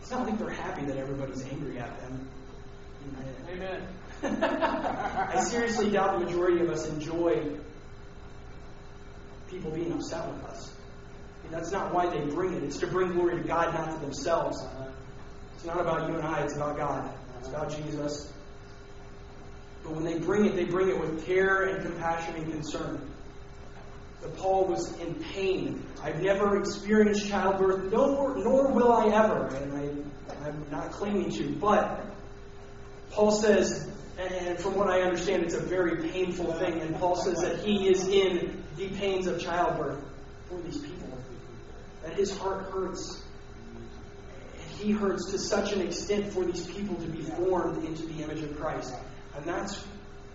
it's 0.00 0.10
not 0.10 0.26
like 0.26 0.38
they're 0.38 0.48
happy 0.48 0.86
that 0.86 0.96
everybody's 0.96 1.44
angry 1.44 1.78
at 1.78 2.00
them. 2.00 2.28
Amen. 3.50 3.86
I 4.22 5.38
seriously 5.40 5.90
doubt 5.90 6.18
the 6.18 6.24
majority 6.24 6.60
of 6.64 6.70
us 6.70 6.88
enjoy 6.88 7.58
people 9.50 9.70
being 9.70 9.92
upset 9.92 10.26
with 10.28 10.44
us. 10.44 10.72
That's 11.50 11.70
not 11.70 11.94
why 11.94 12.08
they 12.08 12.20
bring 12.26 12.54
it. 12.54 12.62
It's 12.62 12.78
to 12.78 12.86
bring 12.86 13.12
glory 13.12 13.40
to 13.40 13.46
God, 13.46 13.72
not 13.72 13.92
to 13.92 13.98
themselves. 14.00 14.64
It's 15.54 15.64
not 15.64 15.80
about 15.80 16.08
you 16.08 16.16
and 16.16 16.26
I, 16.26 16.42
it's 16.42 16.56
about 16.56 16.76
God. 16.76 17.10
It's 17.38 17.48
about 17.48 17.70
Jesus. 17.70 18.32
But 19.82 19.94
when 19.94 20.04
they 20.04 20.18
bring 20.18 20.46
it, 20.46 20.56
they 20.56 20.64
bring 20.64 20.88
it 20.88 20.98
with 20.98 21.24
care 21.24 21.62
and 21.62 21.84
compassion 21.84 22.34
and 22.34 22.50
concern. 22.50 23.00
That 24.22 24.36
Paul 24.36 24.66
was 24.66 24.98
in 24.98 25.14
pain. 25.14 25.84
I've 26.02 26.20
never 26.20 26.58
experienced 26.58 27.28
childbirth, 27.28 27.92
nor, 27.92 28.36
nor 28.36 28.72
will 28.72 28.92
I 28.92 29.06
ever. 29.14 29.46
And 29.46 29.72
I, 29.72 30.46
I'm 30.46 30.66
not 30.70 30.90
claiming 30.90 31.30
to. 31.32 31.48
But 31.50 32.04
Paul 33.10 33.30
says, 33.30 33.88
and 34.18 34.58
from 34.58 34.74
what 34.76 34.88
I 34.88 35.02
understand, 35.02 35.42
it's 35.42 35.54
a 35.54 35.60
very 35.60 36.08
painful 36.08 36.52
thing. 36.54 36.80
And 36.80 36.96
Paul 36.96 37.16
says 37.16 37.40
that 37.42 37.58
he 37.58 37.88
is 37.88 38.08
in 38.08 38.64
the 38.76 38.88
pains 38.88 39.26
of 39.26 39.40
childbirth 39.40 39.98
for 40.48 40.60
these 40.62 40.78
people. 40.78 41.08
That 42.02 42.14
his 42.14 42.36
heart 42.36 42.70
hurts. 42.70 43.22
And 44.54 44.70
he 44.78 44.92
hurts 44.92 45.30
to 45.32 45.38
such 45.38 45.72
an 45.72 45.82
extent 45.82 46.32
for 46.32 46.44
these 46.44 46.66
people 46.66 46.96
to 46.96 47.06
be 47.06 47.22
formed 47.22 47.84
into 47.84 48.06
the 48.06 48.22
image 48.22 48.42
of 48.42 48.58
Christ. 48.58 48.94
And 49.36 49.44
that's 49.44 49.84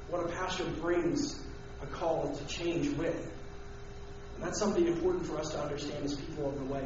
what 0.10 0.26
a 0.26 0.28
pastor 0.28 0.66
brings 0.66 1.42
a 1.82 1.88
call 1.88 2.36
to 2.36 2.46
change 2.46 2.96
with. 2.98 3.16
And 4.36 4.44
that's 4.44 4.60
something 4.60 4.86
important 4.86 5.26
for 5.26 5.40
us 5.40 5.52
to 5.54 5.60
understand 5.60 6.06
as 6.06 6.16
people 6.16 6.50
of 6.50 6.60
the 6.60 6.72
way. 6.72 6.86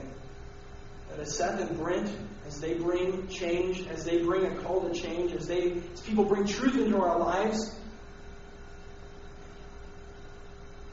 That 1.10 1.20
as 1.20 1.36
Seth 1.36 1.60
and 1.60 1.78
Brent, 1.78 2.10
as 2.46 2.60
they 2.60 2.76
bring 2.76 3.28
change, 3.28 3.88
as 3.88 4.04
they 4.04 4.22
bring 4.24 4.46
a 4.46 4.56
call 4.62 4.88
to 4.88 4.94
change, 4.94 5.34
as 5.34 5.48
they 5.48 5.82
as 5.94 6.02
people 6.02 6.26
bring 6.26 6.46
truth 6.46 6.78
into 6.78 6.98
our 6.98 7.20
lives, 7.20 7.78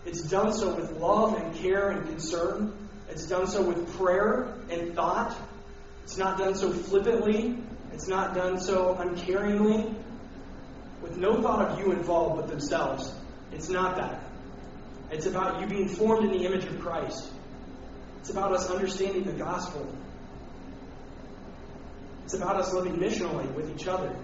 it's 0.04 0.22
done 0.22 0.52
so 0.52 0.74
with 0.74 0.92
love 0.92 1.34
and 1.34 1.54
care 1.54 1.90
and 1.90 2.06
concern. 2.06 2.72
It's 3.08 3.26
done 3.26 3.46
so 3.46 3.62
with 3.62 3.96
prayer 3.96 4.54
and 4.70 4.94
thought. 4.94 5.36
It's 6.04 6.16
not 6.16 6.38
done 6.38 6.54
so 6.54 6.72
flippantly. 6.72 7.58
It's 7.92 8.08
not 8.08 8.34
done 8.34 8.58
so 8.58 8.94
uncaringly 8.94 9.94
with 11.02 11.16
no 11.16 11.42
thought 11.42 11.68
of 11.68 11.78
you 11.80 11.92
involved 11.92 12.40
but 12.40 12.48
themselves. 12.48 13.12
It's 13.50 13.68
not 13.68 13.96
that. 13.96 14.22
It's 15.10 15.26
about 15.26 15.60
you 15.60 15.66
being 15.66 15.88
formed 15.88 16.24
in 16.24 16.38
the 16.38 16.46
image 16.46 16.64
of 16.64 16.80
Christ. 16.80 17.30
It's 18.20 18.30
about 18.30 18.52
us 18.52 18.70
understanding 18.70 19.24
the 19.24 19.32
gospel. 19.32 19.86
It's 22.24 22.34
about 22.34 22.56
us 22.56 22.72
living 22.72 22.96
missionally 22.96 23.52
with 23.54 23.70
each 23.70 23.86
other. 23.86 24.14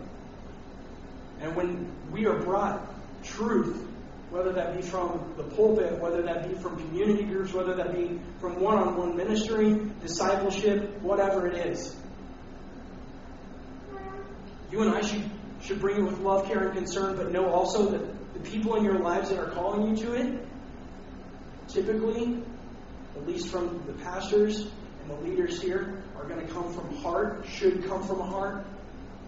And 1.41 1.55
when 1.55 1.91
we 2.11 2.27
are 2.27 2.39
brought 2.39 2.95
truth, 3.23 3.85
whether 4.31 4.53
that 4.53 4.77
be 4.77 4.83
from 4.83 5.33
the 5.37 5.45
pulpit, 5.45 5.99
whether 6.01 6.23
that 6.23 6.49
be 6.49 6.55
from 6.55 6.77
community 6.77 7.25
groups, 7.25 7.53
whether 7.53 7.75
that 7.77 7.95
be 7.95 8.21
from 8.41 8.61
one 8.61 8.79
on 8.79 8.97
one 8.97 9.17
ministry, 9.17 9.81
discipleship, 10.01 11.01
whatever 11.01 11.47
it 11.47 11.67
is, 11.67 11.97
you 14.71 14.83
and 14.83 14.95
I 14.95 15.01
should 15.01 15.25
should 15.63 15.81
bring 15.81 15.99
it 15.99 16.03
with 16.03 16.21
love, 16.21 16.47
care, 16.47 16.69
and 16.69 16.77
concern, 16.77 17.17
but 17.17 17.33
know 17.33 17.51
also 17.51 17.91
that 17.91 18.35
the 18.35 18.51
people 18.51 18.77
in 18.77 18.85
your 18.85 18.99
lives 19.01 19.31
that 19.31 19.39
are 19.39 19.51
calling 19.51 19.89
you 19.89 20.05
to 20.05 20.13
it, 20.15 20.47
typically, 21.67 22.43
at 23.17 23.27
least 23.27 23.49
from 23.49 23.83
the 23.87 23.93
pastors 24.05 24.71
the 25.09 25.15
leaders 25.17 25.61
here, 25.61 26.03
are 26.17 26.25
going 26.25 26.47
to 26.47 26.53
come 26.53 26.73
from 26.73 26.97
heart, 26.97 27.45
should 27.47 27.87
come 27.87 28.07
from 28.07 28.21
a 28.21 28.27
heart 28.27 28.65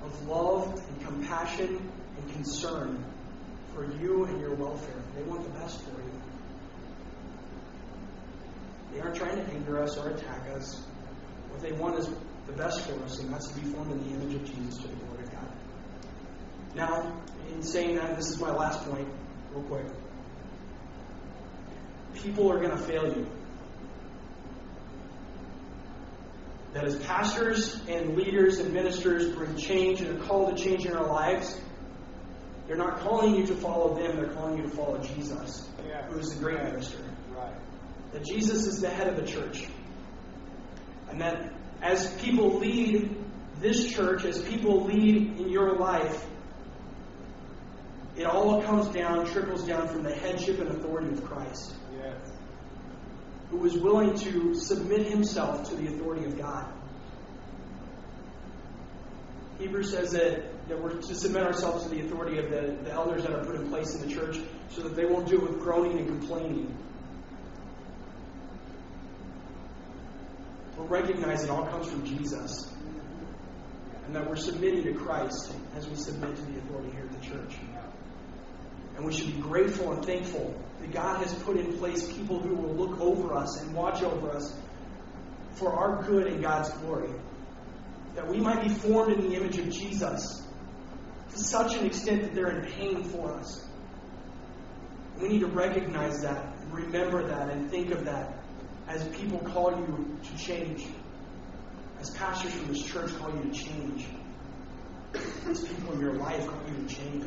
of 0.05 0.29
love 0.29 0.83
and 0.89 1.07
compassion 1.07 1.91
and 2.17 2.33
concern 2.33 3.05
for 3.75 3.85
you 3.99 4.25
and 4.25 4.41
your 4.41 4.55
welfare. 4.55 5.03
They 5.17 5.23
want 5.23 5.43
the 5.45 5.59
best 5.59 5.81
for 5.83 5.91
you. 5.91 6.11
They 8.93 9.01
aren't 9.01 9.17
trying 9.17 9.37
to 9.37 9.53
anger 9.53 9.83
us 9.83 9.97
or 9.97 10.11
attack 10.11 10.49
us. 10.57 10.83
What 11.51 11.63
they 11.63 11.73
want 11.73 11.99
is 11.99 12.09
the 12.47 12.53
best 12.53 12.87
for 12.89 12.95
us, 13.05 13.19
and 13.21 13.33
that's 13.33 13.49
to 13.49 13.61
be 13.61 13.67
formed 13.71 13.93
in 13.93 13.99
the 14.05 14.17
image 14.17 14.35
of 14.35 14.45
Jesus 14.45 14.79
to 14.79 14.89
the 14.89 14.97
glory 14.97 15.25
of 15.25 15.33
God. 15.33 15.53
Now, 16.75 17.23
in 17.53 17.63
saying 17.63 17.97
that, 17.97 18.17
this 18.17 18.29
is 18.31 18.41
my 18.41 18.51
last 18.51 18.85
point, 18.89 19.09
real 19.53 19.63
quick. 19.65 19.87
People 22.15 22.51
are 22.51 22.59
going 22.59 22.71
to 22.71 22.77
fail 22.77 23.07
you. 23.07 23.27
That 26.73 26.85
as 26.85 26.97
pastors 27.01 27.81
and 27.89 28.17
leaders 28.17 28.59
and 28.59 28.73
ministers 28.73 29.35
bring 29.35 29.57
change 29.57 30.01
and 30.01 30.17
a 30.21 30.25
call 30.25 30.53
to 30.53 30.63
change 30.63 30.87
in 30.87 30.93
our 30.97 31.07
lives, 31.07 31.61
they're 32.67 32.77
not 32.77 33.01
calling 33.01 33.35
you 33.35 33.45
to 33.47 33.55
follow 33.57 33.95
them, 33.95 34.17
they're 34.17 34.33
calling 34.33 34.59
you 34.59 34.63
to 34.63 34.69
follow 34.69 34.99
Jesus, 34.99 35.69
Yeah. 35.89 36.07
who 36.07 36.19
is 36.21 36.33
the 36.35 36.41
great 36.41 36.63
minister. 36.63 36.99
Right. 37.37 37.53
That 38.13 38.25
Jesus 38.25 38.67
is 38.67 38.81
the 38.81 38.89
head 38.89 39.09
of 39.09 39.17
the 39.17 39.27
church. 39.27 39.67
And 41.11 41.21
that 41.21 41.53
as 41.83 42.15
people 42.21 42.59
lead 42.59 43.17
this 43.61 43.93
church, 43.93 44.25
as 44.25 44.41
people 44.43 44.85
lead 44.85 45.41
in 45.41 45.49
your 45.49 45.77
life, 45.77 46.25
it 48.17 48.25
all 48.25 48.63
comes 48.63 48.89
down, 48.89 49.27
trickles 49.27 49.67
down 49.67 49.89
from 49.89 50.03
the 50.03 50.15
headship 50.15 50.61
and 50.61 50.69
authority 50.69 51.13
of 51.13 51.25
Christ. 51.25 51.75
Who 53.51 53.65
is 53.65 53.77
willing 53.77 54.17
to 54.17 54.55
submit 54.55 55.07
himself 55.07 55.69
to 55.69 55.77
the 55.77 55.89
authority 55.89 56.25
of 56.25 56.39
God. 56.39 56.73
Hebrews 59.59 59.91
says 59.91 60.13
that, 60.13 60.69
that 60.69 60.81
we're 60.81 60.95
to 60.95 61.15
submit 61.15 61.43
ourselves 61.43 61.85
to 61.85 61.91
the 61.91 62.01
authority 62.01 62.39
of 62.39 62.51
the, 62.51 62.79
the 62.83 62.91
elders 62.91 63.23
that 63.23 63.33
are 63.33 63.45
put 63.45 63.57
in 63.57 63.69
place 63.69 63.95
in 63.95 64.01
the 64.01 64.15
church 64.15 64.39
so 64.71 64.83
that 64.83 64.95
they 64.95 65.05
won't 65.05 65.29
do 65.29 65.37
it 65.37 65.43
with 65.43 65.61
groaning 65.61 65.99
and 65.99 66.07
complaining. 66.07 66.75
But 70.77 70.89
recognize 70.89 71.45
it 71.45 71.51
all 71.51 71.67
comes 71.67 71.91
from 71.91 72.07
Jesus. 72.07 72.73
And 74.07 74.17
that 74.17 74.27
we're 74.29 74.37
submitting 74.37 74.85
to 74.85 74.95
Christ 74.95 75.53
as 75.77 75.89
we 75.89 75.97
submit 75.97 76.37
to 76.37 76.43
the 76.43 76.59
authority 76.59 76.91
here 76.93 77.05
at 77.05 77.21
the 77.21 77.29
church. 77.29 77.55
And 79.01 79.09
we 79.09 79.15
should 79.15 79.35
be 79.35 79.41
grateful 79.41 79.95
and 79.95 80.05
thankful 80.05 80.55
that 80.83 80.93
God 80.93 81.25
has 81.25 81.33
put 81.43 81.57
in 81.57 81.79
place 81.79 82.13
people 82.13 82.39
who 82.39 82.55
will 82.55 82.75
look 82.75 83.01
over 83.01 83.33
us 83.33 83.59
and 83.63 83.73
watch 83.73 84.03
over 84.03 84.31
us 84.31 84.55
for 85.53 85.73
our 85.73 86.03
good 86.03 86.27
and 86.27 86.43
God's 86.43 86.69
glory. 86.81 87.09
That 88.15 88.29
we 88.29 88.37
might 88.37 88.63
be 88.63 88.69
formed 88.69 89.15
in 89.15 89.31
the 89.31 89.37
image 89.37 89.57
of 89.57 89.71
Jesus 89.71 90.47
to 91.31 91.39
such 91.39 91.77
an 91.77 91.87
extent 91.87 92.25
that 92.25 92.35
they're 92.35 92.51
in 92.51 92.71
pain 92.73 93.03
for 93.05 93.33
us. 93.33 93.67
We 95.19 95.29
need 95.29 95.41
to 95.41 95.47
recognize 95.47 96.21
that, 96.21 96.55
remember 96.71 97.27
that, 97.27 97.49
and 97.49 97.71
think 97.71 97.93
of 97.93 98.05
that 98.05 98.35
as 98.87 99.03
people 99.17 99.39
call 99.39 99.79
you 99.79 100.19
to 100.23 100.37
change. 100.37 100.85
As 101.99 102.11
pastors 102.11 102.53
from 102.53 102.69
this 102.69 102.83
church 102.85 103.17
call 103.17 103.35
you 103.35 103.51
to 103.51 103.59
change. 103.59 104.05
As 105.49 105.67
people 105.67 105.95
in 105.95 106.01
your 106.01 106.17
life 106.17 106.47
call 106.47 106.61
you 106.69 106.87
to 106.87 106.95
change. 106.95 107.25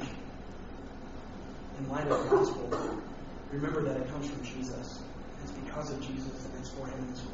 In 1.80 1.90
light 1.90 2.08
of 2.08 2.24
the 2.24 2.36
gospel, 2.36 3.02
remember 3.52 3.84
that 3.84 3.98
it 3.98 4.08
comes 4.10 4.30
from 4.30 4.44
Jesus. 4.44 5.02
It's 5.44 5.52
because 5.52 5.92
of 5.92 6.02
Jesus, 6.02 6.46
and 6.46 6.60
it's 6.60 6.70
for 6.70 6.88
Him, 6.88 7.08
Him. 7.08 7.32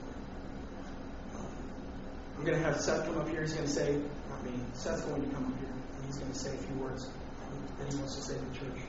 Um, 1.36 1.46
I'm 2.38 2.46
going 2.46 2.58
to 2.58 2.64
have 2.64 2.80
Seth 2.80 3.06
come 3.06 3.18
up 3.18 3.30
here. 3.30 3.42
He's 3.42 3.54
going 3.54 3.68
to 3.68 3.72
say, 3.72 4.00
not 4.30 4.44
me, 4.44 4.54
Seth's 4.74 5.02
going 5.04 5.22
to 5.22 5.36
come 5.36 5.46
up 5.46 5.60
here, 5.60 5.70
and 5.70 6.06
he's 6.06 6.18
going 6.18 6.32
to 6.32 6.38
say 6.38 6.54
a 6.54 6.58
few 6.58 6.76
words 6.76 7.10
that 7.80 7.92
he 7.92 8.00
wants 8.00 8.16
to 8.16 8.22
say 8.22 8.34
to 8.36 8.40
the 8.40 8.58
church. 8.58 8.80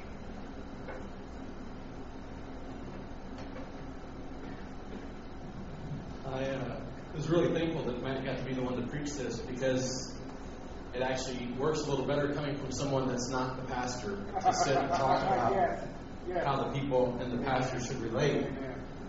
I 6.27 6.45
uh, 6.45 6.81
was 7.15 7.29
really 7.29 7.53
thankful 7.53 7.83
that 7.85 8.03
Matt 8.03 8.25
got 8.25 8.39
to 8.39 8.45
be 8.45 8.55
the 8.55 8.63
one 8.63 8.81
to 8.81 8.87
preach 8.87 9.13
this 9.15 9.39
because 9.41 10.15
it 10.95 11.03
actually 11.03 11.47
works 11.59 11.81
a 11.81 11.91
little 11.91 12.07
better 12.07 12.33
coming 12.35 12.57
from 12.57 12.73
someone 12.73 13.09
that's 13.09 13.29
not 13.31 13.57
the 13.57 13.73
pastor 13.73 14.25
to 14.43 14.53
sit 14.53 14.77
and 14.77 14.89
talk 14.91 15.23
about 15.33 15.55
how 16.45 16.65
the 16.65 16.79
people 16.79 17.17
and 17.21 17.33
the 17.39 17.45
pastor 17.45 17.81
should 17.81 18.01
relate. 18.01 18.47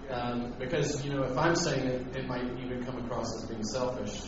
Um, 0.09 0.53
because, 0.59 1.03
you 1.05 1.13
know, 1.13 1.23
if 1.23 1.37
I'm 1.37 1.55
saying 1.55 1.87
it, 1.87 2.17
it 2.17 2.27
might 2.27 2.43
even 2.59 2.83
come 2.85 2.97
across 3.05 3.27
as 3.37 3.49
being 3.49 3.63
selfish. 3.63 4.21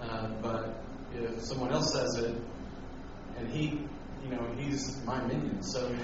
Uh, 0.00 0.28
but 0.42 0.82
if 1.14 1.40
someone 1.42 1.72
else 1.72 1.92
says 1.92 2.16
it, 2.24 2.34
and 3.36 3.48
he, 3.48 3.80
you 4.24 4.30
know, 4.30 4.52
he's 4.58 5.00
my 5.04 5.24
minion, 5.26 5.62
so 5.62 5.88
he, 5.88 5.94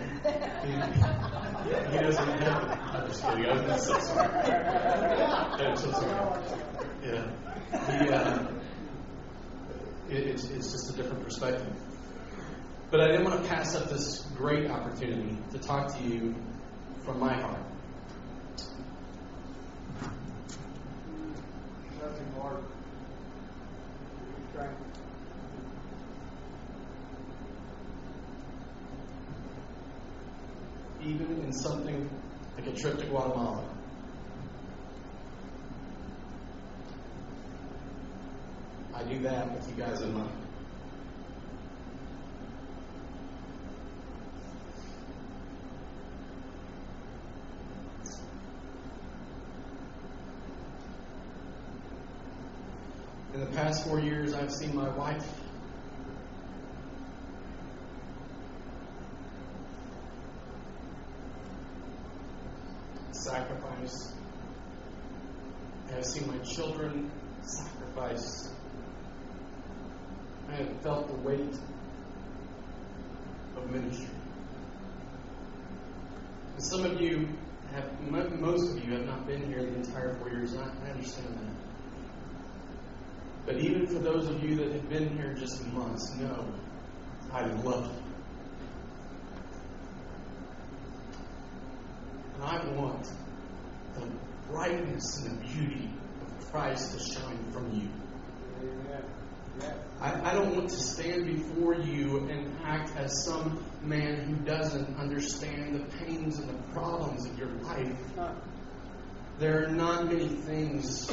he 0.70 1.99
doesn't 1.99 2.28
have. 2.43 2.64
I'm 2.95 3.09
just 3.09 3.22
kidding. 3.24 3.47
I 3.47 3.72
was 3.74 3.86
so 3.86 3.99
sorry. 3.99 4.53
I'm 4.53 5.76
so 5.76 5.91
sorry. 5.93 6.43
Yeah. 7.05 7.30
He, 7.70 8.09
uh, 8.11 8.39
it, 10.09 10.26
it's, 10.26 10.44
it's 10.50 10.72
just 10.72 10.90
a 10.90 10.96
different 10.96 11.24
perspective. 11.24 11.72
But 12.90 13.00
I 13.00 13.09
didn't 13.09 13.24
want 13.24 13.42
to 13.42 13.48
pass 13.48 13.74
up 13.74 13.90
this 13.90 14.22
great 14.36 14.70
opportunity 14.70 15.36
to 15.52 15.59
talk 15.59 15.94
to 15.96 16.02
you 16.02 16.34
from 17.04 17.20
my 17.20 17.34
heart. 17.40 17.61
Nothing 22.00 22.32
more. 22.34 22.62
Try. 24.54 24.68
even 31.04 31.42
in 31.42 31.52
something 31.52 32.11
like 32.56 32.66
a 32.66 32.72
trip 32.72 32.98
to 32.98 33.06
Guatemala. 33.06 33.77
I 38.99 39.05
do 39.05 39.20
that 39.20 39.53
with 39.53 39.68
you 39.68 39.74
guys 39.76 40.01
in 40.01 40.12
mind. 40.12 40.32
In 53.34 53.40
the 53.40 53.46
past 53.46 53.86
four 53.86 54.01
years, 54.01 54.34
I've 54.34 54.53
seen 54.53 54.74
my 54.74 54.88
wife 54.88 55.24
sacrifice. 63.12 64.12
I 65.88 65.92
have 65.92 66.05
seen 66.05 66.26
my 66.26 66.38
children 66.38 67.12
sacrifice. 67.42 68.57
I 70.49 70.57
have 70.57 70.80
felt 70.82 71.09
the 71.09 71.28
weight 71.28 71.55
of 73.57 73.70
ministry. 73.70 74.09
And 76.55 76.64
some 76.64 76.84
of 76.84 77.01
you 77.01 77.28
have, 77.72 78.01
most 78.11 78.76
of 78.76 78.84
you 78.84 78.94
have 78.94 79.07
not 79.07 79.26
been 79.26 79.46
here 79.46 79.62
the 79.62 79.74
entire 79.74 80.14
four 80.14 80.30
years, 80.30 80.57
I, 80.57 80.62
I 80.62 80.90
understand 80.90 81.34
that. 81.34 81.55
But 83.46 83.57
even 83.59 83.86
for 83.86 83.99
those 83.99 84.28
of 84.28 84.42
you 84.42 84.57
that 84.57 84.72
have 84.72 84.88
been 84.88 85.16
here 85.16 85.34
just 85.34 85.66
months, 85.72 86.14
know 86.16 86.46
I 87.32 87.46
love 87.46 87.86
you. 87.86 88.03
And 92.34 92.44
I 92.44 92.72
want 92.72 93.11
the 93.94 94.07
brightness 94.51 95.24
and 95.24 95.38
the 95.38 95.46
beauty 95.46 95.90
of 96.20 96.51
Christ 96.51 96.92
to 96.92 97.20
shine 97.20 97.53
from 97.53 97.72
you. 97.72 97.88
Amen. 98.61 99.03
I, 100.00 100.30
I 100.30 100.32
don't 100.34 100.54
want 100.54 100.70
to 100.70 100.76
stand 100.76 101.26
before 101.26 101.74
you 101.74 102.28
and 102.28 102.56
act 102.64 102.96
as 102.96 103.24
some 103.24 103.64
man 103.82 104.24
who 104.24 104.36
doesn't 104.44 104.96
understand 104.96 105.74
the 105.74 105.96
pains 105.98 106.38
and 106.38 106.48
the 106.48 106.62
problems 106.72 107.26
of 107.26 107.38
your 107.38 107.50
life. 107.62 107.96
There 109.38 109.64
are 109.64 109.70
not 109.70 110.06
many 110.06 110.28
things 110.28 111.06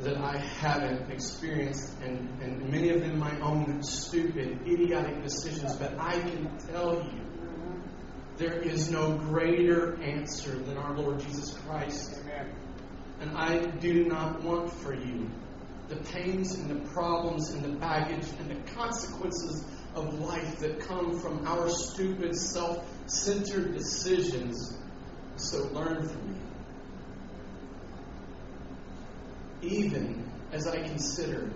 that 0.00 0.16
I 0.16 0.38
haven't 0.38 1.10
experienced, 1.10 1.92
and, 2.02 2.28
and 2.40 2.70
many 2.70 2.90
of 2.90 3.00
them 3.00 3.18
my 3.18 3.38
own 3.40 3.82
stupid, 3.82 4.60
idiotic 4.66 5.22
decisions, 5.22 5.76
but 5.76 5.98
I 5.98 6.20
can 6.20 6.56
tell 6.70 7.02
you 7.02 7.20
there 8.36 8.58
is 8.58 8.90
no 8.90 9.16
greater 9.16 10.00
answer 10.00 10.52
than 10.52 10.76
our 10.76 10.96
Lord 10.96 11.18
Jesus 11.20 11.58
Christ. 11.66 12.20
Amen. 12.20 12.54
And 13.20 13.36
I 13.36 13.58
do 13.58 14.04
not 14.04 14.42
want 14.42 14.72
for 14.72 14.94
you 14.94 15.28
the 15.88 15.96
pains 15.96 16.54
and 16.54 16.70
the 16.70 16.88
problems 16.90 17.50
and 17.50 17.64
the 17.64 17.78
baggage 17.78 18.26
and 18.38 18.50
the 18.50 18.72
consequences 18.72 19.64
of 19.94 20.18
life 20.20 20.58
that 20.58 20.80
come 20.80 21.18
from 21.18 21.46
our 21.46 21.68
stupid, 21.70 22.36
self 22.36 22.86
centered 23.06 23.72
decisions. 23.74 24.76
So 25.36 25.68
learn 25.68 26.08
from 26.08 26.32
me. 26.32 26.40
Even 29.62 30.30
as 30.52 30.66
I 30.66 30.82
consider, 30.82 31.50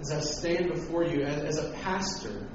as 0.00 0.10
I 0.12 0.20
stand 0.20 0.68
before 0.68 1.04
you 1.04 1.22
as, 1.22 1.58
as 1.58 1.64
a 1.64 1.70
pastor, 1.82 2.46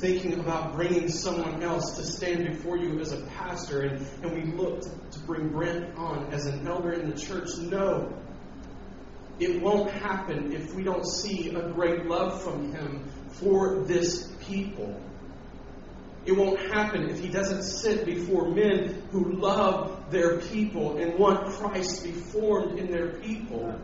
thinking 0.00 0.40
about 0.40 0.74
bringing 0.74 1.08
someone 1.08 1.62
else 1.62 1.96
to 1.96 2.04
stand 2.04 2.46
before 2.46 2.78
you 2.78 2.98
as 3.00 3.12
a 3.12 3.20
pastor, 3.26 3.82
and, 3.82 4.06
and 4.22 4.32
we 4.32 4.52
look 4.52 4.80
to, 4.82 4.90
to 5.10 5.18
bring 5.26 5.48
Brent 5.48 5.94
on 5.96 6.32
as 6.32 6.46
an 6.46 6.66
elder 6.66 6.92
in 6.92 7.10
the 7.10 7.16
church. 7.16 7.48
No, 7.58 8.16
it 9.40 9.62
won't 9.62 9.90
happen 9.90 10.52
if 10.52 10.74
we 10.74 10.82
don't 10.82 11.06
see 11.06 11.48
a 11.54 11.70
great 11.70 12.04
love 12.06 12.42
from 12.42 12.72
him 12.72 13.10
for 13.32 13.82
this 13.84 14.30
people. 14.40 15.00
It 16.26 16.32
won't 16.32 16.60
happen 16.70 17.08
if 17.08 17.20
he 17.20 17.28
doesn't 17.28 17.62
sit 17.62 18.04
before 18.04 18.50
men 18.50 19.02
who 19.10 19.32
love 19.32 20.10
their 20.10 20.38
people 20.40 20.98
and 20.98 21.18
want 21.18 21.46
Christ 21.54 22.02
to 22.02 22.08
be 22.08 22.12
formed 22.12 22.78
in 22.78 22.90
their 22.90 23.08
people. 23.20 23.80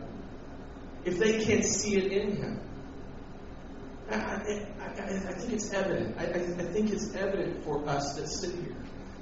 If 1.03 1.17
they 1.17 1.43
can't 1.43 1.65
see 1.65 1.97
it 1.97 2.11
in 2.11 2.35
him. 2.35 2.61
I, 4.09 4.15
I, 4.15 4.65
I, 4.79 5.33
think 5.33 5.53
it's 5.53 5.73
evident. 5.73 6.15
I, 6.17 6.25
I 6.25 6.39
think 6.71 6.91
it's 6.91 7.13
evident 7.15 7.63
for 7.63 7.87
us 7.89 8.15
that 8.15 8.27
sit 8.27 8.53
here. 8.53 8.75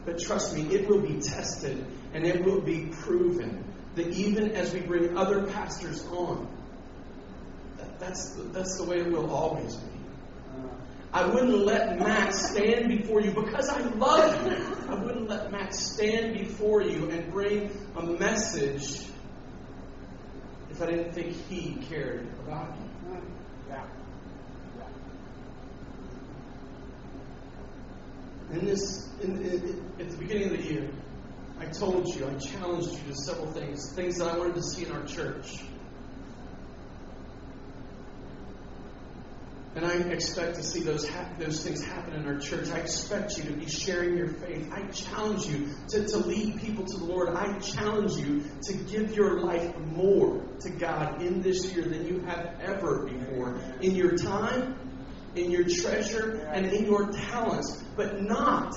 But 0.05 0.19
trust 0.19 0.53
me, 0.53 0.63
it 0.75 0.87
will 0.87 1.01
be 1.01 1.19
tested 1.21 1.83
and 2.13 2.25
it 2.25 2.43
will 2.43 2.61
be 2.61 2.87
proven 2.91 3.63
that 3.95 4.07
even 4.07 4.51
as 4.51 4.73
we 4.73 4.81
bring 4.81 5.17
other 5.17 5.47
pastors 5.47 6.05
on, 6.07 6.47
that, 7.77 7.99
that's, 7.99 8.35
that's 8.51 8.77
the 8.77 8.83
way 8.83 8.99
it 8.99 9.11
will 9.11 9.29
always 9.31 9.75
be. 9.75 9.95
I 11.13 11.25
wouldn't 11.25 11.65
let 11.65 11.97
Matt 11.97 12.33
stand 12.33 12.89
before 12.89 13.21
you 13.21 13.31
because 13.31 13.69
I 13.69 13.79
love 13.79 14.51
you. 14.51 14.57
I 14.89 14.95
wouldn't 14.95 15.29
let 15.29 15.49
Matt 15.49 15.73
stand 15.73 16.37
before 16.37 16.81
you 16.81 17.09
and 17.09 17.31
bring 17.31 17.71
a 17.95 18.05
message 18.05 19.05
if 20.69 20.81
I 20.81 20.87
didn't 20.87 21.13
think 21.13 21.33
he 21.47 21.77
cared 21.89 22.27
about 22.45 22.75
you. 22.77 23.21
Yeah. 23.69 23.85
In 28.51 28.65
this, 28.65 29.09
in, 29.23 29.41
in, 29.41 29.91
at 30.01 30.09
the 30.09 30.17
beginning 30.17 30.51
of 30.51 30.57
the 30.57 30.63
year, 30.63 30.89
I 31.59 31.65
told 31.65 32.07
you, 32.07 32.27
I 32.27 32.33
challenged 32.35 32.91
you 32.91 33.11
to 33.11 33.15
several 33.15 33.51
things, 33.51 33.93
things 33.93 34.17
that 34.17 34.27
I 34.27 34.37
wanted 34.37 34.55
to 34.55 34.63
see 34.63 34.85
in 34.85 34.91
our 34.91 35.05
church. 35.05 35.63
And 39.75 39.85
I 39.85 39.93
expect 40.09 40.55
to 40.55 40.63
see 40.63 40.83
those, 40.83 41.07
ha- 41.07 41.29
those 41.37 41.61
things 41.61 41.83
happen 41.83 42.13
in 42.13 42.25
our 42.25 42.39
church. 42.39 42.69
I 42.69 42.77
expect 42.77 43.37
you 43.37 43.43
to 43.43 43.51
be 43.51 43.67
sharing 43.67 44.17
your 44.17 44.29
faith. 44.29 44.71
I 44.71 44.83
challenge 44.87 45.47
you 45.47 45.69
to, 45.89 46.05
to 46.05 46.17
lead 46.17 46.61
people 46.61 46.85
to 46.85 46.97
the 46.97 47.03
Lord. 47.03 47.35
I 47.35 47.59
challenge 47.59 48.13
you 48.13 48.45
to 48.63 48.73
give 48.73 49.15
your 49.15 49.41
life 49.41 49.77
more 49.77 50.41
to 50.61 50.69
God 50.69 51.21
in 51.21 51.41
this 51.41 51.73
year 51.73 51.83
than 51.83 52.07
you 52.07 52.21
have 52.21 52.57
ever 52.61 53.05
before. 53.05 53.59
In 53.81 53.95
your 53.95 54.15
time, 54.15 54.77
in 55.35 55.51
your 55.51 55.65
treasure, 55.67 56.47
and 56.53 56.67
in 56.67 56.85
your 56.85 57.11
talents. 57.11 57.83
But 57.97 58.21
not 58.21 58.75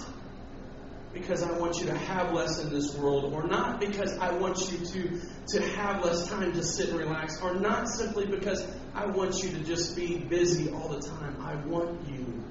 because 1.13 1.43
I 1.43 1.53
want 1.59 1.79
you 1.79 1.87
to 1.87 1.97
have 1.97 2.33
less 2.33 2.63
in 2.63 2.71
this 2.71 2.95
world, 2.95 3.33
or 3.33 3.47
not 3.47 3.81
because 3.81 4.17
I 4.19 4.33
want 4.33 4.71
you 4.71 4.79
to, 4.87 5.21
to 5.49 5.63
have 5.77 6.05
less 6.05 6.29
time 6.29 6.53
to 6.53 6.63
sit 6.63 6.91
and 6.91 6.99
relax, 6.99 7.43
or 7.43 7.55
not 7.55 7.89
simply 7.89 8.27
because 8.27 8.67
I 8.95 9.07
want 9.07 9.43
you 9.43 9.51
to 9.51 9.61
just 9.61 9.97
be 9.97 10.19
busy 10.19 10.71
all 10.71 10.89
the 10.89 11.01
time. 11.01 11.37
I 11.41 11.57
want 11.67 12.09
you 12.09 12.43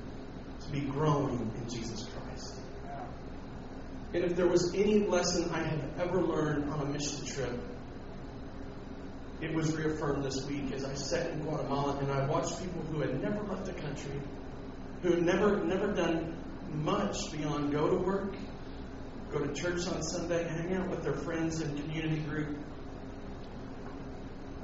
to 0.62 0.70
be 0.72 0.82
growing 0.82 1.52
in 1.56 1.70
Jesus 1.70 2.06
Christ. 2.06 2.56
And 4.14 4.24
if 4.24 4.36
there 4.36 4.48
was 4.48 4.74
any 4.74 5.06
lesson 5.06 5.50
I 5.52 5.64
have 5.64 6.00
ever 6.00 6.22
learned 6.22 6.72
on 6.72 6.82
a 6.82 6.86
mission 6.86 7.26
trip, 7.26 7.60
it 9.40 9.54
was 9.54 9.76
reaffirmed 9.76 10.24
this 10.24 10.44
week 10.48 10.72
as 10.72 10.84
I 10.84 10.96
sat 10.96 11.30
in 11.30 11.42
Guatemala 11.42 11.98
and 11.98 12.12
I 12.12 12.26
watched 12.26 12.60
people 12.60 12.82
who 12.92 13.02
had 13.02 13.22
never 13.22 13.44
left 13.44 13.66
the 13.66 13.74
country, 13.74 14.20
who 15.04 15.12
had 15.12 15.24
never 15.24 15.64
never 15.64 15.94
done 15.94 16.36
much 16.74 17.32
beyond 17.32 17.72
go 17.72 17.90
to 17.90 17.96
work, 17.96 18.34
go 19.32 19.40
to 19.40 19.54
church 19.54 19.88
on 19.88 20.02
Sunday, 20.04 20.48
hang 20.48 20.76
out 20.76 20.90
with 20.90 21.04
their 21.04 21.14
friends 21.14 21.62
and 21.62 21.78
community 21.82 22.22
group. 22.22 22.58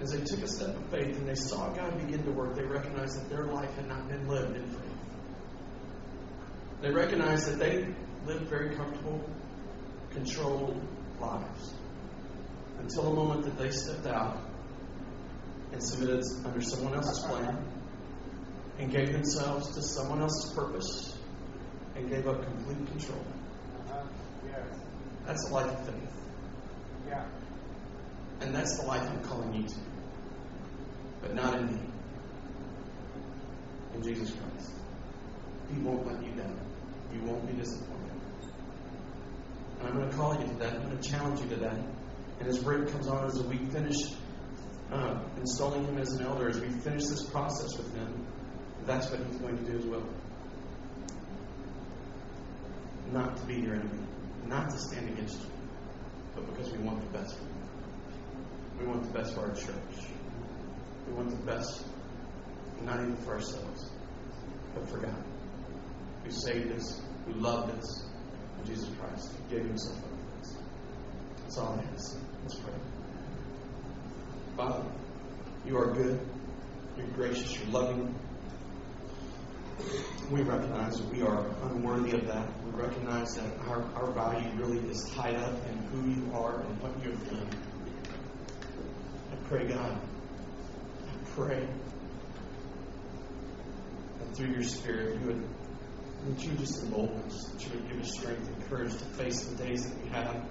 As 0.02 0.12
they 0.12 0.24
took 0.24 0.44
a 0.44 0.48
step 0.48 0.76
of 0.76 0.86
faith 0.90 1.18
and 1.18 1.28
they 1.28 1.36
saw 1.36 1.70
God 1.70 1.98
begin 2.06 2.24
to 2.24 2.32
work, 2.32 2.56
they 2.56 2.64
recognized 2.64 3.20
that 3.20 3.30
their 3.30 3.46
life 3.46 3.74
had 3.76 3.88
not 3.88 4.08
been 4.10 4.28
lived 4.28 4.56
in 4.56 4.66
faith. 4.66 4.94
They 6.82 6.92
recognized 6.92 7.48
that 7.48 7.60
they 7.60 7.88
lived 8.26 8.48
very 8.50 8.76
comfortable, 8.76 9.24
controlled 10.12 10.82
lives 11.20 11.74
until 12.80 13.04
the 13.04 13.16
moment 13.16 13.44
that 13.46 13.58
they 13.58 13.70
stepped 13.70 14.08
out 14.08 14.38
and 15.72 15.82
submitted 15.82 16.24
under 16.46 16.62
someone 16.62 16.94
else's 16.94 17.24
plan 17.26 17.58
and 18.80 18.92
gave 18.92 19.12
themselves 19.14 19.74
to 19.76 19.82
someone 19.82 20.22
else's 20.22 20.52
purpose 20.54 21.13
and 21.96 22.10
gave 22.10 22.28
up 22.28 22.44
complete 22.44 22.88
control. 22.88 23.24
Uh-huh. 23.90 24.04
Yes. 24.46 24.80
That's 25.26 25.48
the 25.48 25.54
life 25.54 25.72
of 25.72 25.86
faith. 25.86 26.14
Yeah. 27.08 27.26
And 28.42 28.54
that's 28.54 28.80
the 28.80 28.86
life 28.86 29.02
I'm 29.10 29.24
calling 29.24 29.54
you 29.54 29.68
to. 29.68 29.76
But 31.22 31.36
not 31.36 31.60
in 31.60 31.68
me. 31.68 31.80
In 33.96 34.04
Jesus 34.04 34.32
Christ. 34.32 34.72
He 35.74 35.80
won't 35.80 36.06
let 36.06 36.22
you 36.24 36.32
down. 36.32 36.60
You 37.14 37.22
won't 37.24 37.48
be 37.48 37.54
disappointed. 37.54 37.94
And 39.80 39.88
I'm 39.88 39.96
going 39.96 40.10
to 40.10 40.16
call 40.16 40.40
you 40.40 40.48
to 40.48 40.54
that. 40.56 40.74
I'm 40.74 40.84
going 40.84 40.98
to 40.98 41.10
challenge 41.10 41.40
you 41.42 41.50
to 41.50 41.56
that. 41.58 41.78
And 42.40 42.48
as 42.48 42.60
Rick 42.60 42.90
comes 42.90 43.08
on 43.08 43.26
as 43.26 43.42
we 43.44 43.58
finish 43.58 43.98
uh, 44.92 45.20
installing 45.38 45.86
him 45.86 45.98
as 45.98 46.12
an 46.14 46.26
elder, 46.26 46.50
as 46.50 46.60
we 46.60 46.70
finish 46.70 47.06
this 47.06 47.24
process 47.24 47.78
with 47.78 47.94
him, 47.96 48.26
that's 48.86 49.10
what 49.10 49.20
he's 49.26 49.38
going 49.38 49.58
to 49.58 49.72
do 49.72 49.78
as 49.78 49.86
well. 49.86 50.04
Not 53.14 53.38
to 53.38 53.44
be 53.46 53.54
your 53.54 53.76
enemy, 53.76 54.08
not 54.48 54.72
to 54.72 54.78
stand 54.80 55.08
against 55.10 55.40
you, 55.40 55.46
but 56.34 56.48
because 56.48 56.72
we 56.72 56.80
want 56.80 57.00
the 57.00 57.16
best 57.16 57.38
for 57.38 57.44
you. 57.44 58.80
We 58.80 58.88
want 58.88 59.04
the 59.04 59.14
best 59.16 59.36
for 59.36 59.42
our 59.42 59.54
church. 59.54 60.08
We 61.08 61.14
want 61.14 61.30
the 61.30 61.46
best, 61.46 61.86
not 62.84 63.02
even 63.02 63.16
for 63.18 63.36
ourselves, 63.36 63.92
but 64.74 64.90
for 64.90 64.98
God, 64.98 65.24
who 66.24 66.32
saved 66.32 66.72
us, 66.72 67.04
who 67.28 67.34
loved 67.34 67.78
us, 67.78 68.04
Jesus 68.66 68.90
Christ, 69.00 69.30
who 69.32 69.56
gave 69.58 69.68
himself 69.68 69.98
up 69.98 70.10
for 70.10 70.40
us. 70.42 70.56
That's 71.44 71.58
all 71.60 71.80
I 71.80 71.98
say. 71.98 72.18
Let's 72.42 72.56
pray. 72.56 72.74
Father, 74.58 74.86
you 75.68 75.78
are 75.78 75.94
good, 75.94 76.20
you're 76.98 77.08
gracious, 77.10 77.60
you're 77.60 77.68
loving. 77.68 78.16
We 80.32 80.42
recognize 80.42 80.98
that 80.98 81.10
we 81.10 81.22
are 81.22 81.46
unworthy 81.64 82.12
of 82.12 82.28
that. 82.28 82.48
We 82.66 82.72
recognize 82.72 83.36
that 83.36 83.46
our, 83.68 83.84
our 83.96 84.12
value 84.12 84.50
really 84.56 84.80
is 84.90 85.04
tied 85.16 85.36
up 85.36 85.54
in 85.68 85.78
who 85.78 86.10
you 86.10 86.34
are 86.34 86.62
and 86.62 86.82
what 86.82 87.04
you 87.04 87.12
have 87.12 87.30
done. 87.30 87.48
I 89.32 89.36
pray, 89.48 89.68
God, 89.68 90.00
I 90.00 91.30
pray 91.36 91.68
that 94.20 94.36
through 94.36 94.52
your 94.52 94.64
Spirit, 94.64 95.20
you 95.20 95.28
would 95.28 95.48
that 96.26 96.42
you 96.42 96.52
would 96.52 96.60
just 96.60 96.84
embolden 96.84 97.22
us, 97.24 97.50
that 97.50 97.64
you 97.66 97.80
would 97.80 97.90
give 97.90 98.02
us 98.02 98.14
strength 98.14 98.48
and 98.48 98.70
courage 98.70 98.94
to 98.94 99.06
face 99.06 99.44
the 99.44 99.64
days 99.64 99.90
that 99.90 100.04
we 100.04 100.10
have. 100.10 100.42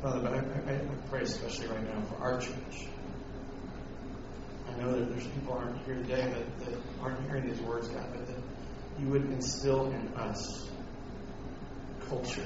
Father, 0.00 0.20
but 0.20 0.32
I, 0.32 0.72
I, 0.72 0.76
I 0.76 1.08
pray 1.08 1.22
especially 1.22 1.66
right 1.66 1.82
now 1.82 2.00
for 2.02 2.16
our 2.16 2.40
church. 2.40 2.86
I 4.76 4.82
know 4.82 4.92
that 4.92 5.10
there's 5.10 5.26
people 5.28 5.54
aren't 5.54 5.82
here 5.84 5.94
today 5.94 6.22
that, 6.28 6.66
that 6.66 6.78
aren't 7.00 7.26
hearing 7.26 7.48
these 7.48 7.60
words, 7.60 7.88
God, 7.88 8.06
but 8.12 8.26
that 8.26 8.36
you 9.00 9.08
would 9.08 9.24
instill 9.24 9.86
in 9.90 10.08
us 10.14 10.68
culture 12.08 12.44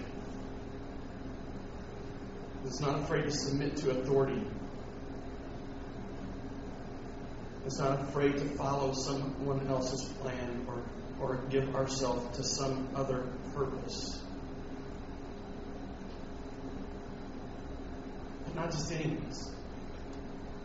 that's 2.63 2.81
not 2.81 3.01
afraid 3.01 3.25
to 3.25 3.31
submit 3.31 3.77
to 3.79 3.91
authority. 3.91 4.43
It's 7.67 7.79
not 7.79 8.01
afraid 8.01 8.35
to 8.35 8.45
follow 8.57 8.93
someone 8.93 9.67
else's 9.67 10.05
plan 10.21 10.67
or, 10.69 10.83
or 11.21 11.37
give 11.51 11.75
ourselves 11.75 12.37
to 12.37 12.45
some 12.45 12.89
other 12.95 13.27
purpose. 13.55 14.23
But 18.45 18.55
not 18.55 18.71
just 18.71 18.93
anything. 18.93 19.21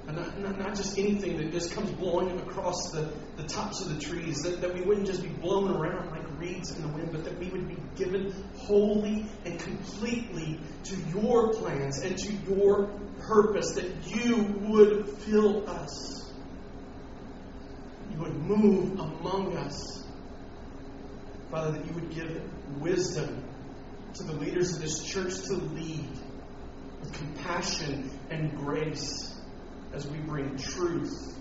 And 0.08 0.18
not, 0.18 0.39
not, 0.39 0.60
not 0.60 0.76
just 0.76 0.99
anything 0.99 1.38
that 1.38 1.51
just 1.51 1.72
comes 1.72 1.89
blowing 1.91 2.39
across 2.39 2.91
the, 2.91 3.12
the 3.38 3.43
tops 3.43 3.82
of 3.82 3.89
the 3.89 3.99
trees, 3.99 4.41
that, 4.43 4.62
that 4.62 4.74
we 4.74 4.82
wouldn't 4.82 5.08
just 5.08 5.24
be 5.24 5.30
blown 5.30 5.76
around 5.76 6.12
like 6.12 6.39
reeds 6.39 6.76
in 6.76 6.84
the 6.84 6.89
wind, 6.89 7.12
but 7.12 7.24
that 7.24 7.38
we 7.39 7.49
would 7.49 7.68
be 7.68 7.78
given 7.95 8.32
wholly 8.58 9.26
and 9.45 9.60
completely 9.60 10.60
to 10.84 10.95
your 11.10 11.53
plans 11.53 11.99
and 12.01 12.18
to 12.20 12.34
your 12.47 12.88
purpose, 13.22 13.74
that 13.74 13.91
you 14.06 14.43
would 14.62 15.10
fill 15.20 15.68
us. 15.68 16.32
You 18.12 18.20
would 18.20 18.36
move 18.36 18.99
among 18.99 19.58
us. 19.58 20.06
Father, 21.49 21.72
that 21.72 21.86
you 21.88 21.93
would 21.93 22.14
give 22.14 22.41
wisdom 22.80 23.43
to 24.14 24.24
the 24.24 24.34
leaders 24.34 24.76
of 24.76 24.82
this 24.82 25.03
church 25.03 25.34
to 25.45 25.53
lead 25.53 26.10
with 27.01 27.12
compassion 27.14 28.12
and 28.30 28.56
grace 28.56 29.35
as 29.96 30.06
we 30.08 30.18
bring 30.20 30.58
truth 30.58 31.39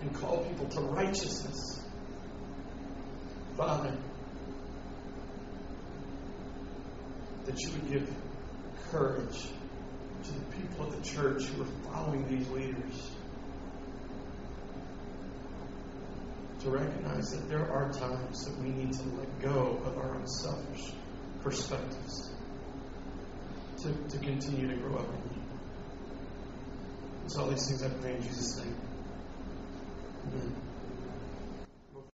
and 0.00 0.14
call 0.14 0.44
people 0.44 0.66
to 0.68 0.80
righteousness. 0.80 1.84
Father, 3.56 3.96
that 7.44 7.60
you 7.60 7.72
would 7.72 7.90
give 7.90 8.14
courage 8.90 9.48
to 10.22 10.32
the 10.32 10.56
people 10.56 10.86
of 10.86 10.96
the 10.96 11.02
church 11.02 11.44
who 11.44 11.62
are 11.62 11.92
following 11.92 12.26
these 12.28 12.48
leaders 12.50 13.10
to 16.60 16.70
recognize 16.70 17.30
that 17.30 17.48
there 17.48 17.70
are 17.72 17.90
times 17.90 18.44
that 18.44 18.56
we 18.62 18.70
need 18.70 18.92
to 18.92 19.02
let 19.16 19.40
go 19.40 19.80
of 19.84 19.98
our 19.98 20.14
own 20.14 20.26
selfish 20.26 20.92
perspectives 21.40 22.30
to, 23.78 23.92
to 23.92 24.18
continue 24.18 24.68
to 24.68 24.76
grow 24.76 24.96
up 24.98 25.08
in 25.08 25.34
you. 25.34 25.39
So 27.30 27.42
all 27.42 27.46
these 27.46 27.64
things 27.68 27.84
I 27.84 27.88
pray 28.00 28.16
in 28.16 28.22
Jesus' 28.22 28.56
name. 28.58 28.74
Amen. 30.34 30.69